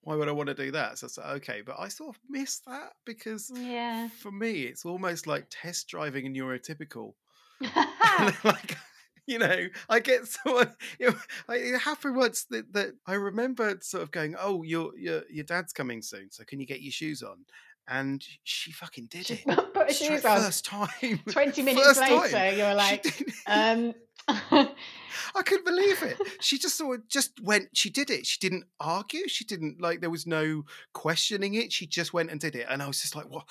Why 0.02 0.16
would 0.16 0.30
I 0.30 0.34
want 0.34 0.48
to 0.48 0.54
do 0.54 0.72
that? 0.72 1.00
So 1.00 1.06
it's 1.08 1.18
like, 1.18 1.28
okay, 1.38 1.62
but 1.66 1.76
I 1.80 1.88
sort 1.90 2.16
of 2.16 2.22
miss 2.30 2.60
that 2.68 2.94
because 3.06 3.52
Yeah. 3.54 4.08
for 4.20 4.32
me, 4.32 4.64
it's 4.64 4.86
almost 4.86 5.28
like 5.28 5.48
test 5.50 5.88
driving 5.88 6.28
a 6.28 6.30
neurotypical. 6.30 7.14
like 8.44 8.78
you 9.26 9.38
know 9.38 9.68
i 9.90 10.00
get 10.00 10.26
someone 10.26 10.72
you 11.00 11.10
know, 11.10 11.16
I, 11.50 11.56
it 11.56 11.80
happened 11.80 12.16
once 12.16 12.46
that, 12.50 12.72
that 12.74 12.94
i 13.06 13.14
remember 13.14 13.78
sort 13.82 14.04
of 14.04 14.12
going 14.12 14.36
oh 14.40 14.64
your 14.64 14.98
your 14.98 15.24
your 15.30 15.44
dad's 15.44 15.74
coming 15.74 16.02
soon 16.02 16.32
so 16.32 16.44
can 16.44 16.60
you 16.60 16.66
get 16.66 16.82
your 16.82 16.92
shoes 16.92 17.24
on? 17.24 17.46
And 17.90 18.22
she 18.44 18.74
fucking 18.74 19.08
did 19.10 19.32
it. 19.32 19.46
put 19.46 19.56
her 19.58 19.94
Straight 19.94 20.10
shoes 20.10 20.26
on. 20.26 20.42
first 20.42 20.66
time. 20.66 20.90
20 21.30 21.62
minutes 21.62 21.98
later, 21.98 22.28
time. 22.30 22.58
you're 22.58 22.74
like, 22.74 23.06
um, 23.48 23.94
i 24.28 25.42
couldn't 25.46 25.66
believe 25.66 26.04
it. 26.04 26.18
She 26.42 26.58
just 26.58 26.78
sort 26.78 27.00
of 27.00 27.08
just 27.08 27.42
went 27.42 27.70
she 27.74 27.90
did 27.90 28.10
it. 28.10 28.26
She 28.26 28.40
didn't 28.40 28.66
argue. 28.82 29.28
She 29.28 29.46
didn't 29.46 29.80
like 29.80 30.02
there 30.02 30.10
was 30.10 30.28
no 30.28 30.64
questioning 30.94 31.54
it. 31.54 31.72
She 31.72 31.88
just 31.88 32.14
went 32.14 32.30
and 32.30 32.42
did 32.42 32.56
it. 32.56 32.66
And 32.70 32.84
i 32.84 32.88
was 32.88 33.02
just 33.02 33.16
like 33.16 33.30
what 33.30 33.46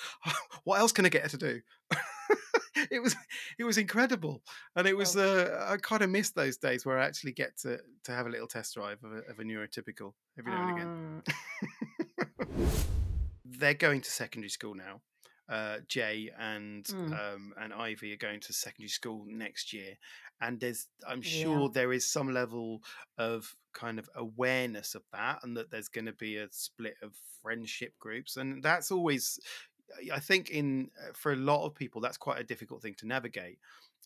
what 0.65 0.79
else 0.79 0.91
can 0.91 1.07
i 1.07 1.09
get 1.09 1.23
her 1.23 1.29
to 1.29 1.37
do 1.37 1.61
it 2.91 3.01
was 3.01 3.15
it 3.57 3.63
was 3.63 3.77
incredible. 3.77 4.41
And 4.75 4.87
it 4.87 4.95
was 4.95 5.15
uh, 5.15 5.65
i 5.69 5.77
kind 5.77 6.01
of 6.01 6.09
miss 6.09 6.31
those 6.31 6.57
days 6.57 6.85
where 6.85 6.99
i 6.99 7.05
actually 7.05 7.33
get 7.33 7.57
to 7.59 7.79
to 8.03 8.11
have 8.11 8.27
a 8.27 8.29
little 8.29 8.47
test 8.47 8.73
drive 8.75 8.99
of 9.03 9.11
a, 9.13 9.17
of 9.31 9.39
a 9.39 9.43
neurotypical 9.43 10.13
every 10.37 10.51
now 10.51 10.61
and 10.61 10.69
again. 10.69 10.87
Um, 10.87 11.23
they're 13.45 13.73
going 13.73 14.01
to 14.01 14.11
secondary 14.11 14.49
school 14.49 14.75
now. 14.75 15.01
Uh, 15.49 15.77
Jay 15.87 16.29
and 16.37 16.85
Mm. 16.85 17.13
um, 17.35 17.53
and 17.57 17.73
Ivy 17.73 18.11
are 18.13 18.17
going 18.17 18.41
to 18.41 18.53
secondary 18.53 18.89
school 18.89 19.25
next 19.29 19.71
year, 19.71 19.97
and 20.41 20.59
there's 20.59 20.87
I'm 21.07 21.21
Yeah. 21.21 21.41
sure 21.43 21.69
there 21.69 21.93
is 21.93 22.11
some 22.11 22.33
level 22.33 22.83
of 23.17 23.55
kind 23.73 23.97
of 23.97 24.09
awareness 24.15 24.93
of 24.93 25.03
that, 25.13 25.39
and 25.43 25.55
that 25.55 25.71
there's 25.71 25.87
going 25.87 26.07
to 26.07 26.11
be 26.13 26.35
a 26.35 26.51
split 26.51 26.97
of 27.01 27.15
friendship 27.41 27.93
groups, 27.97 28.35
and 28.35 28.61
that's 28.61 28.91
always 28.91 29.39
I 30.13 30.19
think 30.19 30.49
in 30.49 30.91
uh, 31.01 31.13
for 31.13 31.31
a 31.33 31.35
lot 31.35 31.65
of 31.65 31.75
people 31.75 32.01
that's 32.01 32.17
quite 32.17 32.39
a 32.39 32.43
difficult 32.43 32.81
thing 32.81 32.95
to 32.95 33.07
navigate. 33.07 33.59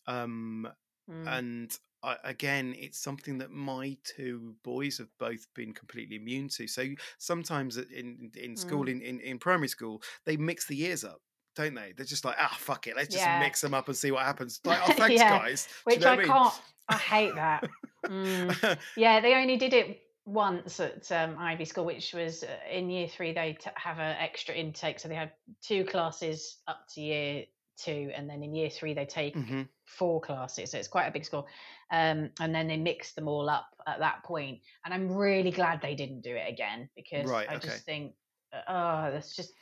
Um, 0.06 0.68
mm, 1.08 1.26
and 1.28 1.78
I, 2.02 2.16
again 2.24 2.74
it's 2.76 2.98
something 2.98 3.38
that 3.38 3.50
my 3.52 3.96
two 4.04 4.56
boys 4.64 4.98
have 4.98 5.10
both 5.18 5.46
been 5.54 5.72
completely 5.72 6.16
immune 6.16 6.48
to 6.50 6.66
so 6.66 6.84
sometimes 7.18 7.76
in 7.76 8.32
in 8.36 8.56
school 8.56 8.88
in, 8.88 9.00
in 9.00 9.20
in 9.20 9.38
primary 9.38 9.68
school 9.68 10.02
they 10.24 10.36
mix 10.36 10.66
the 10.66 10.74
years 10.74 11.04
up 11.04 11.22
don't 11.54 11.74
they 11.74 11.92
they're 11.96 12.06
just 12.06 12.24
like 12.24 12.36
ah 12.40 12.56
fuck 12.58 12.88
it 12.88 12.96
let's 12.96 13.08
just 13.12 13.26
Yeah. 13.26 13.38
mix 13.38 13.60
them 13.60 13.74
up 13.74 13.86
and 13.88 13.96
see 13.96 14.10
what 14.10 14.24
happens 14.24 14.60
like 14.64 14.80
oh 14.82 14.90
thanks 14.96 15.22
Yeah, 15.22 15.30
guys 15.30 15.68
Do 15.88 16.00
you 16.00 16.00
which 16.00 16.00
know 16.00 16.12
I 16.12 16.16
what 16.16 16.26
can't, 16.26 16.54
I 16.88 16.96
hate 16.96 17.34
that. 17.36 17.64
Mm. 18.08 18.78
Yeah, 18.96 19.20
they 19.20 19.34
only 19.34 19.56
did 19.56 19.72
it 19.74 20.00
once 20.24 20.80
at 20.80 21.10
um, 21.12 21.36
Ivy 21.38 21.64
School, 21.64 21.84
which 21.84 22.14
was 22.14 22.42
uh, 22.44 22.56
in 22.70 22.90
year 22.90 23.08
three. 23.08 23.32
They 23.32 23.54
t- 23.54 23.70
have 23.74 23.98
an 23.98 24.16
extra 24.18 24.54
intake, 24.54 25.00
so 25.00 25.08
they 25.08 25.14
had 25.14 25.32
two 25.60 25.84
classes 25.84 26.58
up 26.68 26.86
to 26.94 27.00
year 27.00 27.44
two, 27.76 28.12
and 28.14 28.28
then 28.28 28.42
in 28.42 28.54
year 28.54 28.70
three 28.70 28.94
they 28.94 29.06
take 29.06 29.34
Mhm. 29.34 29.68
four 29.84 30.20
classes. 30.20 30.70
So 30.70 30.78
it's 30.78 30.88
quite 30.88 31.06
a 31.06 31.10
big 31.10 31.24
school, 31.24 31.46
um, 31.90 32.30
and 32.40 32.54
then 32.54 32.68
they 32.68 32.76
mix 32.76 33.12
them 33.14 33.26
all 33.28 33.48
up 33.48 33.66
at 33.86 33.98
that 33.98 34.22
point. 34.24 34.60
And 34.84 34.94
I'm 34.94 35.10
really 35.10 35.50
glad 35.50 35.80
they 35.80 35.94
didn't 35.94 36.20
do 36.20 36.34
it 36.36 36.48
again 36.48 36.88
because 36.94 37.28
Right, 37.28 37.48
I 37.48 37.56
okay. 37.56 37.68
just 37.68 37.84
think, 37.84 38.14
uh, 38.52 38.62
oh, 38.68 39.10
that's 39.12 39.34
just 39.34 39.52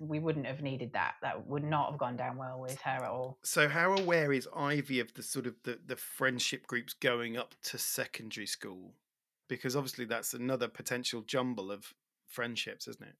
we 0.00 0.18
wouldn't 0.18 0.46
have 0.46 0.62
needed 0.62 0.92
that. 0.94 1.14
That 1.22 1.46
would 1.46 1.62
not 1.62 1.90
have 1.90 1.98
gone 2.00 2.16
down 2.16 2.36
well 2.36 2.58
with 2.60 2.80
her 2.80 2.90
at 2.90 3.04
all. 3.04 3.38
so 3.44 3.68
how 3.68 3.92
aware 3.96 4.32
is 4.32 4.48
ivy 4.56 4.98
of 4.98 5.14
the 5.14 5.22
sort 5.22 5.46
of 5.46 5.54
the, 5.62 5.78
the 5.86 5.94
friendship 5.94 6.66
groups 6.66 6.92
going 6.92 7.36
up 7.36 7.54
to 7.62 7.78
secondary 7.78 8.46
school 8.46 8.94
because 9.50 9.76
obviously 9.76 10.06
that's 10.06 10.32
another 10.32 10.68
potential 10.68 11.22
jumble 11.26 11.70
of 11.70 11.92
friendships 12.26 12.88
isn't 12.88 13.06
it 13.06 13.16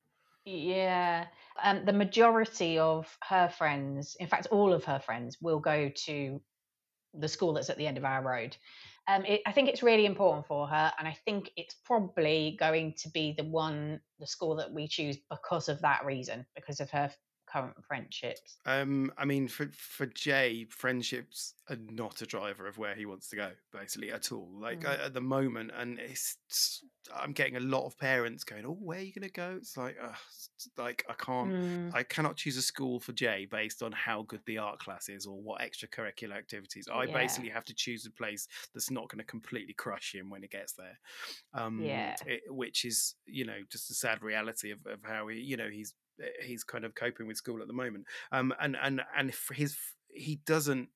Yeah. 0.46 1.26
Um, 1.62 1.84
the 1.84 1.92
majority 1.92 2.78
of 2.78 3.06
her 3.28 3.48
friends, 3.48 4.16
in 4.18 4.26
fact, 4.26 4.46
all 4.50 4.72
of 4.72 4.84
her 4.84 4.98
friends, 4.98 5.36
will 5.42 5.60
go 5.60 5.90
to 6.06 6.40
the 7.12 7.28
school 7.28 7.52
that's 7.52 7.70
at 7.70 7.76
the 7.76 7.86
end 7.86 7.98
of 7.98 8.04
our 8.04 8.22
road. 8.22 8.56
Um, 9.08 9.24
it, 9.24 9.42
I 9.46 9.52
think 9.52 9.68
it's 9.68 9.82
really 9.82 10.06
important 10.06 10.46
for 10.46 10.66
her, 10.66 10.92
and 10.98 11.08
I 11.08 11.16
think 11.24 11.50
it's 11.56 11.74
probably 11.84 12.56
going 12.58 12.94
to 12.98 13.10
be 13.10 13.34
the 13.36 13.44
one, 13.44 14.00
the 14.18 14.26
school 14.26 14.54
that 14.56 14.72
we 14.72 14.86
choose 14.86 15.18
because 15.28 15.68
of 15.68 15.80
that 15.82 16.04
reason, 16.04 16.46
because 16.54 16.80
of 16.80 16.90
her 16.90 17.10
current 17.52 17.76
friendships. 17.86 18.58
Um, 18.66 19.12
I 19.16 19.25
mean, 19.25 19.48
for 19.48 19.68
for 19.72 20.06
Jay, 20.06 20.66
friendships 20.66 21.54
are 21.68 21.77
not 21.77 22.20
a 22.22 22.27
driver 22.27 22.66
of 22.66 22.79
where 22.79 22.94
he 22.94 23.06
wants 23.06 23.29
to 23.31 23.37
go, 23.37 23.52
basically 23.72 24.10
at 24.12 24.33
all. 24.33 24.50
Like 24.60 24.81
Mm. 24.81 24.87
uh, 24.87 25.04
at 25.06 25.14
the 25.14 25.20
moment, 25.20 25.70
and 25.75 25.98
it's, 25.98 26.37
it's- 26.48 26.85
I'm 27.14 27.33
getting 27.33 27.56
a 27.56 27.60
lot 27.60 27.87
of 27.87 27.96
parents 27.96 28.44
going, 28.44 28.66
"Oh, 28.66 28.72
where 28.75 28.98
are 28.98 29.02
you 29.02 29.12
going 29.12 29.22
to 29.27 29.33
go?" 29.33 29.56
It's 29.56 29.77
like, 29.77 29.96
it's 30.00 30.68
like 30.77 31.02
I 31.08 31.14
can't, 31.14 31.54
Mm, 31.54 31.94
I 31.94 32.02
cannot 32.02 32.37
choose 32.37 32.56
a 32.58 32.62
school 32.62 33.00
for 33.00 33.12
Jay 33.12 33.46
based 33.46 33.83
on 33.83 33.92
how 33.92 34.22
good 34.22 34.42
the 34.46 34.58
art 34.58 34.79
class 34.81 35.08
is 35.08 35.27
or 35.27 35.40
what 35.42 35.62
extracurricular 35.62 36.35
activities. 36.37 36.88
I 36.92 37.04
Yeah. 37.04 37.12
basically 37.12 37.48
have 37.50 37.64
to 37.64 37.75
choose 37.75 38.04
a 38.06 38.10
place 38.10 38.46
that's 38.75 38.90
not 38.90 39.08
going 39.08 39.18
to 39.18 39.25
completely 39.25 39.72
crush 39.75 40.14
him 40.14 40.29
when 40.31 40.42
he 40.42 40.48
gets 40.48 40.75
there. 40.75 40.98
Um, 41.54 41.81
Yeah. 41.81 42.16
it- 42.27 42.42
which 42.54 42.85
is, 42.85 43.16
you 43.27 43.44
know, 43.44 43.62
just 43.70 43.90
a 43.90 43.94
sad 43.94 44.22
reality 44.22 44.70
of, 44.70 44.85
of 44.87 45.02
how 45.04 45.29
he, 45.29 45.40
you 45.40 45.56
know, 45.56 45.70
he's 45.70 45.94
he's 46.42 46.64
kind 46.64 46.85
of 46.85 46.94
coping 46.94 47.27
with 47.27 47.37
school 47.37 47.60
at 47.60 47.66
the 47.66 47.73
moment. 47.73 48.06
Um, 48.33 48.54
and 48.60 48.77
and 48.81 49.02
and 49.16 49.33
his 49.54 49.77
he 50.08 50.40
doesn't 50.46 50.88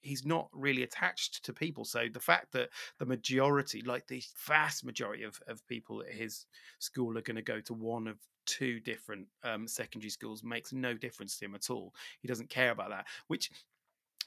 he's 0.00 0.24
not 0.24 0.48
really 0.52 0.82
attached 0.82 1.44
to 1.44 1.52
people. 1.52 1.84
So 1.84 2.06
the 2.12 2.20
fact 2.20 2.52
that 2.52 2.70
the 2.98 3.06
majority, 3.06 3.82
like 3.82 4.06
the 4.06 4.22
vast 4.46 4.84
majority 4.84 5.24
of, 5.24 5.40
of 5.46 5.66
people 5.66 6.02
at 6.02 6.14
his 6.14 6.46
school 6.78 7.18
are 7.18 7.22
going 7.22 7.36
to 7.36 7.42
go 7.42 7.60
to 7.60 7.74
one 7.74 8.06
of 8.06 8.18
two 8.46 8.80
different 8.80 9.26
um, 9.44 9.68
secondary 9.68 10.10
schools 10.10 10.42
makes 10.42 10.72
no 10.72 10.94
difference 10.94 11.36
to 11.38 11.44
him 11.44 11.54
at 11.54 11.68
all. 11.68 11.94
He 12.20 12.28
doesn't 12.28 12.48
care 12.48 12.70
about 12.70 12.90
that, 12.90 13.06
which 13.26 13.50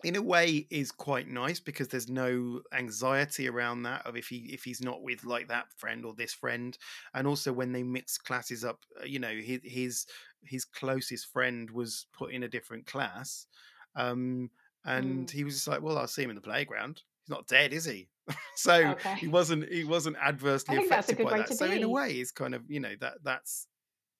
in 0.03 0.15
a 0.15 0.21
way 0.21 0.67
is 0.69 0.91
quite 0.91 1.27
nice 1.27 1.59
because 1.59 1.87
there's 1.89 2.09
no 2.09 2.61
anxiety 2.73 3.47
around 3.47 3.83
that 3.83 4.05
of 4.05 4.15
if 4.15 4.27
he 4.27 4.53
if 4.53 4.63
he's 4.63 4.81
not 4.81 5.01
with 5.03 5.23
like 5.23 5.47
that 5.49 5.67
friend 5.77 6.05
or 6.05 6.13
this 6.13 6.33
friend. 6.33 6.77
And 7.13 7.27
also 7.27 7.53
when 7.53 7.71
they 7.71 7.83
mix 7.83 8.17
classes 8.17 8.63
up 8.65 8.85
uh, 8.99 9.05
you 9.05 9.19
know 9.19 9.35
his 9.35 9.61
his, 9.63 10.05
his 10.43 10.65
closest 10.65 11.27
friend 11.27 11.69
was 11.71 12.07
put 12.13 12.31
in 12.33 12.43
a 12.43 12.47
different 12.49 12.85
class 12.87 13.47
um 13.95 14.49
and 14.85 15.29
Mm. 15.29 15.31
he 15.31 15.43
was 15.43 15.53
just 15.55 15.67
like 15.67 15.81
well 15.81 15.97
i'll 15.97 16.07
see 16.07 16.23
him 16.23 16.29
in 16.29 16.35
the 16.35 16.41
playground. 16.41 17.03
He's 17.23 17.29
not 17.29 17.47
dead 17.47 17.73
is 17.73 17.85
he? 17.85 18.09
So 18.55 18.93
Okay. 18.93 19.15
he 19.19 19.27
wasn't 19.27 19.69
he 19.71 19.83
wasn't 19.83 20.17
adversely 20.17 20.75
I 20.75 20.77
think 20.77 20.89
that's 20.89 21.11
a 21.11 21.15
affected 21.15 21.21
by 21.21 21.33
that. 21.35 21.53
so 21.53 21.69
in 21.71 21.83
a 21.83 21.89
way 21.89 22.13
it's 22.13 22.31
kind 22.31 22.53
of 22.55 22.69
you 22.69 22.79
know 22.79 22.95
that 22.99 23.23
that's 23.23 23.67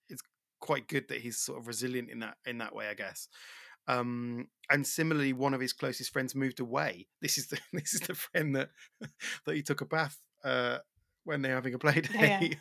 it's 0.09 0.21
quite 0.59 0.87
good 0.87 1.07
that 1.09 1.21
he's 1.21 1.37
sort 1.39 1.59
of 1.59 1.67
resilient 1.67 2.09
in 2.09 2.19
that 2.19 2.37
in 2.45 2.57
that 2.59 2.75
way 2.75 2.87
i 2.87 2.93
guess 2.93 3.27
um 3.91 4.47
and 4.69 4.85
similarly 4.87 5.33
one 5.33 5.53
of 5.53 5.61
his 5.61 5.73
closest 5.73 6.11
friends 6.13 6.35
moved 6.35 6.59
away. 6.59 7.07
This 7.21 7.37
is 7.37 7.47
the 7.47 7.59
this 7.73 7.93
is 7.93 8.01
the 8.01 8.15
friend 8.15 8.55
that 8.55 8.71
that 9.45 9.55
he 9.55 9.63
took 9.63 9.81
a 9.81 9.85
bath 9.85 10.19
uh 10.43 10.79
when 11.23 11.43
they're 11.43 11.55
having 11.55 11.75
a 11.75 11.79
play 11.79 12.01
Yeah. 12.19 12.41
day. 12.41 12.57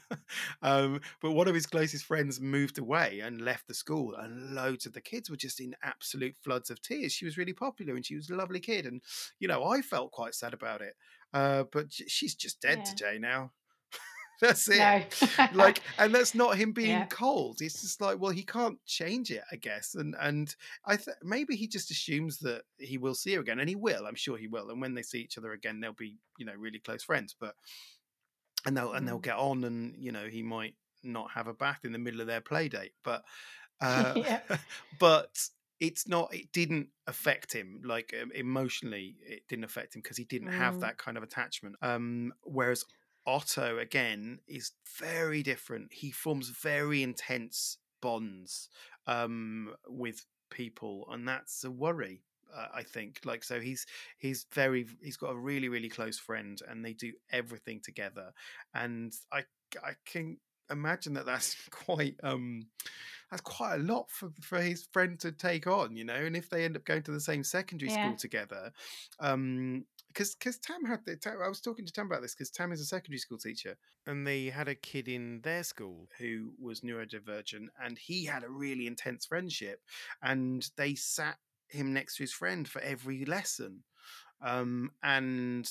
Um 0.63 1.01
but 1.23 1.33
one 1.33 1.49
of 1.49 1.55
his 1.55 1.67
closest 1.67 2.05
friends 2.05 2.41
moved 2.41 2.79
away 2.79 3.21
and 3.21 3.41
left 3.41 3.67
the 3.69 3.75
school 3.75 4.15
and 4.15 4.55
loads 4.55 4.87
of 4.87 4.93
the 4.93 5.01
kids 5.01 5.31
were 5.31 5.37
just 5.37 5.61
in 5.61 5.75
absolute 5.83 6.37
floods 6.37 6.71
of 6.71 6.83
tears. 6.83 7.13
She 7.13 7.25
was 7.25 7.39
really 7.39 7.53
popular 7.55 7.95
and 7.95 8.05
she 8.05 8.17
was 8.17 8.31
a 8.31 8.37
lovely 8.37 8.61
kid 8.61 8.87
and 8.87 9.03
you 9.39 9.49
know 9.49 9.65
i 9.65 9.81
felt 9.83 10.13
quite 10.13 10.35
sad 10.35 10.55
about 10.55 10.83
it. 10.83 10.95
Uh 11.33 11.65
but 11.73 11.93
she's 11.93 12.35
just 12.35 12.61
dead 12.61 12.85
Yeah. 12.85 12.85
today 12.85 13.19
now 13.19 13.53
that's 14.49 14.69
it 14.69 14.79
No. 14.79 15.05
like 15.53 15.83
and 15.99 16.15
that's 16.15 16.35
not 16.35 16.57
him 16.57 16.73
being 16.83 16.89
Yeah. 16.89 17.07
cold 17.07 17.61
it's 17.61 17.81
just 17.81 18.01
like 18.01 18.19
well 18.21 18.33
he 18.33 18.43
can't 18.43 18.79
change 18.87 19.31
it 19.31 19.43
i 19.53 19.57
guess 19.57 19.95
and 19.95 20.15
and 20.21 20.55
i 20.87 20.97
th- 20.97 21.17
maybe 21.23 21.57
he 21.57 21.67
just 21.69 21.91
assumes 21.91 22.39
that 22.41 22.63
he 22.79 22.99
will 22.99 23.15
see 23.15 23.35
her 23.35 23.41
again 23.41 23.61
and 23.61 23.69
he 23.69 23.77
will 23.77 24.07
i'm 24.07 24.15
sure 24.15 24.37
he 24.39 24.49
will 24.49 24.71
and 24.71 24.81
when 24.81 24.95
they 24.95 25.03
see 25.03 25.21
each 25.21 25.39
other 25.39 25.53
again 25.53 25.81
they'll 25.81 25.93
be 25.93 26.17
you 26.39 26.47
know 26.47 26.55
really 26.57 26.79
close 26.79 27.03
friends 27.05 27.35
but 27.39 27.55
and 28.67 28.77
they'll 28.77 28.93
and 28.93 29.07
they'll 29.07 29.19
Mm. 29.19 29.23
get 29.23 29.37
on 29.37 29.65
and 29.65 29.95
you 29.99 30.13
know 30.13 30.27
he 30.27 30.43
might 30.43 30.75
not 31.03 31.31
have 31.33 31.47
a 31.47 31.55
bath 31.55 31.85
in 31.85 31.93
the 31.93 31.99
middle 31.99 32.21
of 32.21 32.27
their 32.27 32.41
play 32.43 32.69
date 32.69 32.93
but 33.05 33.25
uh 33.81 34.15
Yeah. 34.25 34.41
but 34.99 35.39
it's 35.81 36.07
not 36.07 36.33
it 36.35 36.53
didn't 36.53 36.89
affect 37.07 37.53
him 37.53 37.81
like 37.85 38.15
um, 38.21 38.31
emotionally 38.35 39.17
it 39.27 39.43
didn't 39.49 39.65
affect 39.65 39.95
him 39.97 40.03
because 40.03 40.19
he 40.19 40.25
didn't 40.25 40.49
have 40.49 40.75
Mm. 40.75 40.81
that 40.81 40.99
kind 40.99 41.17
of 41.17 41.23
attachment 41.23 41.75
um 41.83 42.33
whereas 42.43 42.85
otto 43.31 43.79
again 43.79 44.41
is 44.47 44.73
very 44.99 45.43
different 45.43 45.93
he 45.93 46.11
forms 46.11 46.49
very 46.51 47.03
intense 47.03 47.79
bonds 48.01 48.69
um 49.07 49.75
with 49.89 50.27
people 50.51 51.07
and 51.11 51.29
that's 51.29 51.63
a 51.65 51.71
worry 51.71 52.25
uh, 52.53 52.69
i 52.75 52.83
think 52.83 53.21
like 53.25 53.45
so 53.45 53.61
he's 53.61 53.87
he's 54.19 54.47
very 54.53 54.87
he's 55.03 55.17
got 55.17 55.31
a 55.31 55.39
really 55.39 55.69
really 55.69 55.89
close 55.89 56.19
friend 56.19 56.61
and 56.69 56.85
they 56.85 56.93
do 56.93 57.13
everything 57.31 57.81
together 57.81 58.33
and 58.75 59.15
i 59.33 59.45
i 59.85 59.95
can 60.05 60.39
imagine 60.71 61.13
that 61.15 61.27
that's 61.27 61.69
quite 61.71 62.17
um 62.23 62.69
that's 63.31 63.43
quite 63.43 63.77
a 63.77 63.83
lot 63.83 64.11
for, 64.11 64.31
for 64.41 64.61
his 64.61 64.87
friend 64.93 65.19
to 65.21 65.33
take 65.33 65.67
on, 65.67 65.97
you 65.97 66.05
know. 66.05 66.15
And 66.15 66.37
if 66.37 66.49
they 66.51 66.65
end 66.65 66.77
up 66.77 66.85
going 66.85 67.03
to 67.05 67.13
the 67.13 67.21
same 67.21 67.45
secondary 67.45 67.89
Yeah. 67.89 67.91
school 67.91 68.17
together, 68.17 68.73
um, 69.19 69.87
because 70.13 70.35
because 70.35 70.59
Tam 70.59 70.85
had 70.85 71.05
the, 71.05 71.17
Tam, 71.17 71.39
I 71.43 71.49
was 71.49 71.61
talking 71.61 71.87
to 71.87 71.93
Tam 71.93 72.07
about 72.07 72.23
this 72.23 72.35
because 72.35 72.51
Tam 72.51 72.73
is 72.73 72.81
a 72.81 72.85
secondary 72.87 73.19
school 73.19 73.39
teacher, 73.39 73.77
and 74.07 74.27
they 74.27 74.47
had 74.47 74.69
a 74.69 74.75
kid 74.75 75.09
in 75.09 75.41
their 75.43 75.63
school 75.65 76.09
who 76.19 76.55
was 76.59 76.81
neurodivergent, 76.81 77.69
and 77.81 77.99
he 77.99 78.25
had 78.25 78.45
a 78.45 78.51
really 78.51 78.87
intense 78.87 79.27
friendship, 79.27 79.83
and 80.23 80.71
they 80.77 80.95
sat 80.95 81.39
him 81.69 81.93
next 81.93 82.17
to 82.17 82.23
his 82.25 82.33
friend 82.33 82.69
for 82.69 82.81
every 82.83 83.25
lesson, 83.25 83.85
um, 84.41 84.93
and 85.03 85.69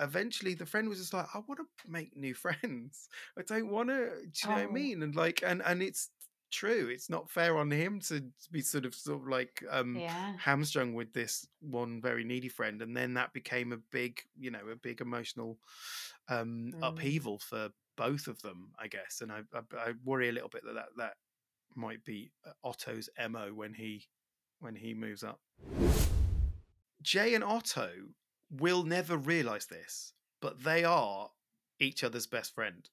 eventually 0.00 0.54
the 0.54 0.66
friend 0.66 0.88
was 0.88 0.98
just 0.98 1.12
like 1.12 1.26
i 1.34 1.38
want 1.46 1.60
to 1.60 1.66
make 1.90 2.16
new 2.16 2.34
friends 2.44 3.08
i 3.38 3.42
don't 3.42 3.68
want 3.70 3.88
to 3.88 4.22
do 4.22 4.48
you 4.48 4.48
know 4.48 4.54
what 4.54 4.62
i 4.62 4.66
Oh. 4.66 4.72
mean 4.72 5.02
and 5.02 5.14
like 5.14 5.42
and 5.42 5.62
and 5.62 5.82
it's 5.82 6.10
true 6.54 6.88
it's 6.88 7.10
not 7.10 7.28
fair 7.30 7.56
on 7.58 7.70
him 7.70 8.00
to 8.00 8.22
be 8.52 8.60
sort 8.62 8.84
of 8.86 8.94
sort 8.94 9.20
of 9.20 9.26
like 9.28 9.62
um 9.70 9.96
Yeah. 9.96 10.32
hamstrung 10.38 10.94
with 10.94 11.12
this 11.12 11.46
one 11.60 12.00
very 12.00 12.24
needy 12.24 12.48
friend 12.48 12.80
and 12.82 12.96
then 12.96 13.14
that 13.14 13.32
became 13.32 13.72
a 13.72 13.78
big 13.90 14.20
you 14.38 14.50
know 14.50 14.68
a 14.72 14.76
big 14.76 15.00
emotional 15.00 15.58
um 16.28 16.70
Mm. 16.72 16.78
upheaval 16.88 17.38
for 17.38 17.70
both 17.96 18.26
of 18.28 18.40
them 18.42 18.70
i 18.78 18.86
guess 18.88 19.20
and 19.20 19.30
i 19.32 19.40
i, 19.52 19.60
I 19.88 19.92
worry 20.04 20.28
a 20.28 20.32
little 20.32 20.48
bit 20.48 20.62
that, 20.64 20.74
that 20.74 20.88
that 20.96 21.14
might 21.74 22.04
be 22.04 22.30
uh, 22.46 22.52
otto's 22.62 23.08
mo 23.30 23.52
when 23.52 23.74
he 23.74 24.06
when 24.60 24.76
he 24.76 24.94
moves 24.94 25.22
up 25.24 25.40
jay 27.02 27.34
and 27.34 27.44
otto 27.44 27.90
will 28.50 28.84
never 28.84 29.16
realize 29.16 29.66
this 29.66 30.12
but 30.40 30.62
they 30.62 30.84
are 30.84 31.30
each 31.80 32.04
other's 32.04 32.26
best 32.26 32.54
friend 32.54 32.88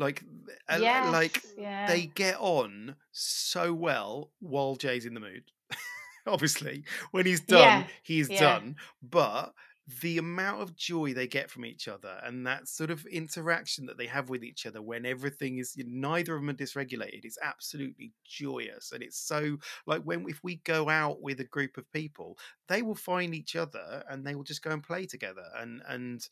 like 0.00 0.24
uh, 0.68 0.78
like 1.12 1.42
yeah. 1.56 1.86
they 1.86 2.06
get 2.06 2.36
on 2.40 2.96
so 3.12 3.72
well 3.72 4.30
while 4.40 4.76
Jay's 4.76 5.06
in 5.06 5.14
the 5.14 5.20
mood. 5.20 5.44
Obviously, 6.26 6.84
when 7.12 7.26
he's 7.26 7.40
done, 7.40 7.60
Yeah, 7.60 7.84
he's 8.02 8.28
yeah. 8.28 8.40
done. 8.40 8.76
But 9.02 9.54
the 10.02 10.18
amount 10.18 10.60
of 10.60 10.76
joy 10.76 11.12
they 11.12 11.26
get 11.26 11.50
from 11.50 11.64
each 11.64 11.88
other 11.88 12.20
and 12.22 12.46
that 12.46 12.68
sort 12.68 12.90
of 12.90 13.06
interaction 13.06 13.86
that 13.86 13.96
they 13.96 14.06
have 14.06 14.28
with 14.28 14.44
each 14.44 14.66
other 14.66 14.82
when 14.82 15.06
everything 15.06 15.58
is 15.58 15.74
neither 15.78 16.34
of 16.34 16.40
them 16.40 16.50
are 16.50 16.54
dysregulated 16.54 17.24
is 17.24 17.38
absolutely 17.42 18.12
joyous 18.24 18.92
and 18.92 19.02
it's 19.02 19.18
so 19.18 19.56
like 19.86 20.02
when 20.02 20.24
if 20.28 20.40
we 20.42 20.56
go 20.64 20.88
out 20.88 21.22
with 21.22 21.40
a 21.40 21.44
group 21.44 21.76
of 21.76 21.90
people 21.92 22.38
they 22.68 22.82
will 22.82 22.94
find 22.94 23.34
each 23.34 23.56
other 23.56 24.04
and 24.08 24.24
they 24.24 24.34
will 24.34 24.44
just 24.44 24.62
go 24.62 24.70
and 24.70 24.82
play 24.82 25.06
together 25.06 25.44
and 25.58 25.82
and 25.88 26.28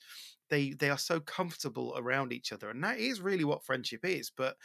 they 0.51 0.71
they 0.73 0.91
are 0.91 0.99
so 0.99 1.19
comfortable 1.21 1.95
around 1.97 2.33
each 2.33 2.53
other 2.53 2.71
and 2.71 2.85
that 2.85 2.99
is 2.99 3.21
really 3.21 3.45
what 3.45 3.65
friendship 3.65 4.05
is 4.05 4.31
but 4.37 4.57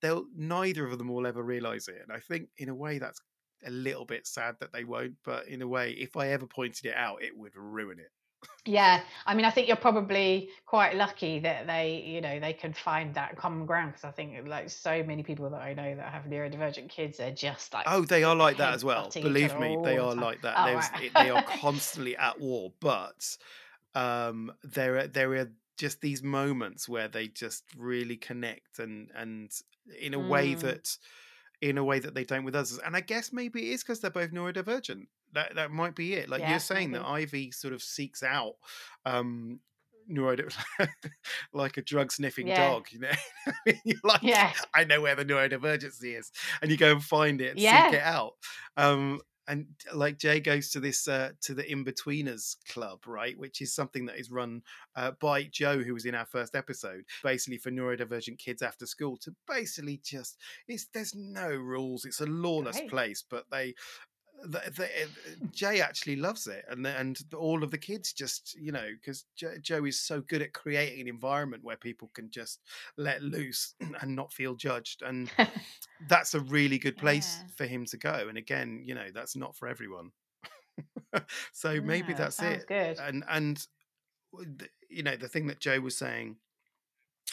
they'll 0.00 0.24
neither 0.34 0.86
of 0.86 0.98
them 0.98 1.08
will 1.08 1.26
ever 1.26 1.42
realize 1.42 1.86
it 1.86 2.00
and 2.02 2.12
i 2.12 2.18
think 2.18 2.48
in 2.58 2.68
a 2.68 2.74
way 2.74 2.98
that's 2.98 3.20
a 3.64 3.70
little 3.70 4.04
bit 4.04 4.26
sad 4.26 4.56
that 4.58 4.72
they 4.72 4.84
won't 4.84 5.14
but 5.24 5.46
in 5.46 5.62
a 5.62 5.68
way 5.68 5.92
if 5.92 6.16
i 6.16 6.28
ever 6.28 6.46
pointed 6.46 6.86
it 6.86 6.96
out 6.96 7.22
it 7.22 7.36
would 7.36 7.54
ruin 7.54 8.00
it 8.00 8.10
Yeah, 8.64 9.02
I 9.26 9.34
mean, 9.34 9.44
I 9.44 9.50
think 9.50 9.66
you're 9.66 9.76
probably 9.76 10.50
quite 10.66 10.94
lucky 10.94 11.40
that 11.40 11.66
they, 11.66 12.00
you 12.06 12.20
know, 12.20 12.38
they 12.38 12.52
can 12.52 12.72
find 12.72 13.14
that 13.16 13.36
common 13.36 13.66
ground 13.66 13.92
because 13.92 14.04
I 14.04 14.12
think 14.12 14.46
like 14.46 14.70
so 14.70 15.02
many 15.02 15.24
people 15.24 15.50
that 15.50 15.60
I 15.60 15.74
know 15.74 15.96
that 15.96 16.12
have 16.12 16.24
neurodivergent 16.24 16.88
kids 16.88 17.18
they're 17.18 17.32
just 17.34 17.72
like 17.74 17.86
oh 17.86 18.04
they 18.04 18.22
are 18.22 18.36
like 18.36 18.58
that 18.58 18.74
as 18.74 18.84
well 18.84 19.16
believe 19.20 19.56
me 19.56 19.76
they 19.76 19.98
the 19.98 19.98
are 19.98 20.14
time. 20.14 20.14
like 20.14 20.42
that 20.42 20.62
Oh, 20.64 20.72
right. 20.72 20.90
it, 20.94 21.16
they 21.16 21.30
are 21.30 21.40
constantly 21.40 22.16
at 22.16 22.38
war 22.38 22.72
but 22.80 23.36
um 23.94 24.52
there 24.62 24.98
are 24.98 25.06
there 25.08 25.32
are 25.34 25.52
just 25.78 26.00
these 26.00 26.22
moments 26.22 26.88
where 26.88 27.08
they 27.08 27.28
just 27.28 27.64
really 27.76 28.16
connect 28.16 28.78
and 28.78 29.10
and 29.14 29.52
in 30.00 30.14
a 30.14 30.20
way 30.20 30.54
Mm. 30.54 30.54
that 30.54 30.96
in 31.62 31.78
a 31.78 31.84
way 31.84 31.98
that 32.00 32.12
they 32.14 32.24
don't 32.24 32.44
with 32.44 32.54
others 32.56 32.78
and 32.84 32.94
i 32.96 33.00
guess 33.00 33.32
maybe 33.32 33.70
it 33.70 33.74
is 33.74 33.82
because 33.82 34.00
they're 34.00 34.10
both 34.10 34.32
neurodivergent 34.32 35.06
that 35.32 35.54
that 35.54 35.70
might 35.70 35.94
be 35.94 36.12
it 36.14 36.28
like 36.28 36.40
Yeah, 36.40 36.50
you're 36.50 36.58
saying 36.58 36.90
maybe. 36.90 37.02
that 37.04 37.08
ivy 37.08 37.50
sort 37.52 37.72
of 37.72 37.82
seeks 37.82 38.22
out 38.22 38.54
um 39.06 39.60
neurodiv 40.10 40.52
like 41.54 41.76
a 41.76 41.82
drug 41.82 42.10
sniffing 42.10 42.48
Yeah. 42.48 42.56
dog 42.56 42.88
you 42.90 42.98
know 42.98 43.12
you're 43.84 43.96
like 44.02 44.22
Yeah. 44.22 44.52
i 44.74 44.82
know 44.84 45.00
where 45.00 45.14
the 45.14 45.24
neurodivergency 45.24 46.18
is 46.18 46.32
and 46.60 46.70
you 46.70 46.76
go 46.76 46.90
and 46.92 47.02
find 47.02 47.40
it 47.40 47.50
and 47.52 47.60
Yeah. 47.60 47.86
seek 47.90 47.94
it 48.00 48.02
out 48.02 48.32
um 48.76 49.20
and 49.48 49.66
like 49.92 50.18
jay 50.18 50.38
goes 50.40 50.70
to 50.70 50.80
this 50.80 51.08
uh 51.08 51.30
to 51.40 51.54
the 51.54 51.70
in-betweeners 51.70 52.56
club 52.68 53.00
right 53.06 53.38
which 53.38 53.60
is 53.60 53.74
something 53.74 54.06
that 54.06 54.18
is 54.18 54.30
run 54.30 54.62
uh, 54.96 55.10
by 55.20 55.42
joe 55.44 55.78
who 55.78 55.94
was 55.94 56.04
in 56.04 56.14
our 56.14 56.26
first 56.26 56.54
episode 56.54 57.04
basically 57.22 57.58
for 57.58 57.70
neurodivergent 57.70 58.38
kids 58.38 58.62
after 58.62 58.86
school 58.86 59.16
to 59.16 59.34
basically 59.48 60.00
just 60.04 60.38
it's 60.68 60.86
there's 60.94 61.14
no 61.14 61.48
rules 61.48 62.04
it's 62.04 62.20
a 62.20 62.26
lawless 62.26 62.76
Great. 62.78 62.90
place 62.90 63.24
but 63.28 63.44
they 63.50 63.74
the, 64.42 64.60
the, 64.76 64.84
uh, 64.84 65.46
Jay 65.52 65.80
actually 65.80 66.16
loves 66.16 66.46
it, 66.46 66.64
and 66.68 66.86
and 66.86 67.18
all 67.36 67.62
of 67.62 67.70
the 67.70 67.78
kids 67.78 68.12
just 68.12 68.54
you 68.60 68.72
know 68.72 68.88
because 69.00 69.24
Joe, 69.36 69.54
Joe 69.60 69.84
is 69.84 70.00
so 70.00 70.20
good 70.20 70.42
at 70.42 70.52
creating 70.52 71.02
an 71.02 71.08
environment 71.08 71.64
where 71.64 71.76
people 71.76 72.10
can 72.14 72.30
just 72.30 72.60
let 72.96 73.22
loose 73.22 73.74
and 74.00 74.14
not 74.16 74.32
feel 74.32 74.54
judged, 74.54 75.02
and 75.02 75.30
that's 76.08 76.34
a 76.34 76.40
really 76.40 76.78
good 76.78 76.96
place 76.96 77.38
Yeah. 77.40 77.54
for 77.56 77.66
him 77.66 77.84
to 77.86 77.96
go. 77.96 78.26
And 78.28 78.38
again, 78.38 78.82
you 78.84 78.94
know, 78.94 79.06
that's 79.14 79.36
not 79.36 79.56
for 79.56 79.68
everyone. 79.68 80.10
so 81.52 81.80
maybe 81.80 82.12
No, 82.12 82.18
that's 82.18 82.40
it. 82.42 82.66
good. 82.66 82.98
And 82.98 83.24
and 83.28 83.66
you 84.88 85.02
know, 85.02 85.16
the 85.16 85.28
thing 85.28 85.46
that 85.48 85.60
Joe 85.60 85.80
was 85.80 85.96
saying 85.96 86.36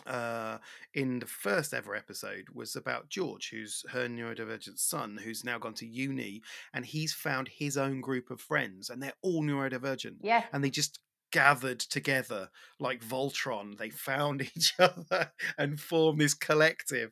uh, 0.05 0.57
in 0.93 1.19
the 1.19 1.25
first 1.25 1.73
ever 1.73 1.95
episode 1.95 2.45
was 2.53 2.75
about 2.75 3.09
George, 3.09 3.49
who's 3.51 3.83
her 3.91 4.07
neurodivergent 4.07 4.79
son, 4.79 5.19
who's 5.23 5.43
now 5.43 5.57
gone 5.57 5.73
to 5.75 5.85
uni, 5.87 6.41
and 6.73 6.85
he's 6.85 7.13
found 7.13 7.47
his 7.49 7.77
own 7.77 8.01
group 8.01 8.29
of 8.31 8.41
friends, 8.41 8.89
and 8.89 9.01
they're 9.03 9.13
all 9.21 9.43
neurodivergent, 9.43 10.17
Yeah. 10.21 10.43
and 10.53 10.63
they 10.63 10.69
just 10.69 10.99
gathered 11.31 11.79
together 11.79 12.49
like 12.79 13.05
Voltron. 13.05 13.77
They 13.77 13.89
found 13.89 14.41
each 14.55 14.73
other 14.79 15.31
and 15.57 15.79
formed 15.79 16.19
this 16.21 16.33
collective. 16.33 17.11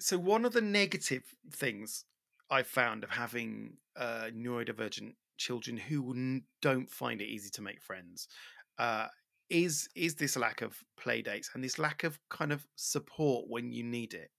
So 0.00 0.18
one 0.18 0.44
of 0.44 0.52
the 0.52 0.60
negative 0.60 1.22
things 1.52 2.04
I 2.50 2.62
found 2.62 3.04
of 3.04 3.10
having 3.10 3.78
uh, 3.96 4.30
neurodivergent 4.34 5.14
children 5.36 5.76
who 5.76 6.40
don't 6.62 6.90
find 6.90 7.20
it 7.20 7.26
easy 7.28 7.50
to 7.50 7.62
make 7.62 7.80
friends 7.82 8.26
uh, 8.78 9.06
is 9.50 9.88
is 9.94 10.14
this 10.16 10.36
lack 10.36 10.62
of 10.62 10.82
play 10.96 11.22
dates 11.22 11.50
and 11.54 11.62
this 11.64 11.78
lack 11.78 12.04
of 12.04 12.18
kind 12.28 12.52
of 12.52 12.66
support 12.76 13.46
when 13.48 13.72
you 13.72 13.82
need 13.84 14.14
it. 14.14 14.30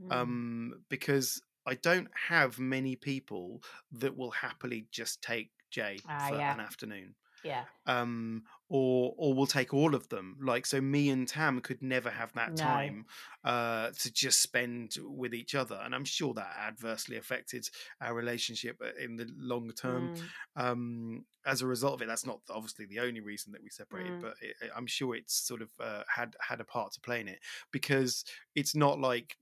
Mm. 0.00 0.12
Um, 0.12 0.84
because 0.88 1.40
I 1.66 1.74
don't 1.74 2.08
have 2.28 2.58
many 2.58 2.96
people 2.96 3.62
that 3.92 4.16
will 4.16 4.30
happily 4.30 4.86
just 4.90 5.22
take 5.22 5.50
Jay 5.70 5.98
Ah, 6.08 6.28
for 6.28 6.34
yeah. 6.36 6.54
an 6.54 6.60
afternoon 6.60 7.14
yeah. 7.42 7.64
um 7.86 8.42
or 8.68 9.14
or 9.16 9.34
we'll 9.34 9.46
take 9.46 9.72
all 9.74 9.94
of 9.94 10.08
them 10.08 10.36
like 10.42 10.66
so 10.66 10.80
me 10.80 11.10
and 11.10 11.26
tam 11.28 11.60
could 11.60 11.82
never 11.82 12.10
have 12.10 12.32
that 12.34 12.50
No. 12.50 12.62
time 12.62 13.06
uh 13.44 13.90
to 13.98 14.12
just 14.12 14.40
spend 14.42 14.96
with 15.00 15.34
each 15.34 15.54
other 15.54 15.80
and 15.84 15.94
i'm 15.94 16.04
sure 16.04 16.34
that 16.34 16.54
adversely 16.58 17.16
affected 17.16 17.66
our 18.00 18.14
relationship 18.14 18.76
uh, 18.84 18.90
in 19.02 19.16
the 19.16 19.28
long 19.36 19.70
term 19.72 20.10
Mm. 20.10 20.28
um 20.56 21.24
as 21.46 21.62
a 21.62 21.66
result 21.66 21.94
of 21.94 22.02
it 22.02 22.06
that's 22.08 22.26
not 22.26 22.40
obviously 22.50 22.84
the 22.86 23.00
only 23.00 23.20
reason 23.20 23.52
that 23.52 23.62
we 23.62 23.70
separated 23.70 24.14
Mm. 24.14 24.20
but 24.20 24.34
it, 24.42 24.54
i'm 24.76 24.86
sure 24.86 25.14
it's 25.14 25.34
sort 25.34 25.62
of 25.62 25.70
uh, 25.80 26.02
had 26.14 26.36
had 26.40 26.60
a 26.60 26.64
part 26.64 26.92
to 26.92 27.00
play 27.00 27.20
in 27.20 27.28
it 27.28 27.40
because 27.72 28.24
it's 28.54 28.74
not 28.74 28.98
like 29.00 29.36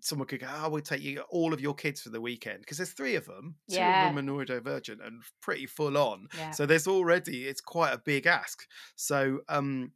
someone 0.00 0.26
could 0.26 0.40
go, 0.40 0.48
oh, 0.50 0.68
we'll 0.70 0.82
take 0.82 1.02
you 1.02 1.20
all 1.30 1.52
of 1.52 1.60
your 1.60 1.74
kids 1.74 2.00
for 2.02 2.10
the 2.10 2.20
weekend 2.20 2.60
because 2.60 2.76
there's 2.78 2.92
three 2.92 3.14
of 3.16 3.26
them. 3.26 3.56
Two 3.68 3.76
Yeah. 3.76 4.08
of 4.08 4.14
them 4.14 4.28
are 4.30 4.32
neurodivergent 4.44 5.06
and 5.06 5.22
pretty 5.40 5.66
full 5.66 5.96
on. 5.96 6.28
Yeah. 6.36 6.50
So 6.50 6.66
there's 6.66 6.86
already 6.88 7.46
it's 7.46 7.60
quite 7.60 7.92
a 7.92 7.98
big 7.98 8.26
ask. 8.26 8.66
So 8.96 9.40
um 9.48 9.92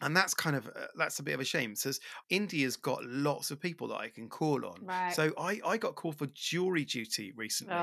and 0.00 0.16
that's 0.16 0.34
kind 0.34 0.56
of 0.56 0.66
uh, 0.66 0.86
that's 0.96 1.20
a 1.20 1.22
bit 1.22 1.34
of 1.34 1.40
a 1.40 1.44
shame. 1.44 1.76
Says 1.76 2.00
India's 2.28 2.76
got 2.76 3.04
lots 3.04 3.50
of 3.52 3.60
people 3.60 3.86
that 3.88 3.96
I 3.98 4.08
can 4.08 4.28
call 4.28 4.64
on. 4.66 4.84
Right. 4.84 5.14
So 5.14 5.32
I 5.38 5.60
I 5.64 5.76
got 5.76 5.94
called 5.94 6.18
for 6.18 6.26
jury 6.34 6.84
duty 6.84 7.32
recently, 7.36 7.76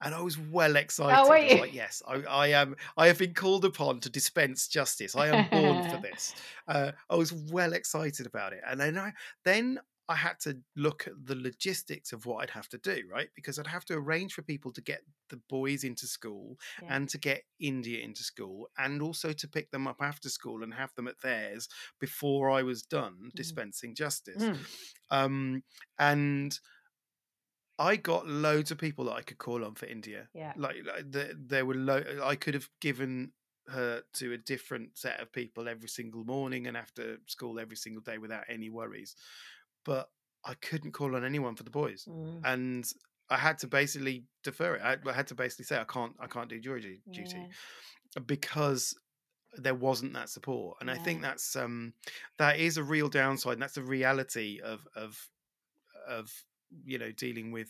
and 0.00 0.14
I 0.14 0.20
was 0.22 0.38
well 0.38 0.76
excited. 0.76 1.28
were 1.28 1.36
I 1.36 1.42
was 1.52 1.60
like, 1.60 1.74
yes, 1.74 2.02
I, 2.08 2.22
I 2.22 2.46
am. 2.48 2.74
I 2.96 3.06
have 3.08 3.18
been 3.18 3.34
called 3.34 3.66
upon 3.66 4.00
to 4.00 4.08
dispense 4.08 4.66
justice. 4.66 5.14
I 5.14 5.28
am 5.28 5.50
born 5.50 5.90
for 5.90 5.98
this. 6.02 6.34
Uh, 6.66 6.92
I 7.10 7.16
was 7.16 7.34
well 7.34 7.74
excited 7.74 8.24
about 8.24 8.54
it, 8.54 8.62
and 8.66 8.80
then 8.80 8.96
I 8.96 9.12
then 9.44 9.78
I 10.08 10.16
had 10.16 10.40
to 10.40 10.58
look 10.76 11.06
at 11.06 11.12
the 11.24 11.36
logistics 11.36 12.12
of 12.12 12.26
what 12.26 12.42
I'd 12.42 12.50
have 12.50 12.68
to 12.70 12.78
do, 12.78 13.02
right? 13.10 13.28
Because 13.34 13.58
I'd 13.58 13.68
have 13.68 13.84
to 13.86 13.94
arrange 13.94 14.34
for 14.34 14.42
people 14.42 14.72
to 14.72 14.80
get 14.82 15.02
the 15.30 15.40
boys 15.48 15.84
into 15.84 16.06
school 16.06 16.58
Yeah. 16.82 16.96
and 16.96 17.08
to 17.10 17.18
get 17.18 17.44
India 17.60 18.02
into 18.02 18.22
school, 18.24 18.68
and 18.76 19.00
also 19.00 19.32
to 19.32 19.48
pick 19.48 19.70
them 19.70 19.86
up 19.86 20.02
after 20.02 20.28
school 20.28 20.62
and 20.62 20.74
have 20.74 20.92
them 20.96 21.06
at 21.08 21.20
theirs 21.22 21.68
before 22.00 22.50
I 22.50 22.62
was 22.62 22.82
done 22.82 23.30
dispensing 23.34 23.94
justice. 23.94 24.42
Mm. 24.42 24.58
Um, 25.10 25.62
and 25.98 26.58
I 27.78 27.96
got 27.96 28.26
loads 28.26 28.70
of 28.70 28.78
people 28.78 29.06
that 29.06 29.14
I 29.14 29.22
could 29.22 29.38
call 29.38 29.64
on 29.64 29.74
for 29.76 29.86
India. 29.86 30.28
Yeah. 30.34 30.52
Like, 30.56 30.76
like 30.86 31.10
the, 31.10 31.34
there 31.38 31.64
were 31.64 31.74
lo- 31.74 32.20
I 32.22 32.36
could 32.36 32.54
have 32.54 32.68
given 32.80 33.32
her 33.68 34.02
to 34.14 34.32
a 34.32 34.38
different 34.38 34.98
set 34.98 35.20
of 35.20 35.32
people 35.32 35.68
every 35.68 35.88
single 35.88 36.24
morning 36.24 36.66
and 36.66 36.76
after 36.76 37.18
school 37.26 37.60
every 37.60 37.76
single 37.76 38.02
day 38.02 38.18
without 38.18 38.44
any 38.48 38.68
worries. 38.68 39.14
But 39.84 40.08
I 40.44 40.54
couldn't 40.54 40.92
call 40.92 41.14
on 41.16 41.24
anyone 41.24 41.54
for 41.56 41.62
the 41.64 41.70
boys, 41.70 42.04
Mm. 42.08 42.40
and 42.44 42.84
I 43.30 43.36
had 43.38 43.58
to 43.58 43.66
basically 43.68 44.24
defer 44.44 44.74
it. 44.76 44.82
I, 44.82 44.96
I 45.08 45.12
had 45.12 45.28
to 45.28 45.34
basically 45.34 45.64
say 45.64 45.78
I 45.78 45.84
can't, 45.84 46.14
I 46.20 46.26
can't 46.26 46.48
do 46.48 46.60
jury 46.60 47.00
duty 47.10 47.36
Yeah. 47.38 48.22
because 48.26 48.94
there 49.56 49.74
wasn't 49.74 50.14
that 50.14 50.30
support 50.30 50.78
and 50.80 50.90
i 50.90 50.96
think 50.96 51.20
that's 51.20 51.56
um 51.56 51.92
that 52.38 52.58
is 52.58 52.78
a 52.78 52.82
real 52.82 53.08
downside 53.10 53.52
and 53.52 53.60
that's 53.62 53.76
a 53.76 53.82
reality 53.82 54.60
of 54.64 54.80
of 54.96 55.28
of 56.08 56.30
you 56.86 56.98
know 56.98 57.12
dealing 57.12 57.52
with 57.52 57.68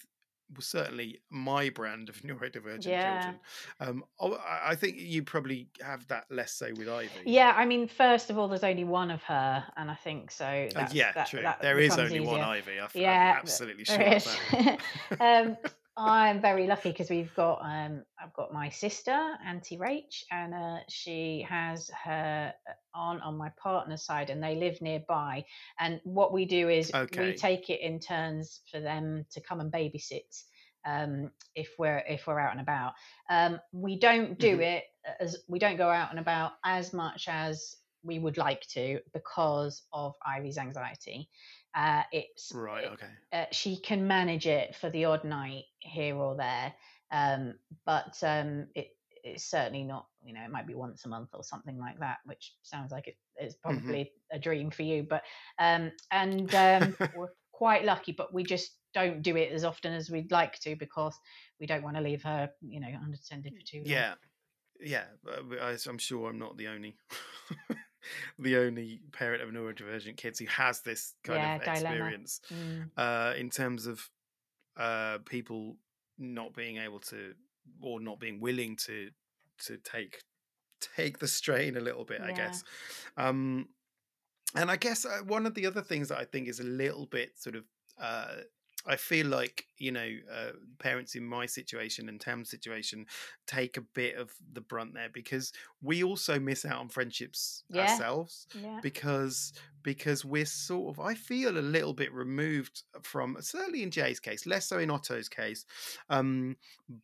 certainly 0.60 1.20
my 1.30 1.70
brand 1.70 2.08
of 2.08 2.16
neurodivergent 2.22 2.86
Yeah. 2.86 3.20
children 3.20 3.40
um 3.80 4.04
I- 4.20 4.74
think 4.74 4.96
you 4.98 5.22
probably 5.22 5.68
have 5.80 6.06
that 6.08 6.24
less 6.30 6.52
so 6.54 6.68
with 6.76 6.88
ivy 6.88 7.10
Yeah, 7.24 7.52
I 7.56 7.64
mean, 7.64 7.88
first 7.88 8.30
of 8.30 8.38
all, 8.38 8.48
there's 8.48 8.64
only 8.64 8.84
one 8.84 9.10
of 9.10 9.22
her, 9.24 9.64
and 9.76 9.90
I 9.90 9.94
think 9.94 10.30
so. 10.30 10.44
Uh, 10.44 10.88
yeah 10.92 11.12
that, 11.12 11.26
true 11.28 11.42
that 11.42 11.60
there 11.60 11.78
is 11.78 11.98
only 11.98 12.20
one 12.20 12.36
easier. 12.36 12.44
ivy 12.44 12.80
I 12.80 12.88
Yeah, 12.94 13.32
i'm 13.34 13.38
absolutely 13.40 13.84
sure 13.84 13.98
there 13.98 14.16
of 14.16 14.24
that 14.24 14.80
um, 15.20 15.56
I'm 15.96 16.40
very 16.40 16.66
lucky 16.66 16.90
because 16.90 17.10
we've 17.10 17.34
got 17.34 17.60
um, 17.62 18.02
I've 18.20 18.32
got 18.32 18.52
my 18.52 18.70
sister 18.70 19.36
Auntie 19.46 19.76
Rach, 19.76 20.22
and 20.30 20.54
uh, 20.54 20.78
she 20.88 21.44
has 21.48 21.90
her 22.04 22.52
uh, 22.68 22.72
aunt 22.98 23.22
on 23.22 23.36
my 23.36 23.50
partner's 23.62 24.04
side, 24.04 24.30
and 24.30 24.42
they 24.42 24.54
live 24.54 24.80
nearby. 24.80 25.44
And 25.78 26.00
what 26.04 26.32
we 26.32 26.46
do 26.46 26.70
is 26.70 26.92
Okay. 26.94 27.20
we 27.20 27.34
take 27.34 27.68
it 27.68 27.80
in 27.80 28.00
turns 28.00 28.60
for 28.70 28.80
them 28.80 29.26
to 29.32 29.40
come 29.42 29.60
and 29.60 29.70
babysit 29.70 30.44
um, 30.86 31.30
if 31.54 31.70
we're 31.78 32.02
if 32.08 32.26
we're 32.26 32.40
out 32.40 32.52
and 32.52 32.60
about. 32.62 32.94
Um, 33.28 33.60
we 33.72 33.98
don't 33.98 34.38
do 34.38 34.60
Mhm. 34.60 34.60
it 34.60 34.84
as 35.20 35.36
we 35.46 35.58
don't 35.58 35.76
go 35.76 35.90
out 35.90 36.10
and 36.10 36.18
about 36.18 36.52
as 36.64 36.94
much 36.94 37.28
as 37.28 37.76
we 38.02 38.18
would 38.18 38.38
like 38.38 38.62
to 38.68 39.00
because 39.12 39.82
of 39.92 40.14
Ivy's 40.26 40.58
anxiety. 40.58 41.28
Uh, 41.74 42.02
it's 42.12 42.54
right 42.54 42.86
okay 42.86 43.10
uh, 43.32 43.46
she 43.50 43.76
can 43.78 44.06
manage 44.06 44.46
it 44.46 44.74
for 44.76 44.90
the 44.90 45.06
odd 45.06 45.24
night 45.24 45.64
here 45.80 46.16
or 46.16 46.36
there, 46.36 46.74
um, 47.10 47.58
but 47.86 48.16
um, 48.22 48.68
it, 48.74 48.88
it's 49.24 49.44
certainly 49.44 49.84
not. 49.84 50.06
You 50.22 50.34
know, 50.34 50.42
it 50.42 50.50
might 50.50 50.66
be 50.66 50.74
once 50.74 51.04
a 51.04 51.08
month 51.08 51.30
or 51.32 51.42
something 51.42 51.78
like 51.78 51.98
that, 52.00 52.18
which 52.26 52.54
sounds 52.62 52.92
like 52.92 53.08
it, 53.08 53.16
it's 53.36 53.56
Mm-hmm. 53.68 53.94
probably 53.94 54.12
a 54.30 54.38
dream 54.38 54.70
for 54.70 54.82
you. 54.82 55.06
But 55.08 55.22
um, 55.58 55.92
and 56.10 56.54
um, 56.54 56.96
we're 57.10 57.28
quite 57.52 57.84
lucky, 57.84 58.12
but 58.12 58.34
we 58.34 58.44
just 58.44 58.76
don't 58.94 59.22
do 59.22 59.36
it 59.36 59.52
as 59.52 59.64
often 59.64 59.94
as 59.94 60.10
we'd 60.10 60.30
like 60.30 60.58
to 60.60 60.76
because 60.76 61.18
we 61.58 61.66
don't 61.66 61.82
want 61.82 61.96
to 61.96 62.02
leave 62.02 62.22
her, 62.24 62.50
you 62.60 62.80
know, 62.80 62.88
unattended 63.02 63.54
for 63.56 63.64
too 63.64 63.84
long. 63.86 64.04
yeah 64.04 64.14
yeah 64.80 65.04
I, 65.60 65.76
i'm 65.88 65.98
sure 65.98 66.28
i'm 66.28 66.38
not 66.38 66.56
the 66.56 66.68
only 66.68 66.96
the 68.38 68.56
only 68.56 69.02
parent 69.12 69.42
of 69.42 69.50
neurodivergent 69.50 70.16
kids 70.16 70.38
who 70.38 70.46
has 70.46 70.82
this 70.82 71.14
kind 71.24 71.42
Yeah, 71.42 71.54
of 71.56 71.56
experience 71.60 72.40
Mm, 72.50 72.92
uh, 72.96 73.34
in 73.36 73.50
terms 73.50 73.86
of 73.86 74.10
uh, 74.76 75.18
people 75.26 75.78
not 76.18 76.54
being 76.54 76.78
able 76.78 77.00
to 77.00 77.34
or 77.80 78.00
not 78.00 78.20
being 78.20 78.40
willing 78.40 78.76
to 78.76 79.10
to 79.58 79.78
take 79.78 80.22
take 80.80 81.18
the 81.18 81.28
strain 81.28 81.76
a 81.76 81.80
little 81.80 82.04
bit, 82.04 82.22
I 82.22 82.32
guess. 82.32 82.64
Um, 83.16 83.70
and 84.54 84.70
I 84.70 84.76
guess 84.76 85.04
uh, 85.04 85.20
one 85.24 85.46
of 85.46 85.54
the 85.54 85.66
other 85.66 85.82
things 85.82 86.08
that 86.08 86.18
I 86.18 86.24
think 86.24 86.48
is 86.48 86.60
a 86.60 86.64
little 86.64 87.06
bit 87.06 87.38
sort 87.38 87.56
of 87.56 87.64
uh, 87.98 88.36
I 88.86 88.96
feel 88.96 89.26
like 89.26 89.66
you 89.78 89.92
know 89.92 90.08
uh, 90.32 90.52
parents 90.78 91.14
in 91.14 91.24
my 91.24 91.46
situation 91.46 92.08
and 92.08 92.20
Tam's 92.20 92.50
situation 92.50 93.06
take 93.46 93.76
a 93.76 93.80
bit 93.82 94.16
of 94.16 94.32
the 94.52 94.60
brunt 94.60 94.94
there 94.94 95.08
because 95.12 95.52
we 95.80 96.02
also 96.04 96.38
miss 96.38 96.64
out 96.64 96.78
on 96.80 96.88
friendships 96.88 97.64
Yeah. 97.68 97.82
ourselves 97.82 98.46
yeah. 98.54 98.80
because 98.82 99.52
because 99.82 100.24
we're 100.24 100.46
sort 100.46 100.96
of 100.96 101.00
I 101.04 101.14
feel 101.14 101.58
a 101.58 101.60
little 101.60 101.94
bit 101.94 102.12
removed 102.12 102.84
from 103.02 103.36
certainly 103.40 103.82
in 103.82 103.90
Jay's 103.90 104.20
case, 104.20 104.46
less 104.46 104.68
so 104.68 104.78
in 104.78 104.90
Otto's 104.90 105.28
case, 105.28 105.64
um, 106.08 106.56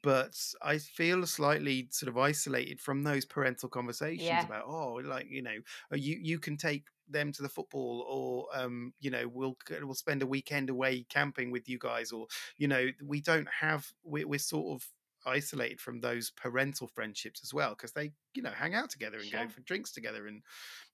but 0.03 0.37
I 0.63 0.79
feel 0.79 1.27
slightly 1.27 1.89
sort 1.91 2.09
of 2.09 2.19
isolated 2.19 2.81
from 2.81 3.03
those 3.03 3.25
parental 3.25 3.69
conversations 3.69 4.27
Yeah. 4.27 4.45
about 4.45 4.65
oh 4.67 4.95
like 5.05 5.27
you 5.31 5.43
know 5.43 5.59
uh, 5.93 5.97
you 5.97 6.19
you 6.21 6.39
can 6.39 6.57
take 6.57 6.85
them 7.11 7.33
to 7.33 7.43
the 7.43 7.49
football 7.49 8.05
or 8.09 8.47
um 8.61 8.93
you 9.01 9.11
know 9.11 9.27
we'll 9.29 9.57
we'll 9.83 9.95
spend 9.95 10.23
a 10.23 10.27
weekend 10.27 10.71
away 10.71 11.05
camping 11.09 11.51
with 11.51 11.69
you 11.69 11.79
guys 11.79 12.13
or 12.13 12.27
you 12.57 12.69
know 12.69 12.89
we 13.05 13.21
don't 13.21 13.49
have 13.49 13.87
we're, 14.05 14.27
we're 14.27 14.39
sort 14.39 14.75
of 14.81 14.89
isolated 15.27 15.81
from 15.81 16.01
those 16.01 16.31
parental 16.31 16.87
friendships 16.87 17.41
as 17.43 17.53
well 17.53 17.71
because 17.71 17.93
they 17.93 18.13
you 18.35 18.43
know 18.43 18.51
hang 18.53 18.75
out 18.75 18.89
together 18.89 19.19
and 19.19 19.27
Sure. 19.27 19.43
go 19.43 19.49
for 19.49 19.61
drinks 19.63 19.91
together 19.93 20.27
and 20.29 20.43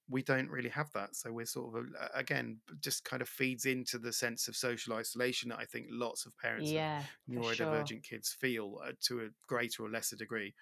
we 0.08 0.22
don't 0.22 0.50
really 0.50 0.68
have 0.70 0.90
that 0.92 1.14
so 1.14 1.32
we're 1.32 1.46
sort 1.46 1.76
of 1.76 1.86
again 2.14 2.58
just 2.80 3.04
kind 3.04 3.22
of 3.22 3.28
feeds 3.28 3.64
into 3.66 3.98
the 3.98 4.12
sense 4.12 4.48
of 4.48 4.56
social 4.56 4.94
isolation 4.94 5.48
that 5.50 5.58
i 5.58 5.64
think 5.64 5.86
lots 5.90 6.26
of 6.26 6.36
parents 6.38 6.70
Yeah. 6.70 7.00
of 7.00 7.44
for 7.44 7.54
sure. 7.54 7.66
neurodivergent 7.66 8.02
kids 8.02 8.30
feel 8.38 8.80
uh, 8.84 8.92
to 9.02 9.20
a 9.20 9.28
greater 9.46 9.82
or 9.84 9.90
lesser 9.90 10.16
degree 10.16 10.54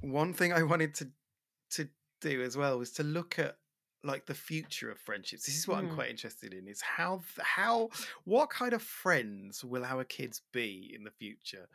one 0.00 0.32
thing 0.32 0.52
i 0.52 0.62
wanted 0.62 0.94
to 0.94 1.10
to 1.70 1.88
do 2.20 2.42
as 2.42 2.56
well 2.56 2.78
was 2.78 2.92
to 2.92 3.02
look 3.02 3.38
at 3.38 3.56
like 4.04 4.26
the 4.26 4.34
future 4.34 4.90
of 4.90 4.98
friendships 4.98 5.46
this 5.46 5.58
is 5.58 5.66
what 5.68 5.78
i'm 5.78 5.88
Mm. 5.88 5.94
quite 5.94 6.10
interested 6.10 6.52
in 6.54 6.68
is 6.68 6.80
how 6.82 7.22
how 7.40 7.88
what 8.24 8.50
kind 8.50 8.72
of 8.72 8.82
friends 8.82 9.64
will 9.64 9.84
our 9.84 10.04
kids 10.04 10.42
be 10.52 10.92
in 10.94 11.04
the 11.04 11.10
future 11.10 11.68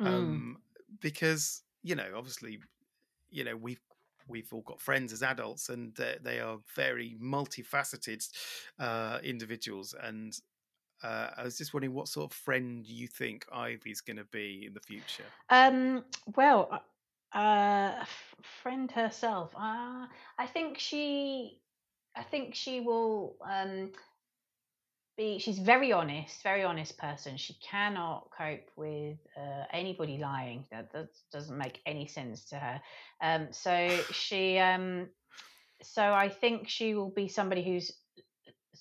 Mm. 0.00 0.06
um 0.08 0.62
because 1.00 1.62
you 1.82 1.94
know 1.94 2.12
obviously 2.16 2.60
you 3.30 3.44
know 3.44 3.56
we've 3.56 3.80
we've 4.28 4.52
all 4.52 4.62
got 4.62 4.80
friends 4.80 5.12
as 5.12 5.22
adults, 5.22 5.70
and 5.70 5.98
uh, 6.00 6.14
they 6.20 6.38
are 6.38 6.58
very 6.76 7.16
multifaceted 7.18 8.28
uh, 8.78 9.18
individuals. 9.22 9.94
And 9.98 10.38
uh, 11.02 11.30
I 11.36 11.44
was 11.44 11.56
just 11.58 11.72
wondering 11.74 11.94
what 11.94 12.08
sort 12.08 12.30
of 12.32 12.36
friend 12.36 12.86
you 12.86 13.08
think 13.08 13.46
Ivy's 13.52 14.00
going 14.02 14.18
to 14.18 14.24
be 14.26 14.64
in 14.66 14.74
the 14.74 14.80
future. 14.80 15.32
Um, 15.50 16.04
well, 16.36 16.68
uh, 17.34 17.36
uh, 17.38 18.04
friend 18.62 18.90
herself. 18.90 19.54
Uh, 19.54 20.06
I 20.38 20.46
think 20.46 20.78
she, 20.78 21.60
I 22.18 22.24
think 22.24 22.54
she 22.54 22.80
will 22.80 23.36
um, 23.48 23.92
be. 25.16 25.38
She's 25.38 25.58
very 25.58 25.92
honest, 25.92 26.42
very 26.42 26.64
honest 26.64 26.98
person. 26.98 27.36
She 27.36 27.54
cannot 27.54 28.30
cope 28.36 28.68
with 28.76 29.18
uh, 29.36 29.64
anybody 29.72 30.18
lying. 30.18 30.64
That, 30.72 30.92
that 30.92 31.10
doesn't 31.32 31.56
make 31.56 31.80
any 31.86 32.08
sense 32.08 32.46
to 32.46 32.56
her. 32.56 32.80
Um, 33.22 33.48
so 33.52 33.88
she, 34.10 34.58
um, 34.58 35.08
so 35.82 36.02
I 36.02 36.28
think 36.28 36.68
she 36.68 36.94
will 36.94 37.10
be 37.10 37.28
somebody 37.28 37.62
who's 37.62 37.92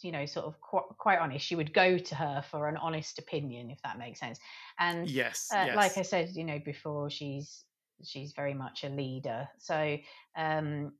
you 0.01 0.11
know 0.11 0.25
sort 0.25 0.45
of 0.45 0.59
qu- 0.61 0.93
quite 0.97 1.17
honest 1.17 1.45
she 1.45 1.55
would 1.55 1.73
go 1.73 1.97
to 1.97 2.13
her 2.13 2.43
for 2.51 2.67
an 2.67 2.77
honest 2.77 3.17
opinion 3.17 3.71
if 3.71 3.81
that 3.81 3.97
makes 3.97 4.19
sense 4.19 4.39
and 4.79 5.09
Yes, 5.09 5.49
uh, 5.51 5.69
like 5.75 5.97
i 5.97 6.03
said 6.03 6.29
you 6.33 6.43
know 6.43 6.59
before 6.63 7.09
she's 7.09 7.63
she's 8.03 8.33
very 8.33 8.53
much 8.53 8.83
a 8.83 8.89
leader 8.89 9.47
so 9.57 9.97
um 10.35 10.91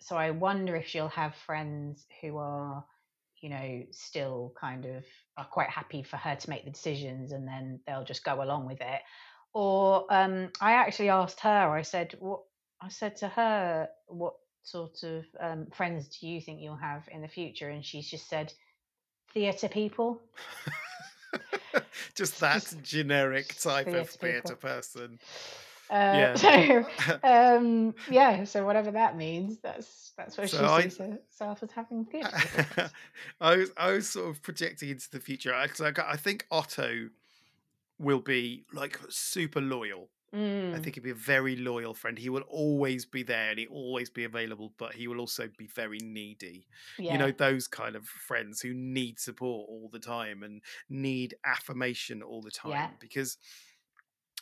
so 0.00 0.16
i 0.16 0.30
wonder 0.30 0.76
if 0.76 0.86
she'll 0.86 1.08
have 1.08 1.34
friends 1.34 2.06
who 2.20 2.36
are 2.38 2.84
you 3.40 3.48
know 3.50 3.82
still 3.90 4.52
kind 4.58 4.84
of 4.86 5.04
are 5.36 5.44
quite 5.44 5.68
happy 5.68 6.02
for 6.02 6.16
her 6.16 6.34
to 6.34 6.50
make 6.50 6.64
the 6.64 6.70
decisions 6.70 7.32
and 7.32 7.46
then 7.46 7.80
they'll 7.86 8.04
just 8.04 8.24
go 8.24 8.42
along 8.42 8.66
with 8.66 8.80
it. 8.80 9.00
Or 9.52 10.06
um 10.10 10.50
i 10.60 10.72
actually 10.72 11.10
asked 11.10 11.40
her 11.40 11.70
i 11.70 11.82
said 11.82 12.14
what 12.18 12.40
i 12.80 12.88
said 12.88 13.16
to 13.16 13.28
her 13.28 13.88
what 14.06 14.34
sort 14.66 15.04
of 15.04 15.24
um, 15.38 15.66
friends 15.72 16.08
do 16.08 16.26
you 16.26 16.40
think 16.40 16.60
you'll 16.60 16.76
have 16.76 17.08
in 17.12 17.22
the 17.22 17.28
future? 17.28 17.70
And 17.70 17.84
she's 17.84 18.10
just 18.10 18.28
said 18.28 18.52
theatre 19.32 19.68
people. 19.68 20.20
Just 22.14 22.40
that 22.40 22.62
just 22.62 22.82
generic 22.82 23.54
type 23.60 23.86
of 23.88 24.08
theatre 24.08 24.40
theatre 24.42 24.56
person. 24.56 25.18
Uh, 25.90 25.94
Yeah. 25.94 26.34
so 26.34 27.18
um 27.24 27.94
yeah 28.10 28.44
so 28.44 28.64
whatever 28.64 28.90
that 28.90 29.16
means 29.16 29.58
that's 29.58 30.12
that's 30.16 30.36
where 30.36 30.46
so 30.46 30.58
she 30.58 30.64
I, 30.64 30.82
sees 30.82 30.98
herself 30.98 31.62
as 31.62 31.70
having 31.70 32.04
theatre 32.06 32.90
I 33.40 33.56
was, 33.56 33.70
I 33.76 33.92
was 33.92 34.08
sort 34.08 34.28
of 34.30 34.42
projecting 34.42 34.90
into 34.90 35.10
the 35.10 35.20
future. 35.20 35.54
I, 35.54 35.68
I 36.08 36.16
think 36.16 36.46
Otto 36.50 37.10
will 37.98 38.20
be 38.20 38.64
like 38.72 38.98
super 39.08 39.60
loyal. 39.60 40.10
I 40.32 40.38
mm, 40.38 40.82
think 40.82 40.96
he'll 40.96 41.04
be 41.04 41.10
a 41.10 41.14
very 41.14 41.56
loyal 41.56 41.94
friend. 41.94 42.18
He 42.18 42.28
will 42.28 42.42
always 42.42 43.06
be 43.06 43.22
there 43.22 43.50
and 43.50 43.58
he'll 43.58 43.70
always 43.70 44.10
be 44.10 44.24
available, 44.24 44.74
but 44.76 44.92
he 44.92 45.08
will 45.08 45.20
also 45.20 45.48
be 45.56 45.66
very 45.66 45.98
needy. 46.02 46.66
You 46.98 47.16
know, 47.16 47.30
those 47.30 47.68
kind 47.68 47.96
of 47.96 48.06
friends 48.06 48.60
who 48.60 48.74
need 48.74 49.18
support 49.18 49.66
all 49.70 49.88
the 49.90 50.00
time 50.00 50.42
and 50.42 50.60
need 50.90 51.36
affirmation 51.44 52.22
all 52.22 52.42
the 52.42 52.52
yeah 52.66 52.86
time. 52.86 52.90
Because 53.00 53.38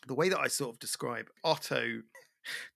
the 0.06 0.14
way 0.14 0.28
that 0.28 0.38
I 0.38 0.48
sort 0.48 0.74
of 0.74 0.78
describe 0.78 1.28
Otto 1.42 2.02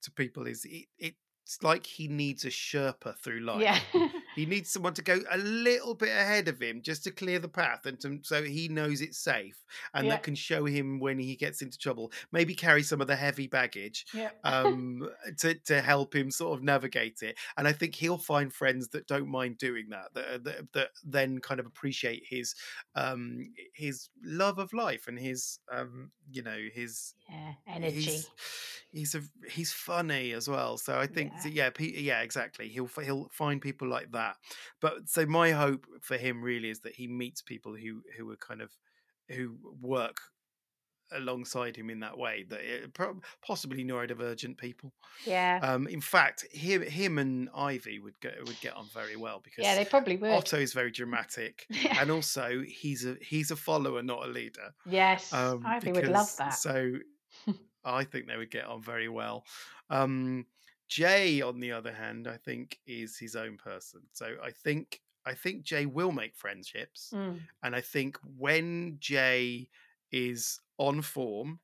to 0.01 0.11
people 0.11 0.47
is 0.47 0.65
it, 0.65 0.85
it's 0.97 1.63
like 1.63 1.85
he 1.85 2.07
needs 2.07 2.45
a 2.45 2.49
Sherpa 2.49 3.17
through 3.17 3.41
life. 3.41 3.61
yeah 3.61 3.79
life. 3.93 4.11
He 4.39 4.45
needs 4.45 4.69
someone 4.69 4.93
to 4.93 5.01
go 5.01 5.19
a 5.29 5.37
little 5.37 5.93
bit 5.93 6.09
ahead 6.09 6.47
of 6.47 6.61
him 6.61 6.81
just 6.81 7.03
to 7.03 7.11
clear 7.11 7.39
the 7.39 7.49
path 7.49 7.85
and 7.85 7.99
to, 7.99 8.19
so 8.23 8.41
he 8.41 8.69
knows 8.69 9.01
it's 9.01 9.17
safe 9.17 9.63
and 9.93 10.05
yeah 10.05 10.09
that 10.13 10.23
can 10.23 10.33
show 10.33 10.65
him 10.65 10.99
when 10.99 11.19
he 11.19 11.35
gets 11.35 11.61
into 11.61 11.77
trouble. 11.77 12.11
Maybe 12.31 12.55
carry 12.55 12.83
some 12.83 13.01
of 13.01 13.07
the 13.07 13.15
heavy 13.15 13.47
baggage 13.47 14.05
yeah 14.13 14.29
um, 14.43 15.09
to, 15.39 15.55
to 15.65 15.81
help 15.81 16.15
him 16.15 16.31
sort 16.31 16.57
of 16.57 16.63
navigate 16.63 17.21
it. 17.21 17.37
And 17.57 17.67
I 17.67 17.73
think 17.73 17.95
he'll 17.95 18.17
find 18.17 18.53
friends 18.53 18.87
that 18.89 19.07
don't 19.07 19.27
mind 19.27 19.57
doing 19.57 19.89
that, 19.89 20.13
that, 20.13 20.43
that, 20.45 20.73
that 20.73 20.89
then 21.03 21.39
kind 21.39 21.59
of 21.59 21.65
appreciate 21.65 22.23
his 22.27 22.55
um, 22.95 23.53
his 23.73 24.09
love 24.23 24.57
of 24.57 24.71
life 24.73 25.07
and 25.07 25.19
his 25.19 25.59
um, 25.71 26.11
you 26.31 26.43
know 26.43 26.57
his 26.73 27.13
yeah 27.29 27.53
energy 27.67 28.01
he's 28.01 28.29
he's 28.91 29.15
a 29.15 29.21
he's 29.49 29.71
funny 29.71 30.31
as 30.31 30.47
well 30.47 30.77
so 30.77 30.97
i 30.97 31.05
think 31.05 31.31
yeah. 31.45 31.69
that, 31.69 31.79
yeah 31.79 31.99
yeah 31.99 32.21
exactly 32.21 32.67
he'll 32.69 32.89
he'll 33.03 33.29
find 33.31 33.61
people 33.61 33.87
like 33.87 34.11
that. 34.11 34.35
But 34.81 35.09
so 35.09 35.25
my 35.25 35.51
hope 35.51 35.85
for 36.01 36.17
him 36.17 36.41
really 36.41 36.69
is 36.69 36.81
that 36.81 36.95
he 36.95 37.07
meets 37.07 37.41
people 37.41 37.75
who 37.75 38.01
who 38.17 38.29
are 38.31 38.37
kind 38.37 38.61
of 38.61 38.71
who 39.29 39.57
work 39.81 40.17
alongside 41.11 41.75
him 41.75 41.89
in 41.89 42.01
that 42.01 42.15
way 42.15 42.45
that 42.49 42.59
it, 42.59 42.95
possibly 43.41 43.83
neurodivergent 43.83 44.57
people. 44.57 44.93
Yeah. 45.25 45.59
Um 45.63 45.87
in 45.87 46.01
fact 46.01 46.45
him 46.51 46.83
him 46.83 47.17
and 47.17 47.49
ivy 47.55 47.99
would 47.99 48.19
go 48.21 48.29
would 48.45 48.59
get 48.61 48.75
on 48.75 48.85
very 48.93 49.15
well 49.15 49.41
because 49.43 49.63
yeah 49.63 49.73
because 49.73 49.85
they 49.85 49.89
probably 49.89 50.17
would. 50.17 50.31
Otto 50.31 50.57
is 50.57 50.73
very 50.73 50.91
dramatic 50.91 51.65
and 51.99 52.11
also 52.11 52.61
he's 52.65 53.05
a 53.05 53.15
he's 53.21 53.51
a 53.51 53.55
follower 53.55 54.03
not 54.03 54.25
a 54.25 54.27
leader. 54.27 54.73
Yes 54.85 55.33
um 55.33 55.63
ivy 55.65 55.91
would 55.91 56.07
love 56.07 56.35
that. 56.37 56.51
so 56.51 56.93
I 57.83 58.03
think 58.03 58.27
they 58.27 58.37
would 58.37 58.51
get 58.51 58.65
on 58.65 58.81
very 58.81 59.09
well. 59.09 59.45
Um, 59.89 60.45
Jay, 60.87 61.41
on 61.41 61.59
the 61.59 61.71
other 61.71 61.93
hand, 61.93 62.27
I 62.27 62.37
think 62.37 62.79
is 62.87 63.17
his 63.17 63.35
own 63.35 63.57
person. 63.57 64.01
So 64.11 64.35
I 64.43 64.51
think 64.51 65.01
I 65.25 65.33
think 65.33 65.63
Jay 65.63 65.85
will 65.85 66.11
make 66.11 66.35
friendships, 66.35 67.11
mm, 67.13 67.39
and 67.61 67.75
I 67.75 67.81
think 67.81 68.17
when 68.23 68.97
Jay 68.99 69.69
is 70.11 70.59
on 70.77 71.01
form 71.01 71.59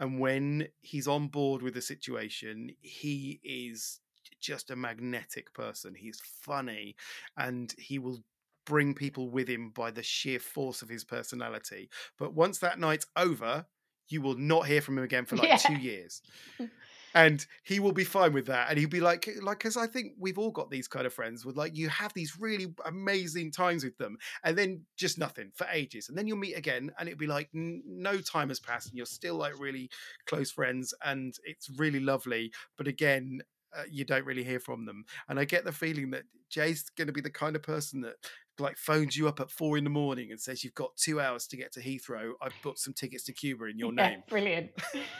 and 0.00 0.18
when 0.18 0.68
he's 0.80 1.06
on 1.06 1.28
board 1.28 1.62
with 1.62 1.74
the 1.74 1.82
situation, 1.82 2.70
he 2.80 3.40
is 3.44 4.00
just 4.40 4.70
a 4.70 4.76
magnetic 4.76 5.52
person. 5.54 5.94
He's 5.94 6.20
funny, 6.20 6.96
and 7.36 7.72
he 7.78 7.98
will 7.98 8.24
bring 8.66 8.94
people 8.94 9.30
with 9.30 9.48
him 9.48 9.70
by 9.70 9.90
the 9.90 10.02
sheer 10.02 10.40
force 10.40 10.82
of 10.82 10.88
his 10.88 11.04
personality. 11.04 11.90
But 12.18 12.34
once 12.34 12.58
that 12.58 12.78
night's 12.78 13.06
over, 13.16 13.66
you 14.08 14.20
will 14.20 14.36
not 14.36 14.66
hear 14.66 14.80
from 14.80 14.98
him 14.98 15.04
again 15.04 15.24
for 15.24 15.36
like 15.36 15.48
yeah. 15.48 15.56
two 15.56 15.74
years. 15.74 16.22
And 17.16 17.46
he 17.62 17.78
will 17.78 17.92
be 17.92 18.02
fine 18.02 18.32
with 18.32 18.46
that. 18.46 18.68
And 18.68 18.78
he'll 18.78 18.88
be 18.88 19.00
like 19.00 19.28
like 19.40 19.58
because 19.58 19.76
i 19.76 19.86
think 19.86 20.14
we've 20.18 20.38
all 20.38 20.50
got 20.50 20.68
these 20.68 20.88
kind 20.88 21.06
of 21.06 21.12
friends 21.12 21.46
with 21.46 21.56
like 21.56 21.76
you 21.76 21.88
have 21.88 22.12
these 22.12 22.36
really 22.40 22.74
amazing 22.84 23.52
times 23.52 23.84
with 23.84 23.96
them 23.98 24.18
and 24.42 24.58
then 24.58 24.82
just 24.96 25.16
nothing 25.16 25.52
for 25.54 25.66
ages. 25.72 26.08
And 26.08 26.18
then 26.18 26.26
you'll 26.26 26.38
meet 26.38 26.54
again 26.54 26.90
and 26.98 27.08
it'll 27.08 27.18
be 27.18 27.28
like 27.28 27.50
n- 27.54 27.82
no 27.86 28.18
time 28.18 28.48
has 28.48 28.58
passed 28.58 28.88
and 28.88 28.96
you're 28.96 29.06
still 29.06 29.36
like 29.36 29.58
really 29.60 29.88
close 30.26 30.50
friends 30.50 30.92
and 31.04 31.34
it's 31.44 31.70
really 31.78 32.00
lovely. 32.00 32.50
But 32.76 32.88
again 32.88 33.42
uh, 33.76 33.82
you 33.90 34.04
don't 34.04 34.24
really 34.24 34.44
hear 34.44 34.60
from 34.60 34.84
them 34.86 35.04
and 35.28 35.38
i 35.38 35.44
get 35.44 35.64
the 35.64 35.72
feeling 35.72 36.10
that 36.10 36.24
jay's 36.50 36.88
going 36.96 37.06
to 37.06 37.12
be 37.12 37.20
the 37.20 37.30
kind 37.30 37.56
of 37.56 37.62
person 37.62 38.00
that 38.00 38.14
like 38.58 38.76
phones 38.76 39.16
you 39.16 39.26
up 39.26 39.40
at 39.40 39.50
four 39.50 39.76
in 39.76 39.84
the 39.84 39.90
morning 39.90 40.30
and 40.30 40.40
says 40.40 40.62
you've 40.62 40.74
got 40.74 40.94
two 40.96 41.20
hours 41.20 41.46
to 41.46 41.56
get 41.56 41.72
to 41.72 41.80
heathrow 41.80 42.32
i've 42.40 42.54
booked 42.62 42.78
some 42.78 42.92
tickets 42.94 43.24
to 43.24 43.32
cuba 43.32 43.64
in 43.66 43.78
your 43.78 43.92
yeah 43.96 44.08
name 44.10 44.22
brilliant 44.28 44.70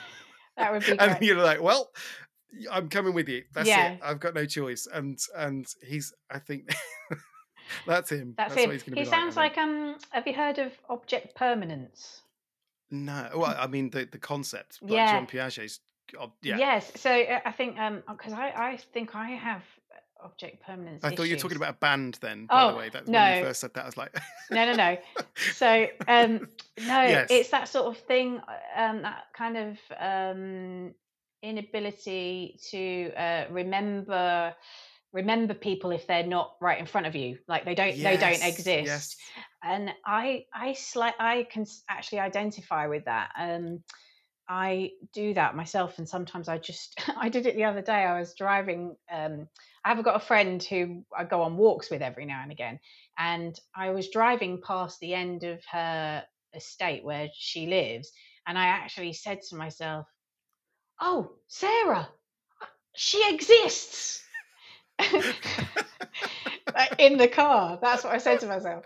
that 0.57 0.72
would 0.72 0.84
be 0.86 0.98
and 0.98 1.18
you're 1.20 1.42
like, 1.42 1.61
well, 1.61 1.90
I'm 2.70 2.88
coming 2.88 3.14
with 3.14 3.28
you. 3.28 3.42
That's 3.52 3.68
yeah 3.68 3.92
it. 3.92 4.00
I've 4.02 4.20
got 4.20 4.34
no 4.34 4.46
choice. 4.46 4.86
And 4.92 5.18
and 5.36 5.66
he's, 5.82 6.12
I 6.30 6.38
think, 6.38 6.72
that's 7.86 8.11
him. 8.12 8.34
that's 8.36 8.55
That's 8.55 8.62
him 8.62 8.68
what 8.68 8.72
he's 8.74 8.82
going 8.84 8.94
to 8.94 9.00
he 9.00 9.07
like. 9.07 9.14
Sounds 9.14 9.34
think. 9.34 9.57
like 9.57 9.59
um 9.59 9.96
have 10.11 10.26
you 10.26 10.34
heard 10.34 10.59
of 10.59 10.72
object 10.88 11.34
permanence 11.34 12.22
No, 12.90 13.30
well, 13.34 13.57
I 13.59 13.66
mean 13.66 13.90
the 13.90 14.05
the 14.11 14.18
concept, 14.18 14.78
like 14.82 14.92
yeah 14.92 15.12
John 15.12 15.26
Piaget's. 15.26 15.80
Oh, 16.18 16.32
Yeah, 16.42 16.59
Yes. 16.59 16.92
So 16.96 17.11
uh, 17.11 17.40
I 17.44 17.52
think 17.52 17.78
um 17.78 18.02
because 18.09 18.32
I 18.32 18.50
I 18.50 18.76
think 18.92 19.14
I 19.14 19.30
have 19.30 19.62
object 20.22 20.64
permanence 20.64 21.05
I 21.05 21.11
thought 21.11 21.24
you 21.24 21.34
were 21.36 21.40
talking 21.40 21.57
about 21.57 21.74
a 21.74 21.78
band. 21.78 22.18
Then, 22.20 22.46
by 22.46 22.70
the 22.70 22.72
Oh 22.72 22.76
way, 22.78 22.88
that's 22.88 23.09
when 23.09 23.36
you 23.36 23.42
first 23.42 23.61
said 23.61 23.74
that. 23.74 23.82
I 23.82 23.86
was 23.86 23.96
like, 23.96 24.14
no, 24.50 24.64
no, 24.66 24.74
no. 24.74 24.96
So 25.36 25.86
um 26.09 26.48
no, 26.78 27.02
yes, 27.02 27.30
it's 27.30 27.50
that 27.50 27.68
sort 27.68 27.86
of 27.86 27.98
thing. 27.98 28.40
uh, 28.48 28.80
Um, 28.80 29.02
that 29.02 29.24
kind 29.36 29.57
of 29.57 29.78
um 30.00 30.94
inability 31.42 32.59
to 32.70 33.12
uh, 33.14 33.44
remember 33.50 34.55
remember 35.12 35.55
people 35.55 35.92
if 35.92 36.07
they're 36.07 36.26
not 36.26 36.55
right 36.61 36.78
in 36.80 36.86
front 36.86 37.07
of 37.07 37.14
you 37.14 37.38
like 37.46 37.64
they 37.64 37.74
don't 37.74 37.96
they 38.02 38.16
don't 38.16 38.42
exist 38.42 38.66
yes. 38.66 39.16
and 39.62 39.90
i 40.05 40.44
i 40.52 40.72
slight 40.72 41.14
i 41.20 41.46
can 41.52 41.64
actually 41.88 42.18
identify 42.18 42.88
with 42.88 43.05
that 43.05 43.30
um 43.38 43.80
I 44.49 44.90
do 45.12 45.34
that 45.34 45.57
myself, 45.57 45.99
and 45.99 46.09
sometimes 46.09 46.49
I 46.49 46.59
just 46.59 47.01
I 47.16 47.28
did 47.28 47.47
it 47.47 47.57
the 47.57 47.64
other 47.64 47.82
day. 47.82 48.05
I 48.05 48.18
was 48.18 48.34
driving. 48.34 48.97
Um, 49.11 49.49
I've 49.84 50.03
got 50.03 50.16
a 50.16 50.26
friend 50.26 50.62
who 50.62 51.05
I 51.16 51.24
go 51.24 51.42
on 51.42 51.57
walks 51.57 51.90
with 51.90 52.03
every 52.03 52.26
now 52.26 52.42
and 52.42 52.53
again, 52.53 52.80
and 53.18 53.59
I 53.74 53.90
was 53.90 54.11
driving 54.11 54.62
past 54.62 55.01
the 55.01 55.14
end 55.14 55.45
of 55.45 55.61
her 55.70 56.24
estate 56.55 57.05
where 57.05 57.28
she 57.34 57.66
lives, 57.66 58.12
and 58.47 58.59
I 58.59 58.66
actually 58.66 59.12
said 59.12 59.40
to 59.49 59.57
myself, 59.57 60.07
"Oh, 61.01 61.32
Sarah, 61.49 62.09
she 62.95 63.22
exists." 63.32 64.22
In 66.99 67.18
the 67.18 67.28
car, 67.28 67.78
that's 67.80 68.05
what 68.05 68.12
I 68.12 68.18
said 68.18 68.40
to 68.40 68.47
myself. 68.47 68.84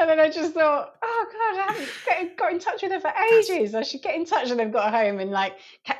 And 0.00 0.10
And 0.10 0.18
then 0.18 0.20
I 0.20 0.30
just 0.30 0.54
thought, 0.54 0.94
oh 1.02 1.26
god, 1.32 1.60
I 1.60 1.72
haven't 1.72 1.88
get, 2.06 2.36
got 2.36 2.52
in 2.52 2.58
touch 2.58 2.82
with 2.82 2.92
her 2.92 3.00
for 3.00 3.12
ages. 3.34 3.74
I 3.74 3.82
should 3.82 4.02
get 4.02 4.14
in 4.14 4.24
touch 4.24 4.48
with 4.48 4.58
them. 4.58 4.70
Got 4.70 4.92
home 4.92 5.18
and 5.20 5.30
like 5.30 5.58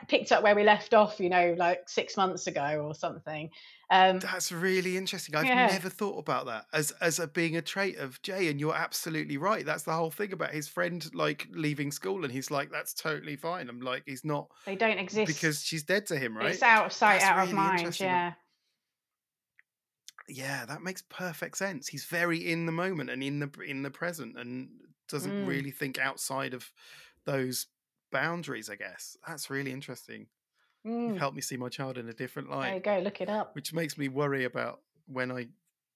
picked 0.08 0.32
up 0.32 0.42
where 0.42 0.54
we 0.54 0.64
left 0.64 0.94
off, 0.94 1.20
you 1.20 1.28
know, 1.28 1.54
like 1.58 1.88
six 1.88 2.16
months 2.16 2.46
ago 2.46 2.82
or 2.84 2.94
something. 2.94 3.50
Um, 3.90 4.18
That's 4.18 4.52
really 4.52 4.98
interesting. 4.98 5.34
I've 5.34 5.46
Yeah. 5.46 5.66
never 5.66 5.88
thought 5.88 6.18
about 6.18 6.46
that 6.46 6.66
as 6.72 6.90
as 7.00 7.18
a 7.18 7.26
being 7.26 7.56
a 7.56 7.62
trait 7.62 7.96
of 7.96 8.20
Jay, 8.22 8.48
and 8.48 8.60
you're 8.60 8.74
absolutely 8.74 9.38
right. 9.38 9.64
That's 9.64 9.84
the 9.84 9.94
whole 9.94 10.10
thing 10.10 10.32
about 10.32 10.50
his 10.50 10.68
friend 10.68 11.08
like 11.14 11.46
leaving 11.50 11.90
school, 11.90 12.24
and 12.24 12.32
he's 12.32 12.50
like, 12.50 12.70
"That's 12.70 12.92
totally 12.92 13.36
fine." 13.36 13.68
I'm 13.68 13.80
like, 13.80 14.02
he's 14.04 14.24
not 14.24 14.50
they 14.66 14.76
don't 14.76 14.98
exist 14.98 15.26
because 15.26 15.64
she's 15.64 15.84
dead 15.84 16.04
to 16.06 16.18
him, 16.18 16.36
right? 16.36 16.50
It's 16.50 16.62
out 16.62 16.86
of 16.86 16.92
sight, 16.92 17.20
That's 17.20 17.30
out 17.30 17.48
of 17.48 17.54
mind. 17.54 17.98
Yeah. 17.98 18.34
Yeah, 20.28 20.66
that 20.66 20.82
makes 20.82 21.02
perfect 21.02 21.56
sense. 21.56 21.88
He's 21.88 22.04
very 22.04 22.50
in 22.50 22.66
the 22.66 22.72
moment 22.72 23.10
and 23.10 23.22
in 23.22 23.38
the 23.40 23.50
in 23.60 23.82
the 23.82 23.90
present, 23.90 24.36
and 24.38 24.70
doesn't 25.08 25.36
Mm. 25.36 25.38
really 25.38 25.70
think 25.70 25.98
outside 25.98 26.52
of 26.54 26.70
those 27.24 27.68
boundaries. 28.12 28.68
I 28.70 28.76
guess 28.76 29.16
that's 29.26 29.50
really 29.50 29.72
interesting. 29.72 30.28
You've 31.06 31.16
Mm, 31.16 31.18
helped 31.18 31.36
me 31.36 31.42
see 31.42 31.56
my 31.58 31.70
child 31.70 31.98
in 31.98 32.08
a 32.08 32.14
different 32.14 32.50
there 32.60 32.74
you 32.74 32.80
light, 32.80 32.80
go. 32.80 32.98
Look 32.98 33.20
it 33.20 33.28
up. 33.28 33.54
which 33.54 33.72
makes 33.74 33.98
me 33.98 34.08
worry 34.08 34.44
about 34.44 34.82
when 35.06 35.32
I 35.32 35.48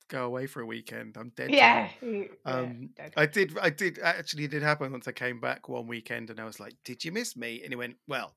go 0.09 0.25
away 0.27 0.47
for 0.49 0.63
a 0.63 0.67
weekend. 0.67 1.17
I'm 1.19 1.31
dead. 1.31 1.59
Yeah. 1.59 1.91
yeah, 2.03 2.33
Um, 2.45 2.95
dead. 2.97 3.17
I 3.17 3.27
did. 3.27 3.57
I 3.59 3.71
did. 3.71 3.99
Actually, 4.01 4.45
it 4.45 4.51
did 4.53 4.63
happen 4.63 4.93
once 4.93 5.09
I 5.09 5.13
came 5.13 5.41
back 5.41 5.69
one 5.69 5.87
weekend, 5.89 6.31
and 6.31 6.41
I 6.41 6.45
was 6.45 6.61
like, 6.61 6.77
"Did 6.85 7.05
you 7.05 7.13
miss 7.13 7.37
me?" 7.37 7.63
And 7.63 7.73
he 7.73 7.77
went, 7.77 7.99
"Well, 8.09 8.37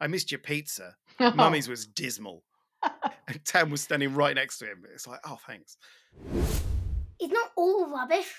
I 0.00 0.08
missed 0.08 0.32
your 0.32 0.40
pizza. 0.40 0.96
Mummy's 1.32 1.68
was 1.68 1.86
dismal." 1.86 2.44
And 3.28 3.44
Tam 3.44 3.70
was 3.70 3.82
standing 3.82 4.14
right 4.14 4.34
next 4.34 4.56
to 4.58 4.64
him. 4.64 4.84
It's 4.94 5.06
like, 5.06 5.20
"Oh, 5.24 5.38
thanks." 5.46 5.76
It's 7.20 7.32
not 7.32 7.50
all 7.56 7.90
rubbish. 7.90 8.32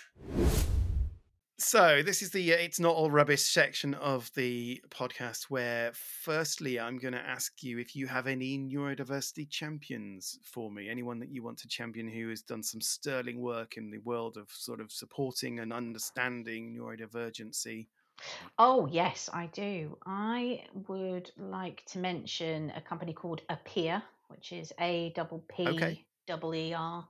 So 1.59 2.01
this 2.01 2.21
is 2.21 2.31
the 2.31 2.53
uh, 2.53 2.57
"It's 2.57 2.79
Not 2.79 2.95
All 2.95 3.11
Rubbish" 3.11 3.43
section 3.43 3.93
of 3.95 4.31
the 4.33 4.81
podcast, 4.89 5.43
where 5.49 5.91
firstly, 5.93 6.79
I'm 6.79 6.97
going 6.97 7.13
to 7.13 7.19
ask 7.19 7.61
you 7.61 7.77
if 7.79 7.97
you 7.97 8.07
have 8.07 8.27
any 8.27 8.57
neurodiversity 8.57 9.49
champions 9.49 10.39
for 10.41 10.71
me. 10.71 10.89
Anyone 10.89 11.19
that 11.19 11.29
you 11.29 11.43
want 11.43 11.57
to 11.59 11.67
champion 11.67 12.07
who 12.07 12.29
has 12.29 12.41
done 12.41 12.63
some 12.63 12.79
sterling 12.79 13.41
work 13.41 13.75
in 13.75 13.91
the 13.91 13.97
world 13.99 14.37
of 14.37 14.49
sort 14.49 14.79
of 14.79 14.89
supporting 14.89 15.59
and 15.59 15.73
understanding 15.73 16.73
neurodivergency. 16.79 17.87
Oh, 18.57 18.87
yes, 18.89 19.29
I 19.33 19.47
do. 19.47 19.97
I 20.05 20.63
would 20.87 21.29
like 21.37 21.83
to 21.87 21.99
mention 21.99 22.71
a 22.71 22.81
company 22.81 23.11
called 23.11 23.41
Appeer, 23.49 24.01
which 24.29 24.51
is 24.51 24.71
A 24.79 25.11
double 25.15 25.43
P 25.55 25.67
Okay. 25.67 26.05
double 26.27 26.55
E 26.55 26.73
R. 26.73 27.07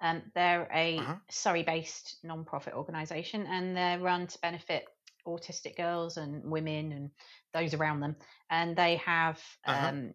Um, 0.00 0.22
they're 0.34 0.68
a 0.74 0.98
Uh-huh. 0.98 1.14
Surrey-based 1.30 2.18
non-profit 2.24 2.74
organisation, 2.74 3.46
and 3.46 3.76
they're 3.76 4.00
run 4.00 4.26
to 4.26 4.38
benefit 4.40 4.84
autistic 5.26 5.76
girls 5.76 6.16
and 6.16 6.50
women 6.50 6.92
and 6.92 7.10
those 7.54 7.72
around 7.74 8.00
them. 8.00 8.16
And 8.50 8.76
they 8.76 8.96
have 8.96 9.40
Uh-huh. 9.66 9.88
um, 9.88 10.14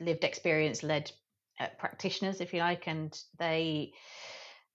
lived 0.00 0.24
experience-led 0.24 1.10
uh, 1.60 1.68
practitioners, 1.78 2.40
if 2.40 2.52
you 2.52 2.60
like, 2.60 2.86
and 2.88 3.18
they 3.38 3.92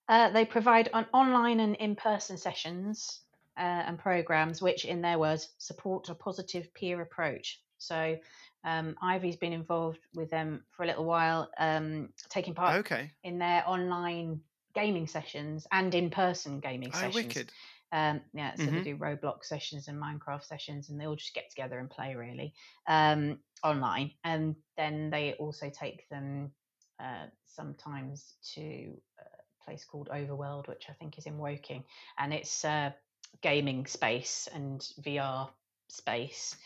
uh, 0.08 0.30
they 0.30 0.44
provide 0.44 0.90
on 0.92 1.06
online 1.12 1.60
and 1.60 1.76
in-person 1.76 2.36
sessions 2.36 3.20
uh, 3.56 3.60
and 3.86 3.98
programs, 3.98 4.60
which, 4.60 4.84
in 4.84 5.00
their 5.02 5.18
words, 5.18 5.48
support 5.58 6.08
a 6.08 6.14
positive 6.14 6.72
peer 6.74 7.00
approach. 7.00 7.60
So, 7.78 8.16
um, 8.64 8.96
Ivy's 9.02 9.36
been 9.36 9.52
involved 9.52 10.00
with 10.14 10.30
them 10.30 10.64
for 10.70 10.82
a 10.84 10.86
little 10.86 11.04
while, 11.04 11.50
um, 11.58 12.08
taking 12.30 12.54
part 12.54 12.76
Okay. 12.76 13.10
in 13.22 13.38
their 13.38 13.62
online 13.68 14.40
gaming 14.74 15.06
sessions 15.06 15.66
and 15.72 15.94
in-person 15.94 16.60
gaming 16.60 16.92
Oh, 16.92 17.00
sessions. 17.00 17.14
wicked. 17.14 17.52
Um, 17.92 18.22
yeah, 18.32 18.56
so 18.56 18.70
Mhm. 18.70 18.74
they 18.74 18.82
do 18.82 18.96
Roblox 18.96 19.44
sessions 19.44 19.86
and 19.88 20.02
Minecraft 20.02 20.44
sessions, 20.44 20.90
and 20.90 21.00
they 21.00 21.06
all 21.06 21.14
just 21.16 21.34
get 21.34 21.48
together 21.50 21.78
and 21.78 21.88
play 21.88 22.14
really 22.16 22.54
um, 22.88 23.38
online. 23.62 24.12
And 24.24 24.56
then 24.76 25.10
they 25.10 25.34
also 25.34 25.70
take 25.70 26.08
them 26.08 26.50
uh, 26.98 27.26
sometimes 27.46 28.34
to 28.54 29.00
a 29.20 29.64
place 29.64 29.84
called 29.84 30.08
Overworld, 30.12 30.68
which 30.68 30.86
I 30.88 30.92
think 30.94 31.18
is 31.18 31.26
in 31.26 31.38
Woking, 31.38 31.84
and 32.18 32.32
it's 32.34 32.64
a 32.64 32.94
gaming 33.42 33.86
space 33.86 34.48
and 34.52 34.84
VR 35.04 35.50
space. 35.88 36.56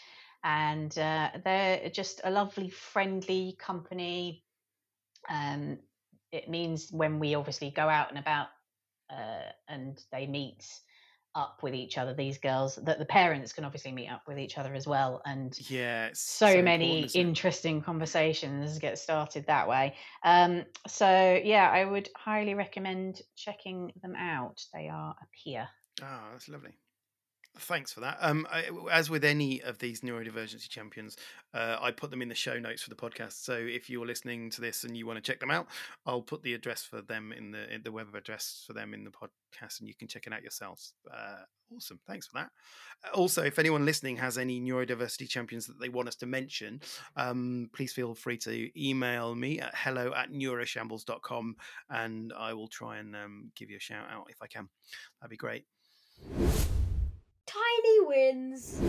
And 0.45 0.97
uh, 0.99 1.30
they're 1.45 1.91
just 1.91 2.20
a 2.24 2.30
lovely, 2.30 2.70
friendly 2.70 3.57
company. 3.59 4.45
Um, 5.28 5.78
it 6.32 6.49
means 6.49 6.91
when 6.93 7.18
we 7.18 7.34
obviously 7.34 7.70
go 7.70 7.89
out 7.89 8.11
and 8.11 8.18
about 8.18 8.49
uh, 9.11 9.51
and 9.68 10.03
they 10.12 10.26
meet 10.26 10.66
up 11.34 11.62
with 11.62 11.74
each 11.74 11.99
other, 11.99 12.14
these 12.14 12.39
girls, 12.39 12.76
that 12.76 12.99
the 12.99 13.05
parents 13.05 13.53
can 13.53 13.64
obviously 13.64 13.93
meet 13.93 14.09
up 14.09 14.22
with 14.26 14.39
each 14.39 14.59
other 14.59 14.74
as 14.74 14.86
well. 14.86 15.22
And 15.24 15.59
Yeah. 15.70 16.07
It's 16.07 16.20
so, 16.20 16.62
many 16.62 17.05
interesting 17.05 17.82
conversations 17.82 18.78
get 18.78 18.99
started 18.99 19.47
that 19.47 19.68
way. 19.68 19.97
Um, 20.24 20.64
so, 20.86 21.41
yeah, 21.43 21.70
I 21.70 21.84
would 21.84 22.09
highly 22.16 22.55
recommend 22.55 23.22
checking 23.36 23.93
them 24.03 24.14
out. 24.16 24.64
They 24.72 24.89
are 24.89 25.14
a 25.20 25.26
peer. 25.45 25.68
Oh, 26.03 26.28
that's 26.32 26.49
lovely. 26.49 26.72
Thanks 27.61 27.93
for 27.93 28.01
that. 28.01 28.19
Um, 28.21 28.47
I, 28.51 28.69
as 28.93 29.11
with 29.11 29.25
any 29.25 29.61
of 29.63 29.79
these 29.79 30.03
neurodivergency 30.03 30.69
champions, 30.69 31.17
uh, 31.53 31.77
I 31.81 31.91
put 31.91 32.11
them 32.11 32.23
in 32.23 32.29
the 32.29 32.35
show 32.35 32.59
notes 32.59 32.83
for 32.83 32.91
the 32.91 32.97
podcast. 32.97 33.45
So 33.45 33.55
if 33.55 33.91
you're 33.91 34.07
listening 34.07 34.51
to 34.51 34.61
this 34.61 34.85
and 34.85 34.97
you 34.97 35.07
want 35.07 35.23
to 35.23 35.33
check 35.33 35.41
them 35.41 35.51
out, 35.51 35.67
I'll 36.07 36.23
put 36.23 36.43
the 36.43 36.55
address 36.55 36.85
for 36.85 37.03
them 37.03 37.33
in 37.33 37.51
the 37.51 37.73
in 37.73 37.83
the 37.83 37.93
web 37.93 38.15
address 38.15 38.65
for 38.67 38.75
them 38.75 38.95
in 38.95 39.05
the 39.05 39.11
podcast, 39.11 39.81
and 39.81 39.89
you 39.89 39.95
can 39.95 40.09
check 40.09 40.27
it 40.27 40.33
out 40.33 40.43
yourselves. 40.43 40.93
Uh, 41.13 41.43
awesome, 41.75 41.99
thanks 42.07 42.27
for 42.29 42.39
that. 42.39 42.51
Uh, 43.05 43.17
Also, 43.17 43.43
if 43.43 43.59
anyone 43.59 43.85
listening 43.85 44.17
has 44.17 44.39
any 44.39 44.61
neurodiversity 44.61 45.29
champions 45.29 45.67
that 45.67 45.81
they 45.81 45.89
want 45.89 46.09
us 46.09 46.17
to 46.17 46.27
mention, 46.27 46.81
um, 47.17 47.69
please 47.75 47.93
feel 47.93 48.15
free 48.15 48.37
to 48.39 48.71
email 48.81 49.35
me 49.35 49.61
at 49.61 49.75
hello 49.75 50.13
at 50.15 50.31
neuroshambles.com 50.31 51.57
and 51.91 52.33
I 52.39 52.55
will 52.55 52.69
try 52.69 52.99
and 52.99 53.17
um, 53.17 53.51
give 53.57 53.69
you 53.71 53.77
a 53.79 53.81
shout 53.81 54.07
out 54.11 54.27
if 54.31 54.41
I 54.41 54.47
can. 54.47 54.69
That'd 55.21 55.31
be 55.31 55.37
great. 55.37 55.65
Tiny 57.79 58.01
wins. 58.01 58.81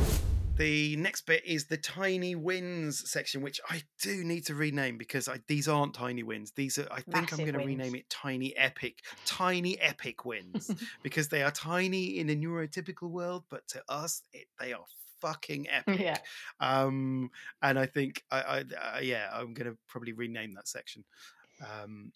The 0.57 0.95
next 0.97 1.25
bit 1.25 1.45
is 1.45 1.65
the 1.65 1.77
tiny 1.77 2.35
wins 2.35 3.09
section, 3.09 3.41
which 3.41 3.61
I 3.69 3.83
do 4.01 4.23
need 4.23 4.45
to 4.47 4.55
rename 4.55 4.97
because 4.97 5.29
I, 5.29 5.39
these 5.47 5.67
aren't 5.67 5.93
tiny 5.93 6.23
wins. 6.23 6.51
These 6.51 6.79
are, 6.79 6.87
I 6.91 7.01
think 7.01 7.31
I'm 7.31 7.39
going 7.39 7.53
to 7.53 7.59
rename 7.59 7.95
it 7.95 8.09
tiny 8.09 8.55
epic, 8.57 8.99
tiny 9.25 9.79
epic 9.79 10.25
wins 10.25 10.71
because 11.03 11.27
they 11.27 11.43
are 11.43 11.51
tiny 11.51 12.19
in 12.19 12.29
a 12.29 12.35
neurotypical 12.35 13.09
world, 13.09 13.43
but 13.49 13.67
to 13.69 13.83
us, 13.87 14.23
it, 14.33 14.47
they 14.59 14.73
are 14.73 14.85
fucking 15.21 15.69
epic. 15.69 15.99
yeah. 15.99 16.17
Um, 16.59 17.29
and 17.61 17.77
I 17.77 17.85
think, 17.85 18.23
I, 18.31 18.41
I, 18.41 18.59
uh, 18.97 18.99
yeah, 19.01 19.29
I'm 19.31 19.53
going 19.53 19.71
to 19.71 19.77
probably 19.87 20.13
rename 20.13 20.55
that 20.55 20.67
section. 20.67 21.03
Um, 21.61 22.11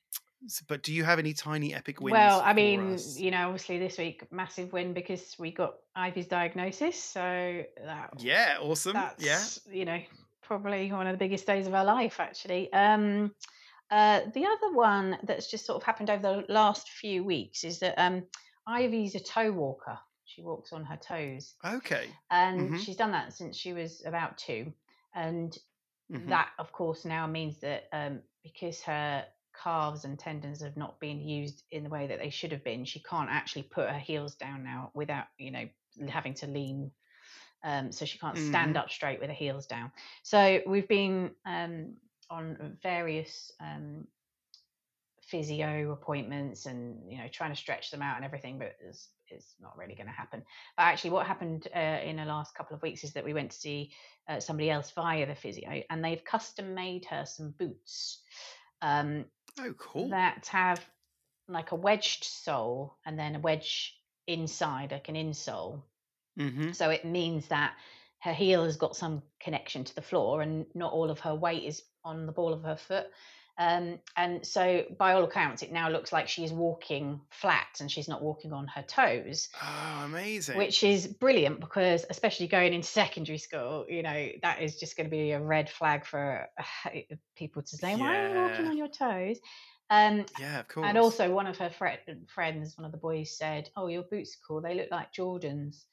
but 0.67 0.83
do 0.83 0.93
you 0.93 1.03
have 1.03 1.19
any 1.19 1.33
tiny 1.33 1.73
epic 1.73 2.01
wins? 2.01 2.13
Well, 2.13 2.41
I 2.43 2.53
mean, 2.53 2.79
us? 2.79 3.19
you 3.19 3.31
know, 3.31 3.47
obviously 3.47 3.79
this 3.79 3.97
week, 3.97 4.31
massive 4.31 4.73
win 4.73 4.93
because 4.93 5.35
we 5.39 5.51
got 5.51 5.75
Ivy's 5.95 6.27
diagnosis. 6.27 7.01
So 7.01 7.63
that 7.85 8.13
yeah, 8.19 8.57
awesome. 8.61 8.97
yeah. 9.19 9.43
you 9.71 9.85
know 9.85 9.99
probably 10.41 10.91
one 10.91 11.07
of 11.07 11.13
the 11.13 11.17
biggest 11.17 11.47
days 11.47 11.67
of 11.67 11.73
our 11.73 11.85
life 11.85 12.19
actually 12.19 12.71
um 12.73 13.33
uh 13.91 14.21
the 14.33 14.45
other 14.45 14.73
one 14.75 15.17
that's 15.23 15.49
just 15.49 15.65
sort 15.65 15.77
of 15.77 15.83
happened 15.83 16.09
over 16.09 16.21
the 16.21 16.53
last 16.53 16.89
few 16.89 17.23
weeks 17.23 17.63
is 17.63 17.79
that 17.79 17.95
um 17.97 18.23
ivy's 18.67 19.15
a 19.15 19.19
toe 19.19 19.51
walker 19.51 19.97
she 20.25 20.41
walks 20.41 20.73
on 20.73 20.83
her 20.83 20.97
toes 20.97 21.55
Okay. 21.63 22.09
and 22.29 22.71
Mhm. 22.71 22.79
she's 22.79 22.97
done 22.97 23.11
that 23.11 23.31
since 23.33 23.55
she 23.55 23.71
was 23.71 24.03
about 24.05 24.37
two 24.37 24.73
and 25.15 25.57
Mhm. 26.11 26.27
that 26.27 26.51
of 26.59 26.71
course 26.73 27.05
now 27.05 27.25
means 27.25 27.59
that 27.61 27.85
um 27.93 28.21
because 28.43 28.81
her 28.81 29.25
calves 29.61 30.05
and 30.05 30.19
tendons 30.19 30.61
have 30.61 30.77
not 30.77 30.99
been 30.99 31.21
used 31.21 31.63
in 31.71 31.83
the 31.83 31.89
way 31.89 32.07
that 32.07 32.19
they 32.19 32.29
should 32.29 32.51
have 32.51 32.63
been 32.63 32.85
she 32.85 32.99
can't 33.01 33.29
actually 33.29 33.63
put 33.63 33.89
her 33.89 33.99
heels 33.99 34.35
down 34.35 34.63
now 34.63 34.91
without 34.93 35.25
you 35.37 35.51
know 35.51 35.67
having 36.09 36.33
to 36.33 36.47
lean 36.47 36.91
um, 37.63 37.91
so 37.91 38.05
she 38.05 38.17
can't 38.17 38.37
stand 38.37 38.75
Mhm. 38.75 38.77
up 38.77 38.89
straight 38.91 39.19
with 39.19 39.29
her 39.29 39.35
heels 39.35 39.65
down. 39.67 39.91
So 40.21 40.61
we've 40.65 40.87
been 40.87 41.31
um, 41.45 41.95
on 42.29 42.77
various 42.81 43.51
um, 43.59 44.07
physio 45.21 45.91
appointments 45.91 46.65
and 46.65 47.09
you 47.09 47.17
know 47.17 47.27
trying 47.29 47.51
to 47.51 47.55
stretch 47.55 47.89
them 47.89 48.01
out 48.01 48.17
and 48.17 48.25
everything, 48.25 48.59
but 48.59 48.75
it's, 48.81 49.09
it's 49.29 49.55
not 49.61 49.77
really 49.77 49.95
going 49.95 50.07
to 50.07 50.13
happen. 50.13 50.43
But 50.75 50.83
actually, 50.83 51.11
what 51.11 51.25
happened 51.25 51.67
uh, 51.75 51.79
in 52.03 52.17
the 52.17 52.25
last 52.25 52.53
couple 52.53 52.75
of 52.75 52.81
weeks 52.81 53.03
is 53.03 53.13
that 53.13 53.23
we 53.23 53.33
went 53.33 53.51
to 53.51 53.57
see 53.57 53.91
uh, 54.27 54.39
somebody 54.39 54.69
else 54.69 54.91
via 54.91 55.25
the 55.25 55.35
physio, 55.35 55.83
and 55.89 56.03
they've 56.03 56.23
custom 56.23 56.75
made 56.75 57.05
her 57.05 57.25
some 57.25 57.51
boots 57.57 58.21
um, 58.83 59.25
Oh, 59.59 59.73
cool. 59.77 60.09
that 60.09 60.45
have 60.47 60.83
like 61.47 61.71
a 61.71 61.75
wedged 61.75 62.23
sole 62.23 62.97
and 63.05 63.17
then 63.17 63.35
a 63.35 63.39
wedge 63.39 63.95
inside, 64.27 64.91
like 64.91 65.09
an 65.09 65.15
insole. 65.15 65.81
hmm 66.37 66.71
So 66.71 66.89
it 66.89 67.05
means 67.05 67.47
that 67.47 67.75
her 68.19 68.33
heel 68.33 68.63
has 68.63 68.77
got 68.77 68.95
some 68.95 69.21
connection 69.39 69.83
to 69.83 69.95
the 69.95 70.01
floor 70.01 70.41
and 70.41 70.65
not 70.73 70.93
all 70.93 71.09
of 71.09 71.19
her 71.21 71.35
weight 71.35 71.63
is 71.63 71.83
on 72.05 72.25
the 72.25 72.31
ball 72.31 72.53
of 72.53 72.63
her 72.63 72.77
foot. 72.77 73.07
Um, 73.57 73.99
and 74.17 74.45
so, 74.45 74.83
by 74.97 75.13
all 75.13 75.23
accounts, 75.23 75.61
it 75.61 75.71
now 75.71 75.89
looks 75.89 76.11
like 76.11 76.27
she 76.27 76.43
is 76.43 76.51
walking 76.51 77.21
flat 77.29 77.67
and 77.79 77.91
she's 77.91 78.07
not 78.07 78.21
walking 78.23 78.51
on 78.51 78.65
her 78.67 78.81
toes, 78.81 79.49
Oh, 79.61 80.01
amazing. 80.05 80.57
which 80.57 80.83
is 80.83 81.05
brilliant 81.05 81.59
because, 81.59 82.03
especially 82.09 82.47
going 82.47 82.73
into 82.73 82.87
secondary 82.87 83.37
school, 83.37 83.85
you 83.87 84.01
know, 84.01 84.29
that 84.41 84.61
is 84.61 84.79
just 84.79 84.97
going 84.97 85.05
to 85.07 85.11
be 85.11 85.31
a 85.31 85.39
red 85.39 85.69
flag 85.69 86.05
for 86.05 86.47
uh, 86.57 86.89
people 87.35 87.61
to 87.61 87.77
say, 87.77 87.95
Why 87.95 88.07
are 88.17 88.27
you 88.29 88.35
walking 88.49 88.67
on 88.67 88.77
your 88.77 88.87
toes? 88.87 89.37
Um, 89.89 90.25
yeah, 90.39 90.61
of 90.61 90.67
course. 90.67 90.87
and 90.87 90.97
also, 90.97 91.31
one 91.31 91.45
of 91.45 91.57
her 91.57 91.69
fri 91.69 91.97
friends, 92.33 92.75
one 92.77 92.85
of 92.85 92.91
the 92.91 92.97
boys, 92.97 93.37
said, 93.37 93.69
"Oh, 93.75 93.85
your 93.87 94.01
boots 94.01 94.35
are 94.35 94.47
cool. 94.47 94.61
They 94.61 94.73
look 94.73 94.89
like 94.89 95.13
Jordans." 95.13 95.83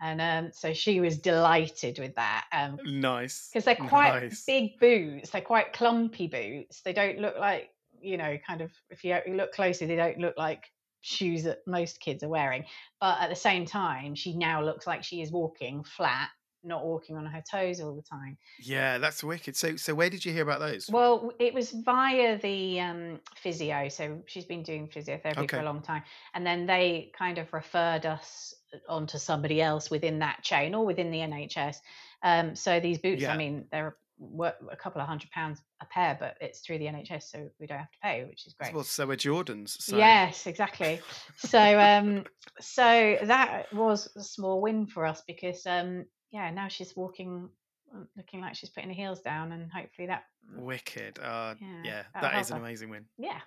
And 0.00 0.20
um, 0.20 0.52
so 0.52 0.74
she 0.74 1.00
was 1.00 1.16
delighted 1.18 1.98
with 1.98 2.14
that 2.16 2.44
um, 2.52 2.78
nice. 2.84 3.48
because 3.50 3.64
they're 3.64 3.76
quite 3.76 4.24
nice. 4.24 4.44
big 4.44 4.78
boots. 4.78 5.30
They're 5.30 5.40
quite 5.40 5.72
clumpy 5.72 6.26
boots. 6.26 6.82
They 6.82 6.92
don't 6.92 7.18
look 7.18 7.38
like 7.38 7.70
you 8.00 8.16
know, 8.16 8.38
kind 8.46 8.60
of. 8.60 8.70
If 8.90 9.04
you 9.04 9.18
look 9.28 9.52
closely, 9.52 9.86
they 9.86 9.96
don't 9.96 10.18
look 10.18 10.36
like 10.36 10.64
shoes 11.00 11.44
that 11.44 11.58
most 11.66 12.00
kids 12.00 12.22
are 12.22 12.28
wearing. 12.28 12.64
But 13.00 13.20
at 13.20 13.30
the 13.30 13.36
same 13.36 13.66
time, 13.66 14.14
she 14.14 14.36
now 14.36 14.62
looks 14.62 14.86
like 14.86 15.04
she 15.04 15.22
is 15.22 15.30
walking 15.30 15.84
flat, 15.84 16.28
not 16.64 16.84
walking 16.84 17.16
on 17.16 17.26
her 17.26 17.42
toes 17.48 17.80
all 17.80 17.94
the 17.94 18.02
time. 18.02 18.36
Yeah, 18.60 18.98
that's 18.98 19.22
wicked. 19.22 19.56
So, 19.56 19.76
so 19.76 19.94
where 19.94 20.10
did 20.10 20.24
you 20.24 20.32
hear 20.32 20.42
about 20.42 20.60
those? 20.60 20.88
Well, 20.90 21.32
it 21.38 21.54
was 21.54 21.70
via 21.70 22.38
the 22.38 22.80
um, 22.80 23.20
physio. 23.36 23.88
So 23.88 24.22
she's 24.26 24.44
been 24.44 24.62
doing 24.62 24.88
physiotherapy 24.88 25.50
for 25.50 25.60
a 25.60 25.64
long 25.64 25.82
time. 25.82 26.02
And 26.34 26.46
then 26.46 26.66
they 26.66 27.12
kind 27.16 27.38
of 27.38 27.52
referred 27.52 28.06
us 28.06 28.54
onto 28.88 29.18
somebody 29.18 29.60
else 29.62 29.90
within 29.90 30.18
that 30.20 30.42
chain 30.42 30.74
or 30.74 30.84
within 30.86 31.10
the 31.10 31.18
NHS. 31.18 31.76
Um, 32.22 32.54
so 32.56 32.80
these 32.80 32.98
boots, 32.98 33.22
Yeah. 33.22 33.32
I 33.32 33.36
mean, 33.36 33.66
they're 33.70 33.96
wor- 34.18 34.54
a 34.70 34.76
couple 34.76 35.00
of 35.00 35.06
hundred 35.06 35.30
pounds 35.30 35.60
a 35.82 35.86
pair, 35.86 36.16
but 36.18 36.36
it's 36.40 36.60
through 36.60 36.78
the 36.78 36.86
NHS, 36.86 37.24
so 37.24 37.48
we 37.60 37.66
don't 37.66 37.78
have 37.78 37.90
to 37.90 37.98
pay, 38.02 38.24
which 38.24 38.46
is 38.46 38.54
great. 38.54 38.72
Well, 38.74 38.84
so 38.84 39.10
are 39.10 39.16
Jordans. 39.16 39.80
So. 39.82 39.96
Yes, 39.98 40.46
exactly. 40.46 41.00
So 41.36 41.78
um 41.78 42.24
so 42.60 43.18
that 43.24 43.72
was 43.74 44.08
a 44.16 44.22
small 44.22 44.60
win 44.62 44.86
for 44.86 45.04
us 45.04 45.22
because 45.26 45.66
um 45.66 46.06
yeah, 46.30 46.50
now 46.50 46.68
she's 46.68 46.96
walking 46.96 47.48
uh, 47.94 48.00
looking 48.16 48.40
like 48.40 48.54
she's 48.56 48.70
putting 48.70 48.88
her 48.90 48.94
heels 48.96 49.20
down 49.20 49.52
and 49.52 49.70
hopefully 49.70 50.08
that 50.08 50.24
Wicked. 50.56 51.18
Uh, 51.18 51.54
Yeah, 51.60 51.82
yeah, 51.84 52.02
that 52.22 52.40
is 52.40 52.50
an 52.50 52.56
amazing 52.58 52.88
win. 52.88 53.04
yeah. 53.18 53.40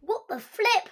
What 0.00 0.24
the 0.28 0.38
flip? 0.38 0.88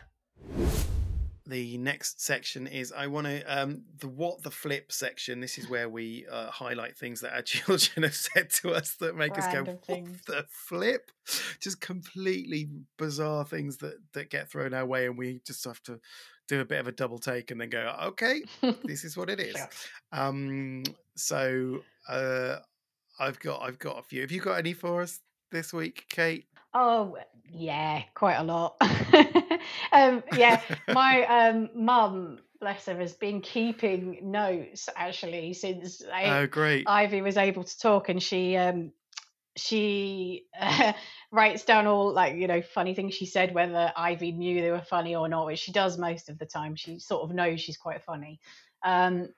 The 1.47 1.77
next 1.77 2.23
section 2.23 2.67
is 2.67 2.91
I 2.91 3.07
want 3.07 3.27
to 3.27 3.43
um 3.45 3.83
the 3.99 4.09
what 4.09 4.43
the 4.43 4.51
flip 4.51 4.91
section. 4.91 5.41
This 5.41 5.59
is 5.59 5.69
where 5.71 5.89
we 5.89 6.27
uh, 6.31 6.51
highlight 6.51 6.97
things 6.97 7.21
that 7.21 7.35
our 7.35 7.43
children 7.43 8.05
have 8.05 8.15
said 8.15 8.51
to 8.63 8.73
us 8.73 8.95
that 9.01 9.15
make 9.17 9.37
us 9.37 9.53
go 9.53 9.65
what 9.65 9.85
things. 9.85 10.21
the 10.27 10.47
flip. 10.49 11.11
Just 11.61 11.81
completely 11.81 12.69
bizarre 12.99 13.45
things 13.45 13.79
that 13.79 13.95
that 14.15 14.31
get 14.31 14.51
thrown 14.51 14.73
our 14.73 14.87
way, 14.87 15.07
and 15.07 15.19
we 15.19 15.41
just 15.47 15.65
have 15.65 15.83
to 15.85 16.01
do 16.49 16.61
a 16.61 16.65
bit 16.65 16.79
of 16.81 16.87
a 16.87 16.93
double 16.93 17.19
take 17.19 17.51
and 17.51 17.61
then 17.61 17.71
go, 17.71 17.97
okay, 18.03 18.43
this 18.85 19.03
is 19.05 19.17
what 19.17 19.31
it 19.31 19.41
is. 19.41 19.57
Sure. 19.57 19.69
Um, 20.13 20.83
so 21.17 21.81
uh, 22.09 22.57
I've 23.19 23.39
got 23.41 23.63
I've 23.63 23.79
got 23.79 23.99
a 23.99 24.03
few. 24.03 24.21
Have 24.23 24.31
you 24.31 24.41
got 24.41 24.59
any 24.59 24.73
for 24.73 25.03
us 25.03 25.21
this 25.51 25.73
week, 25.73 26.07
Kate? 26.09 26.47
Oh 26.73 27.17
yeah, 27.51 28.03
quite 28.15 28.37
a 28.37 28.43
lot. 28.43 28.77
um, 29.93 30.23
yeah, 30.37 30.61
my 30.89 31.25
um, 31.27 31.71
mum, 31.75 32.39
bless 32.61 32.87
her, 32.87 32.97
has 32.97 33.15
been 33.15 33.41
keeping 33.41 34.19
notes 34.23 34.89
actually 34.97 35.55
since 35.55 36.03
I, 36.13 36.41
oh, 36.41 36.47
great. 36.47 36.89
Ivy 36.89 37.23
was 37.23 37.37
able 37.37 37.65
to 37.65 37.79
talk, 37.79 38.09
and 38.09 38.23
she 38.23 38.57
um, 38.57 38.93
she 39.57 40.47
uh, 40.59 40.93
writes 41.31 41.65
down 41.65 41.87
all 41.87 42.13
like 42.13 42.37
you 42.37 42.47
know 42.47 42.63
funny 42.63 42.95
things 42.95 43.15
she 43.15 43.27
said, 43.27 43.55
whether 43.55 43.93
Ivy 43.97 44.33
knew 44.33 44.61
they 44.61 44.71
were 44.71 44.81
funny 44.81 45.15
or 45.15 45.29
not, 45.29 45.47
which 45.47 45.61
she 45.61 45.73
does 45.73 45.99
most 45.99 46.29
of 46.29 46.39
the 46.39 46.47
time. 46.47 46.77
She 46.77 46.99
sort 46.99 47.23
of 47.23 47.35
knows 47.35 47.61
she's 47.61 47.77
quite 47.77 48.03
funny. 48.03 48.41
Um, 48.85 49.29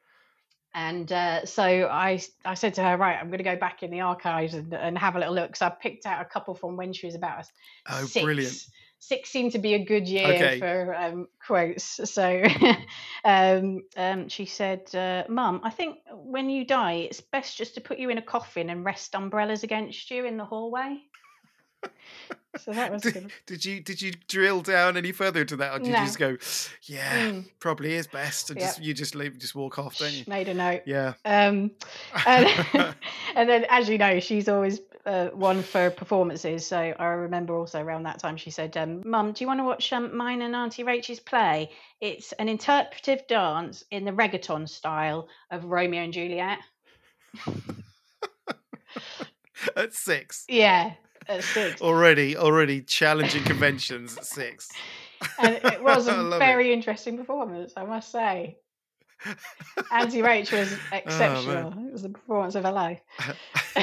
and 0.76 1.10
uh, 1.10 1.46
so 1.46 1.64
I, 1.64 2.20
I 2.44 2.52
said 2.52 2.74
to 2.74 2.82
her, 2.82 2.98
right, 2.98 3.16
I'm 3.18 3.28
going 3.28 3.38
to 3.38 3.44
go 3.44 3.56
back 3.56 3.82
in 3.82 3.90
the 3.90 4.02
archives 4.02 4.52
and, 4.52 4.74
and 4.74 4.98
have 4.98 5.16
a 5.16 5.18
little 5.18 5.34
look. 5.34 5.56
So 5.56 5.64
I 5.64 5.70
picked 5.70 6.04
out 6.04 6.20
a 6.20 6.26
couple 6.26 6.54
from 6.54 6.76
when 6.76 6.92
she 6.92 7.06
was 7.06 7.14
about 7.14 7.46
oh, 7.88 8.04
six. 8.04 8.22
brilliant. 8.22 8.66
Six 8.98 9.30
seemed 9.30 9.52
to 9.52 9.58
be 9.58 9.74
a 9.74 9.84
good 9.84 10.08
year 10.08 10.34
Okay. 10.34 10.58
for 10.58 10.94
um, 10.94 11.28
quotes. 11.46 12.00
So 12.10 12.42
um, 13.24 13.82
um, 13.96 14.28
she 14.28 14.46
said, 14.46 14.92
uh, 14.94 15.24
Mum, 15.28 15.60
I 15.62 15.70
think 15.70 15.98
when 16.12 16.50
you 16.50 16.64
die, 16.64 17.06
it's 17.10 17.20
best 17.20 17.56
just 17.56 17.74
to 17.74 17.80
put 17.80 17.98
you 17.98 18.10
in 18.10 18.18
a 18.18 18.22
coffin 18.22 18.70
and 18.70 18.84
rest 18.84 19.14
umbrellas 19.14 19.62
against 19.62 20.10
you 20.10 20.24
in 20.24 20.36
the 20.36 20.44
hallway. 20.44 20.98
So 22.56 22.72
that 22.72 22.92
was 22.92 23.02
Did, 23.02 23.14
good. 23.14 23.32
did 23.46 23.64
you 23.64 23.80
did 23.80 24.00
you 24.02 24.12
drill 24.28 24.60
down 24.62 24.96
any 24.96 25.12
further 25.12 25.40
into 25.42 25.56
that, 25.56 25.72
or 25.74 25.78
did 25.78 25.92
No. 25.92 25.98
you 26.00 26.04
just 26.06 26.18
go, 26.18 26.36
yeah, 26.82 27.26
Mm, 27.26 27.48
probably 27.60 27.94
is 27.94 28.06
best, 28.06 28.50
and 28.50 28.58
Yep. 28.58 28.68
just 28.68 28.82
you 28.82 28.94
just 28.94 29.14
leave, 29.14 29.38
just 29.38 29.54
walk 29.54 29.78
off, 29.78 29.98
don't 29.98 30.12
you? 30.12 30.24
made 30.26 30.48
a 30.48 30.54
note. 30.54 30.82
Yeah. 30.86 31.14
Um, 31.24 31.70
and, 32.26 32.48
and 33.34 33.48
then, 33.48 33.66
as 33.68 33.88
you 33.88 33.98
know, 33.98 34.20
she's 34.20 34.48
always 34.48 34.80
uh, 35.04 35.28
one 35.28 35.62
for 35.62 35.88
performances. 35.90 36.66
So 36.66 36.76
I 36.98 37.04
remember 37.06 37.54
also 37.56 37.80
around 37.80 38.02
that 38.04 38.18
time 38.18 38.36
she 38.36 38.50
said, 38.50 38.76
um, 38.76 39.02
"Mum, 39.08 39.32
do 39.32 39.44
you 39.44 39.46
want 39.46 39.60
to 39.60 39.64
watch 39.64 39.92
um, 39.92 40.16
mine 40.16 40.42
and 40.42 40.54
Auntie 40.56 40.82
Rachel's 40.82 41.20
play? 41.20 41.70
It's 42.00 42.32
an 42.32 42.48
interpretive 42.48 43.26
dance 43.28 43.84
in 43.92 44.04
the 44.04 44.10
reggaeton 44.10 44.68
style 44.68 45.28
of 45.50 45.64
Romeo 45.64 46.02
and 46.02 46.12
Juliet." 46.12 46.58
At 49.74 49.94
six. 49.94 50.44
Yeah, 50.48 50.92
at 51.28 51.42
six. 51.44 51.80
Already, 51.80 52.36
already 52.36 52.82
challenging 52.82 53.42
conventions 53.44 54.16
at 54.16 54.24
six. 54.26 54.70
and 55.38 55.54
it 55.62 55.82
was 55.82 56.08
a 56.08 56.38
very 56.38 56.72
interesting 56.72 57.16
performance, 57.16 57.72
I 57.76 57.84
must 57.84 58.10
say. 58.12 58.58
Auntie 59.90 60.22
Rachel 60.22 60.58
was 60.60 60.72
Oh, 60.92 60.96
exceptional. 60.96 61.72
it 61.86 61.92
was 61.92 62.02
the 62.02 62.10
performance 62.10 62.54
of 62.54 62.64
her 62.64 62.72
life. 62.72 63.00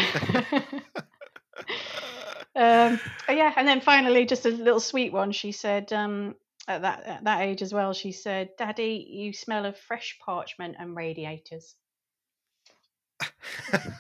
um, 2.56 3.00
oh, 3.28 3.32
yeah, 3.34 3.54
and 3.56 3.68
then 3.68 3.82
finally, 3.82 4.26
just 4.26 4.46
a 4.46 4.50
little 4.50 4.80
sweet 4.80 5.12
one. 5.12 5.32
She 5.32 5.52
said, 5.52 5.92
um, 5.92 6.36
at 6.68 6.82
that 6.84 7.04
at 7.06 7.24
that 7.24 7.42
age 7.42 7.62
as 7.62 7.74
well, 7.74 7.94
she 7.94 8.12
said, 8.12 8.50
"Daddy, 8.58 9.06
you 9.10 9.34
smell 9.34 9.66
of 9.66 9.78
fresh 9.78 10.18
parchment 10.24 10.76
and 10.80 10.96
radiators." 10.96 11.76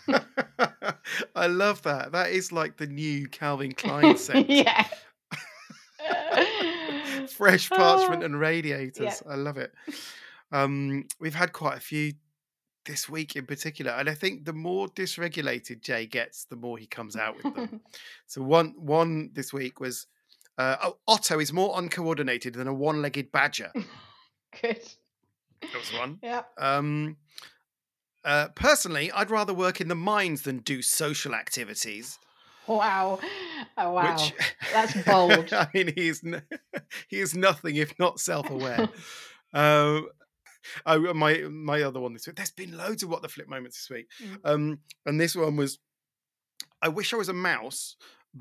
I 1.35 1.47
love 1.47 1.81
that. 1.83 2.11
That 2.11 2.31
is 2.31 2.51
like 2.51 2.77
the 2.77 2.87
new 2.87 3.27
Calvin 3.27 3.71
Klein 3.77 4.17
scent. 4.17 4.49
yeah. 4.49 4.85
Fresh 7.27 7.69
parchment 7.69 8.23
and 8.23 8.39
radiators. 8.39 9.23
I 9.27 9.35
love 9.35 9.57
it. 9.57 9.73
Um, 10.51 11.05
we've 11.19 11.35
had 11.35 11.53
quite 11.53 11.77
a 11.77 11.81
few 11.81 12.13
this 12.85 13.07
week 13.07 13.35
in 13.35 13.45
particular, 13.45 13.91
and 13.91 14.09
I 14.09 14.13
think 14.13 14.45
the 14.45 14.53
more 14.53 14.87
dysregulated 14.89 15.81
Jay 15.81 16.05
gets, 16.05 16.45
the 16.45 16.55
more 16.55 16.77
he 16.77 16.85
comes 16.85 17.15
out 17.15 17.35
with 17.41 17.55
them. 17.55 17.81
So 18.27 18.41
one 18.41 18.73
one 18.77 19.29
this 19.33 19.53
week 19.53 19.79
was 19.79 20.07
uh, 20.57 20.75
oh, 20.83 20.97
Otto 21.07 21.39
is 21.39 21.51
more 21.51 21.79
uncoordinated 21.79 22.53
than 22.53 22.67
a 22.67 22.73
one-legged 22.73 23.31
badger. 23.31 23.71
Good. 24.61 24.81
That 25.61 25.73
was 25.73 25.93
one. 25.97 26.19
Yeah. 26.21 26.43
Um, 26.57 27.17
uh, 28.25 28.49
personally, 28.55 29.11
I'd 29.11 29.29
rather 29.29 29.53
work 29.53 29.81
in 29.81 29.87
the 29.87 29.95
mines 29.95 30.43
than 30.43 30.59
do 30.59 30.81
social 30.81 31.35
activities. 31.35 32.19
Wow. 32.67 33.19
Oh 33.77 33.91
wow. 33.91 34.13
Which 34.13 34.33
That's 34.71 35.01
bold. 35.05 35.53
I 35.53 35.67
mean, 35.73 35.93
he 35.95 36.07
is 36.07 36.23
he 37.07 37.19
is 37.19 37.35
nothing 37.35 37.75
if 37.75 37.97
not 37.99 38.19
self-aware. 38.19 38.89
um, 39.53 40.07
oh, 40.85 41.13
my 41.13 41.39
my 41.49 41.81
other 41.81 41.99
one 41.99 42.13
this 42.13 42.25
week. 42.25 42.37
There's 42.37 42.51
been 42.51 42.77
loads 42.77 43.03
of 43.03 43.09
what 43.09 43.21
the 43.21 43.29
flip 43.29 43.49
moments 43.49 43.77
this 43.77 43.95
week. 43.95 44.07
Mm. 44.21 44.39
Um, 44.45 44.79
and 45.05 45.19
this 45.19 45.35
one 45.35 45.57
was, 45.57 45.79
I 46.81 46.87
wish 46.87 47.13
I 47.13 47.17
was 47.17 47.29
a 47.29 47.33
mouse, 47.33 47.97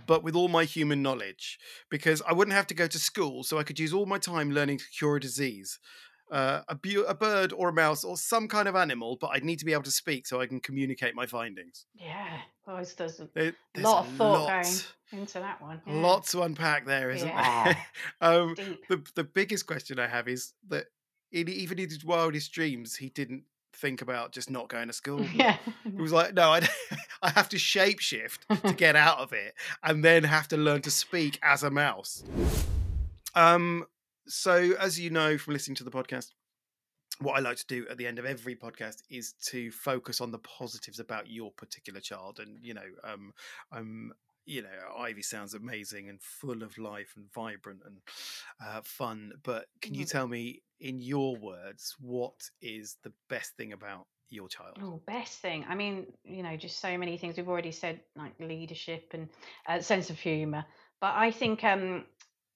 but 0.06 0.22
with 0.22 0.36
all 0.36 0.48
my 0.48 0.64
human 0.64 1.02
knowledge, 1.02 1.58
because 1.90 2.22
I 2.26 2.32
wouldn't 2.32 2.56
have 2.56 2.68
to 2.68 2.74
go 2.74 2.86
to 2.86 2.98
school, 2.98 3.42
so 3.42 3.58
I 3.58 3.64
could 3.64 3.80
use 3.80 3.92
all 3.92 4.06
my 4.06 4.18
time 4.18 4.52
learning 4.52 4.78
to 4.78 4.84
cure 4.96 5.16
a 5.16 5.20
disease. 5.20 5.78
Uh, 6.32 6.62
a, 6.68 6.74
bu- 6.74 7.04
a 7.06 7.14
bird 7.14 7.52
or 7.52 7.68
a 7.68 7.72
mouse 7.74 8.04
or 8.04 8.16
some 8.16 8.48
kind 8.48 8.66
of 8.66 8.74
animal, 8.74 9.18
but 9.20 9.28
I'd 9.34 9.44
need 9.44 9.58
to 9.58 9.66
be 9.66 9.74
able 9.74 9.82
to 9.82 9.90
speak 9.90 10.26
so 10.26 10.40
I 10.40 10.46
can 10.46 10.60
communicate 10.60 11.14
my 11.14 11.26
findings. 11.26 11.84
Yeah. 11.94 12.38
It's- 12.66 12.94
there's 12.94 13.20
a 13.20 13.28
There- 13.34 13.54
there's 13.74 13.84
lot 13.84 14.06
of 14.06 14.12
thought 14.14 14.40
lot, 14.44 14.48
going 15.10 15.20
into 15.22 15.38
that 15.40 15.60
one. 15.60 15.82
yeah. 15.86 15.92
lot 16.00 16.24
to 16.28 16.40
unpack 16.42 16.86
there, 16.86 17.10
isn't 17.10 17.28
Yeah. 17.28 17.64
there? 17.74 17.86
um, 18.22 18.54
the 18.88 19.02
the 19.14 19.24
biggest 19.24 19.66
question 19.66 19.98
I 19.98 20.06
have 20.06 20.26
is 20.26 20.54
that 20.68 20.86
in, 21.32 21.48
even 21.50 21.78
in 21.78 21.88
his 21.90 22.02
wildest 22.04 22.50
dreams, 22.52 22.96
he 22.96 23.10
didn't 23.10 23.44
think 23.74 24.00
about 24.00 24.32
just 24.32 24.48
not 24.50 24.68
going 24.68 24.86
to 24.88 24.92
school. 25.02 25.22
Yeah. 25.34 25.58
He 25.84 25.90
was 26.00 26.12
like, 26.12 26.32
no, 26.34 26.50
I, 26.52 26.66
I 27.22 27.28
have 27.30 27.48
to 27.50 27.56
shapeshift 27.58 28.62
to 28.66 28.72
get 28.72 28.96
out 28.96 29.18
of 29.18 29.32
it 29.34 29.54
and 29.82 30.02
then 30.02 30.24
have 30.24 30.48
to 30.48 30.56
learn 30.56 30.80
to 30.82 30.90
speak 30.90 31.38
as 31.42 31.62
a 31.62 31.70
mouse. 31.70 32.22
Um, 33.34 33.86
so, 34.26 34.72
as 34.78 34.98
you 34.98 35.10
know 35.10 35.38
from 35.38 35.54
listening 35.54 35.76
to 35.76 35.84
the 35.84 35.90
podcast, 35.90 36.28
what 37.20 37.36
I 37.36 37.40
like 37.40 37.56
to 37.58 37.66
do 37.66 37.86
at 37.90 37.98
the 37.98 38.06
end 38.06 38.18
of 38.18 38.24
every 38.24 38.56
podcast 38.56 39.02
is 39.10 39.34
to 39.46 39.70
focus 39.70 40.20
on 40.20 40.30
the 40.30 40.38
positives 40.38 40.98
about 40.98 41.28
your 41.28 41.52
particular 41.52 42.00
child. 42.00 42.40
And, 42.40 42.58
you 42.62 42.74
know, 42.74 42.86
um, 43.04 43.32
I'm 43.70 44.12
you 44.44 44.62
know, 44.62 44.68
Ivy 44.98 45.22
sounds 45.22 45.54
amazing 45.54 46.08
and 46.08 46.20
full 46.20 46.64
of 46.64 46.76
life 46.76 47.12
and 47.16 47.32
vibrant 47.32 47.80
and 47.86 47.98
uh, 48.60 48.80
fun. 48.82 49.32
But 49.44 49.66
can 49.80 49.94
you 49.94 50.04
Mhm. 50.04 50.10
tell 50.10 50.26
me, 50.26 50.62
in 50.80 51.00
your 51.00 51.36
words, 51.36 51.94
what 52.00 52.50
is 52.60 52.96
the 53.04 53.12
best 53.28 53.56
thing 53.56 53.72
about 53.72 54.08
your 54.30 54.48
child? 54.48 54.78
Oh, 54.82 55.00
best 55.06 55.38
thing. 55.38 55.64
I 55.68 55.76
mean, 55.76 56.12
you 56.24 56.42
know, 56.42 56.56
just 56.56 56.80
so 56.80 56.98
many 56.98 57.16
things. 57.18 57.36
We've 57.36 57.48
already 57.48 57.70
said 57.70 58.00
like 58.16 58.34
leadership 58.40 59.10
and 59.14 59.28
uh, 59.68 59.80
sense 59.80 60.10
of 60.10 60.18
humor. 60.18 60.64
But 61.00 61.14
I 61.14 61.30
think 61.30 61.62
um, 61.62 62.04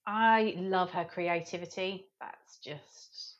I 0.07 0.55
love 0.57 0.91
her 0.91 1.05
creativity. 1.05 2.07
That's 2.21 2.59
just, 2.59 3.37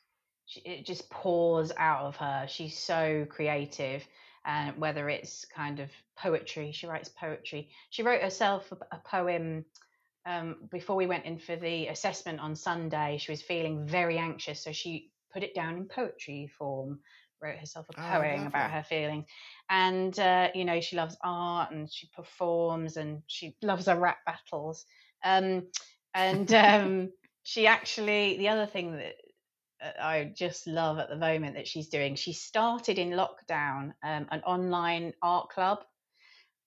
it 0.64 0.86
just 0.86 1.10
pours 1.10 1.72
out 1.78 2.02
of 2.04 2.16
her. 2.18 2.46
She's 2.48 2.78
so 2.78 3.26
creative. 3.30 4.06
And 4.46 4.78
whether 4.78 5.08
it's 5.10 5.46
kind 5.46 5.80
of 5.80 5.90
poetry, 6.18 6.72
she 6.72 6.86
writes 6.86 7.10
poetry. 7.10 7.70
She 7.90 8.04
wrote 8.04 8.22
herself 8.22 8.72
a, 8.72 8.96
a 8.96 9.00
poem 9.06 9.66
um, 10.26 10.56
before 10.70 10.96
we 10.96 11.06
went 11.06 11.26
in 11.26 11.38
for 11.38 11.56
the 11.56 11.88
assessment 11.88 12.40
on 12.40 12.56
Sunday. 12.56 13.18
She 13.18 13.32
was 13.32 13.42
feeling 13.42 13.86
very 13.86 14.18
anxious, 14.18 14.62
so 14.62 14.72
she 14.72 15.10
put 15.32 15.42
it 15.42 15.54
down 15.54 15.76
in 15.76 15.88
poetry 15.88 16.50
form. 16.58 17.00
Wrote 17.42 17.58
herself 17.58 17.86
a 17.90 17.94
Oh, 17.96 18.00
poem 18.20 18.46
about 18.48 18.70
her 18.72 18.82
feelings, 18.82 19.26
and 19.70 20.18
uh, 20.18 20.48
you 20.54 20.64
know 20.64 20.80
she 20.80 20.96
loves 20.96 21.16
art 21.24 21.70
and 21.70 21.92
she 21.92 22.08
performs 22.14 22.96
and 22.96 23.22
she 23.28 23.56
loves 23.62 23.86
her 23.86 23.98
rap 23.98 24.18
battles. 24.26 24.84
Um, 25.24 25.68
and 26.14 26.52
um, 26.52 27.12
she 27.42 27.66
actually, 27.66 28.38
the 28.38 28.48
other 28.48 28.66
thing 28.66 28.92
that 28.92 29.14
uh, 29.82 30.02
I 30.02 30.32
just 30.34 30.66
love 30.66 30.98
at 30.98 31.08
the 31.08 31.16
moment 31.16 31.56
that 31.56 31.68
she's 31.68 31.88
doing, 31.88 32.14
she 32.14 32.32
started 32.32 32.98
in 32.98 33.10
lockdown 33.10 33.92
um, 34.02 34.26
an 34.30 34.42
online 34.44 35.12
art 35.22 35.50
club, 35.50 35.78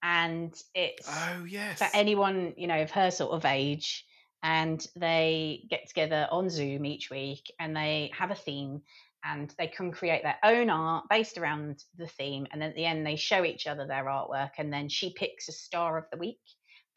and 0.03 0.53
it's 0.73 1.07
Oh 1.07 1.45
for 1.75 1.87
anyone 1.93 2.53
you 2.57 2.67
know 2.67 2.81
of 2.81 2.91
her 2.91 3.11
sort 3.11 3.31
of 3.31 3.45
age 3.45 4.05
and 4.43 4.85
they 4.95 5.63
get 5.69 5.87
together 5.87 6.27
on 6.31 6.49
zoom 6.49 6.85
each 6.85 7.09
week 7.09 7.51
and 7.59 7.75
they 7.75 8.11
have 8.17 8.31
a 8.31 8.35
theme 8.35 8.81
and 9.23 9.53
they 9.59 9.67
can 9.67 9.91
create 9.91 10.23
their 10.23 10.39
own 10.43 10.69
art 10.69 11.05
based 11.09 11.37
around 11.37 11.83
the 11.97 12.07
theme 12.07 12.47
and 12.51 12.61
then 12.61 12.69
at 12.69 12.75
the 12.75 12.85
end 12.85 13.05
they 13.05 13.15
show 13.15 13.45
each 13.45 13.67
other 13.67 13.85
their 13.85 14.05
artwork 14.05 14.51
and 14.57 14.73
then 14.73 14.89
she 14.89 15.13
picks 15.13 15.47
a 15.47 15.51
star 15.51 15.97
of 15.97 16.05
the 16.11 16.17
week 16.17 16.39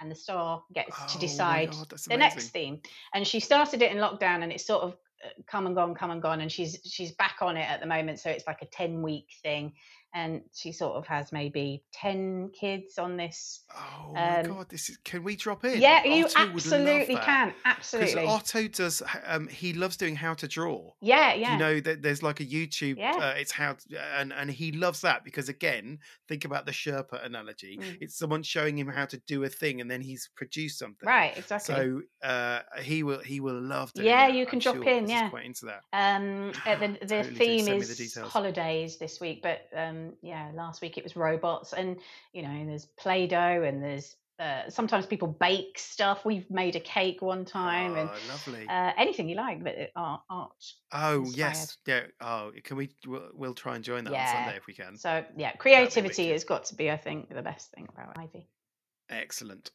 and 0.00 0.10
the 0.10 0.14
star 0.14 0.62
gets 0.72 0.96
to 0.96 1.02
Oh 1.04 1.14
my 1.14 1.20
decide 1.20 1.70
god, 1.70 1.94
the 2.08 2.16
next 2.16 2.50
theme. 2.50 2.80
And 3.14 3.26
she 3.26 3.40
started 3.40 3.82
it 3.82 3.92
in 3.92 3.98
lockdown 3.98 4.42
and 4.42 4.52
it's 4.52 4.66
sort 4.66 4.82
of 4.82 4.96
uh, 5.24 5.28
come 5.46 5.66
and 5.66 5.74
gone 5.74 5.94
come 5.94 6.10
and 6.10 6.20
gone 6.20 6.40
and 6.40 6.50
she's 6.50 6.78
she's 6.84 7.12
back 7.12 7.36
on 7.40 7.56
it 7.56 7.68
at 7.68 7.80
the 7.80 7.86
moment 7.86 8.18
so 8.18 8.28
it's 8.28 8.46
like 8.46 8.60
a 8.62 8.66
10 8.66 9.00
week 9.00 9.28
thing 9.42 9.72
and 10.14 10.42
she 10.54 10.70
sort 10.72 10.96
of 10.96 11.06
has 11.06 11.32
maybe 11.32 11.82
10 11.92 12.50
kids 12.58 12.98
on 12.98 13.16
this 13.16 13.64
Oh 13.76 14.12
my 14.14 14.40
um, 14.40 14.46
god, 14.46 14.68
this 14.70 14.88
is. 14.88 14.96
Can 14.98 15.24
we 15.24 15.34
drop 15.36 15.64
in? 15.64 15.80
yeah, 15.80 16.04
you 16.04 16.24
Otto 16.26 16.40
absolutely 16.40 17.16
can. 17.16 17.52
Absolutely. 17.64 18.24
Otto 18.24 18.68
does, 18.68 19.02
um, 19.26 19.48
he 19.48 19.72
loves 19.72 19.96
doing 19.96 20.14
how 20.16 20.34
to 20.34 20.46
draw. 20.46 20.92
Yeah, 21.00 21.34
yeah 21.34 21.52
You 21.52 21.58
know 21.58 21.80
there's 21.80 22.22
like 22.22 22.40
a 22.40 22.44
YouTube, 22.46 22.98
Yeah. 22.98 23.16
uh, 23.18 23.34
it's 23.36 23.50
how, 23.52 23.72
to, 23.74 24.00
and 24.18 24.32
and 24.32 24.50
he 24.50 24.72
loves 24.72 25.00
that 25.00 25.24
because 25.24 25.48
again, 25.48 25.98
think 26.28 26.44
about 26.44 26.66
the 26.66 26.72
Sherpa 26.72 27.24
analogy. 27.24 27.78
Mm. 27.80 27.98
It's 28.00 28.16
someone 28.16 28.42
showing 28.42 28.78
him 28.78 28.88
how 28.88 29.06
to 29.06 29.18
do 29.26 29.42
a 29.44 29.48
thing, 29.48 29.80
and 29.80 29.90
then 29.90 30.00
he's 30.00 30.30
produced 30.36 30.78
something. 30.78 31.06
Right, 31.06 31.36
exactly. 31.36 31.74
So 31.74 32.02
uh, 32.22 32.60
he 32.82 33.02
will 33.02 33.20
he 33.20 33.40
will 33.40 33.60
love 33.60 33.92
doing 33.94 34.08
Yeah, 34.08 34.28
that, 34.28 34.34
you 34.36 34.44
I'm 34.44 34.50
can 34.50 34.58
drop 34.60 34.76
sure, 34.76 34.88
in, 34.88 35.08
yeah. 35.08 35.28
Quite 35.30 35.46
into 35.46 35.66
that. 35.66 35.80
um 35.92 36.52
the 36.64 36.98
the 37.00 37.06
Totally 37.06 37.34
theme 37.34 37.64
me 37.64 37.72
the 37.80 37.80
is 37.80 38.16
holidays 38.16 38.98
this 38.98 39.20
week, 39.20 39.42
but 39.42 39.62
um 39.76 40.03
yeah, 40.22 40.50
last 40.54 40.82
week 40.82 40.98
it 40.98 41.04
was 41.04 41.16
robots 41.16 41.72
and 41.72 41.96
you 42.32 42.42
know, 42.42 42.66
there's 42.66 42.86
Play-Doh 42.98 43.62
and 43.62 43.82
there's 43.82 44.16
uh, 44.40 44.68
sometimes 44.68 45.06
people 45.06 45.28
bake 45.28 45.78
stuff. 45.78 46.24
We've 46.24 46.50
made 46.50 46.74
a 46.74 46.80
cake 46.80 47.22
one 47.22 47.44
time 47.44 47.94
and 47.94 48.08
Oh, 48.08 48.18
lovely. 48.28 48.66
uh, 48.68 48.92
anything 48.98 49.28
you 49.28 49.36
like, 49.36 49.62
but 49.62 49.76
art, 49.94 50.22
art. 50.28 50.52
oh 50.92 51.20
inspired. 51.20 51.36
yes, 51.36 51.78
yeah. 51.86 52.00
Oh, 52.20 52.50
can 52.64 52.76
we? 52.76 52.90
We'll, 53.06 53.28
we'll 53.32 53.54
try 53.54 53.76
and 53.76 53.84
join 53.84 54.02
that 54.04 54.12
on 54.12 54.26
Sunday 54.26 54.56
if 54.56 54.66
we 54.66 54.74
can. 54.74 54.96
So 54.96 55.24
yeah, 55.36 55.52
creativity 55.52 56.30
has 56.32 56.42
got 56.42 56.64
to 56.66 56.74
be, 56.74 56.90
I 56.90 56.96
think, 56.96 57.32
the 57.32 57.42
best 57.42 57.70
thing 57.70 57.86
about 57.96 58.18
Ivy. 58.18 58.48
Excellent. 59.08 59.70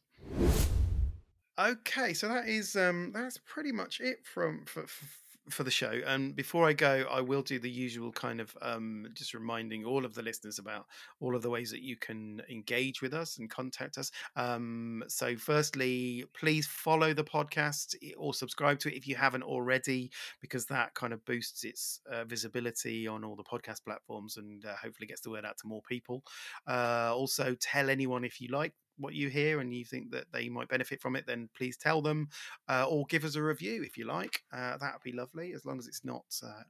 Okay, 1.58 2.14
so 2.14 2.28
that 2.28 2.48
is 2.48 2.76
um 2.76 3.12
that's 3.14 3.38
pretty 3.38 3.72
much 3.72 4.00
it 4.00 4.24
from 4.24 4.64
for, 4.66 4.86
for 4.86 5.06
for 5.50 5.64
the 5.64 5.70
show. 5.70 6.00
And 6.06 6.34
before 6.34 6.66
I 6.66 6.72
go, 6.72 7.04
I 7.10 7.20
will 7.20 7.42
do 7.42 7.58
the 7.58 7.70
usual 7.70 8.12
kind 8.12 8.40
of 8.40 8.56
um 8.62 9.06
just 9.14 9.34
reminding 9.34 9.84
all 9.84 10.04
of 10.04 10.14
the 10.14 10.22
listeners 10.22 10.58
about 10.58 10.86
all 11.20 11.34
of 11.36 11.42
the 11.42 11.50
ways 11.50 11.70
that 11.70 11.82
you 11.82 11.96
can 11.96 12.42
engage 12.50 13.02
with 13.02 13.12
us 13.14 13.38
and 13.38 13.50
contact 13.50 13.98
us. 13.98 14.10
Um 14.36 15.04
so 15.08 15.36
firstly, 15.36 16.24
please 16.34 16.66
follow 16.66 17.12
the 17.14 17.24
podcast 17.24 17.94
or 18.16 18.34
subscribe 18.34 18.78
to 18.80 18.88
it 18.88 18.96
if 18.96 19.06
you 19.06 19.16
haven't 19.16 19.42
already 19.42 20.10
because 20.40 20.66
that 20.66 20.94
kind 20.94 21.12
of 21.12 21.24
boosts 21.24 21.64
its 21.64 22.00
uh, 22.10 22.24
visibility 22.24 23.06
on 23.06 23.24
all 23.24 23.36
the 23.36 23.44
podcast 23.44 23.84
platforms 23.84 24.36
and 24.36 24.64
uh, 24.64 24.74
hopefully 24.82 25.06
gets 25.06 25.20
the 25.20 25.30
word 25.30 25.44
out 25.44 25.58
to 25.58 25.66
more 25.66 25.82
people. 25.88 26.22
Uh, 26.66 27.10
also, 27.14 27.54
tell 27.60 27.90
anyone 27.90 28.24
if 28.24 28.40
you 28.40 28.48
like 28.48 28.72
what 29.00 29.14
you 29.14 29.28
hear 29.28 29.60
and 29.60 29.74
you 29.74 29.84
think 29.84 30.10
that 30.12 30.26
they 30.32 30.48
might 30.48 30.68
benefit 30.68 31.00
from 31.00 31.16
it, 31.16 31.26
then 31.26 31.48
please 31.56 31.76
tell 31.76 32.02
them 32.02 32.28
uh, 32.68 32.86
or 32.88 33.04
give 33.06 33.24
us 33.24 33.36
a 33.36 33.42
review 33.42 33.82
if 33.82 33.96
you 33.96 34.06
like. 34.06 34.42
Uh, 34.52 34.76
that 34.78 34.92
would 34.92 35.02
be 35.02 35.12
lovely, 35.12 35.52
as 35.52 35.64
long 35.64 35.78
as 35.78 35.86
it's 35.86 36.04
not. 36.04 36.24
Uh, 36.44 36.62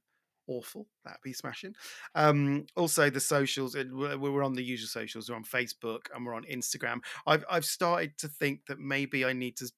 awful 0.47 0.89
that'd 1.05 1.21
be 1.23 1.33
smashing 1.33 1.73
um 2.17 2.67
also 2.75 3.09
the 3.09 3.21
socials 3.21 3.77
we're 3.77 4.43
on 4.43 4.55
the 4.55 4.65
usual 4.65 4.89
socials 4.89 5.31
we're 5.31 5.37
on 5.37 5.45
facebook 5.45 6.07
and 6.13 6.27
we're 6.27 6.35
on 6.35 6.43
instagram 6.51 6.99
i've 7.27 7.45
i've 7.49 7.65
started 7.65 8.17
to 8.19 8.27
think 8.27 8.67
that 8.67 8.81
maybe 8.81 9.25
i 9.25 9.33
need 9.33 9.57
to 9.57 9.71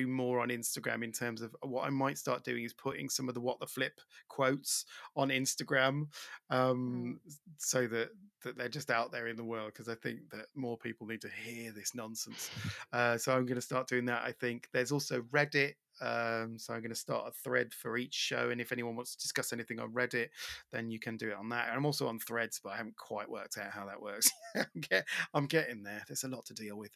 do 0.00 0.06
more 0.06 0.40
on 0.40 0.48
instagram 0.48 1.02
in 1.02 1.12
terms 1.12 1.42
of 1.42 1.54
what 1.62 1.84
i 1.86 1.90
might 1.90 2.18
start 2.18 2.44
doing 2.44 2.64
is 2.64 2.72
putting 2.72 3.08
some 3.08 3.28
of 3.28 3.34
the 3.34 3.40
what 3.40 3.58
the 3.60 3.66
flip 3.66 4.00
quotes 4.28 4.84
on 5.16 5.28
instagram 5.28 6.06
um 6.50 7.18
s- 7.26 7.40
so 7.58 7.86
that 7.86 8.10
that 8.42 8.56
they're 8.56 8.68
just 8.68 8.90
out 8.90 9.10
there 9.10 9.26
in 9.28 9.36
the 9.36 9.44
world 9.44 9.72
because 9.72 9.88
i 9.88 9.94
think 9.94 10.20
that 10.30 10.46
more 10.54 10.76
people 10.76 11.06
need 11.06 11.20
to 11.20 11.30
hear 11.44 11.72
this 11.72 11.94
nonsense 11.94 12.50
uh, 12.92 13.16
so 13.16 13.32
i'm 13.32 13.46
going 13.46 13.56
to 13.56 13.60
start 13.60 13.88
doing 13.88 14.04
that 14.04 14.22
i 14.24 14.32
think 14.32 14.68
there's 14.72 14.92
also 14.92 15.22
reddit 15.32 15.74
um, 16.00 16.58
so 16.58 16.74
I'm 16.74 16.80
going 16.80 16.90
to 16.90 16.94
start 16.94 17.28
a 17.28 17.30
thread 17.30 17.72
for 17.72 17.96
each 17.96 18.14
show, 18.14 18.50
and 18.50 18.60
if 18.60 18.72
anyone 18.72 18.96
wants 18.96 19.16
to 19.16 19.22
discuss 19.22 19.52
anything 19.52 19.80
on 19.80 19.92
Reddit, 19.92 20.28
then 20.72 20.90
you 20.90 20.98
can 20.98 21.16
do 21.16 21.28
it 21.30 21.36
on 21.36 21.48
that. 21.50 21.68
And 21.68 21.76
I'm 21.76 21.86
also 21.86 22.06
on 22.06 22.18
Threads, 22.18 22.60
but 22.62 22.70
I 22.74 22.76
haven't 22.76 22.96
quite 22.96 23.30
worked 23.30 23.56
out 23.58 23.70
how 23.70 23.86
that 23.86 24.00
works. 24.00 24.30
I'm, 24.56 24.66
get, 24.90 25.06
I'm 25.32 25.46
getting 25.46 25.82
there. 25.82 26.02
There's 26.06 26.24
a 26.24 26.28
lot 26.28 26.44
to 26.46 26.54
deal 26.54 26.76
with. 26.76 26.90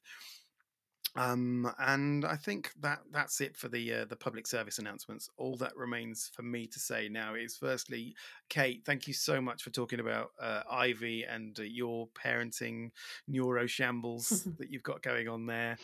Um, 1.17 1.71
and 1.79 2.25
I 2.25 2.37
think 2.37 2.71
that 2.81 3.01
that's 3.13 3.41
it 3.41 3.57
for 3.57 3.69
the 3.69 3.93
uh, 3.93 4.05
the 4.05 4.17
public 4.17 4.47
service 4.47 4.79
announcements. 4.79 5.29
All 5.37 5.57
that 5.57 5.77
remains 5.77 6.31
for 6.33 6.43
me 6.43 6.67
to 6.69 6.79
say 6.79 7.09
now 7.09 7.35
is, 7.35 7.57
firstly, 7.57 8.15
Kate, 8.49 8.83
thank 8.85 9.09
you 9.09 9.15
so 9.15 9.41
much 9.41 9.63
for 9.63 9.71
talking 9.71 10.01
about 10.01 10.31
uh, 10.41 10.63
Ivy 10.71 11.25
and 11.25 11.59
uh, 11.59 11.65
your 11.65 12.09
parenting 12.09 12.91
neuroshambles 13.29 14.57
that 14.59 14.71
you've 14.71 14.83
got 14.83 15.03
going 15.03 15.29
on 15.29 15.47
there. 15.47 15.77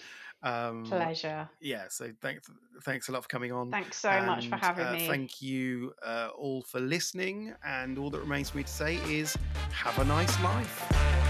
Um, 0.43 0.85
Pleasure. 0.85 1.49
yeah, 1.61 1.87
so 1.89 2.13
thanks 2.21 2.49
thanks 2.85 3.09
a 3.09 3.13
lot 3.13 3.23
for 3.23 3.29
coming 3.29 3.53
on. 3.53 3.71
Thanks 3.71 3.99
so 3.99 4.21
much 4.23 4.49
for 4.49 4.57
having 4.57 4.87
uh, 4.87 4.93
me. 4.93 5.09
Thank 5.09 5.43
you 5.43 5.93
uh, 6.05 6.29
all 6.37 6.63
for 6.63 6.79
listening. 6.79 7.55
And 7.65 7.99
all 7.99 8.11
that 8.11 8.21
remains 8.21 8.51
for 8.51 8.59
me 8.59 8.63
to 8.65 8.73
say 8.73 8.97
is 9.09 9.37
have 9.73 9.99
a 9.99 10.05
nice 10.05 10.41
life. 10.43 11.26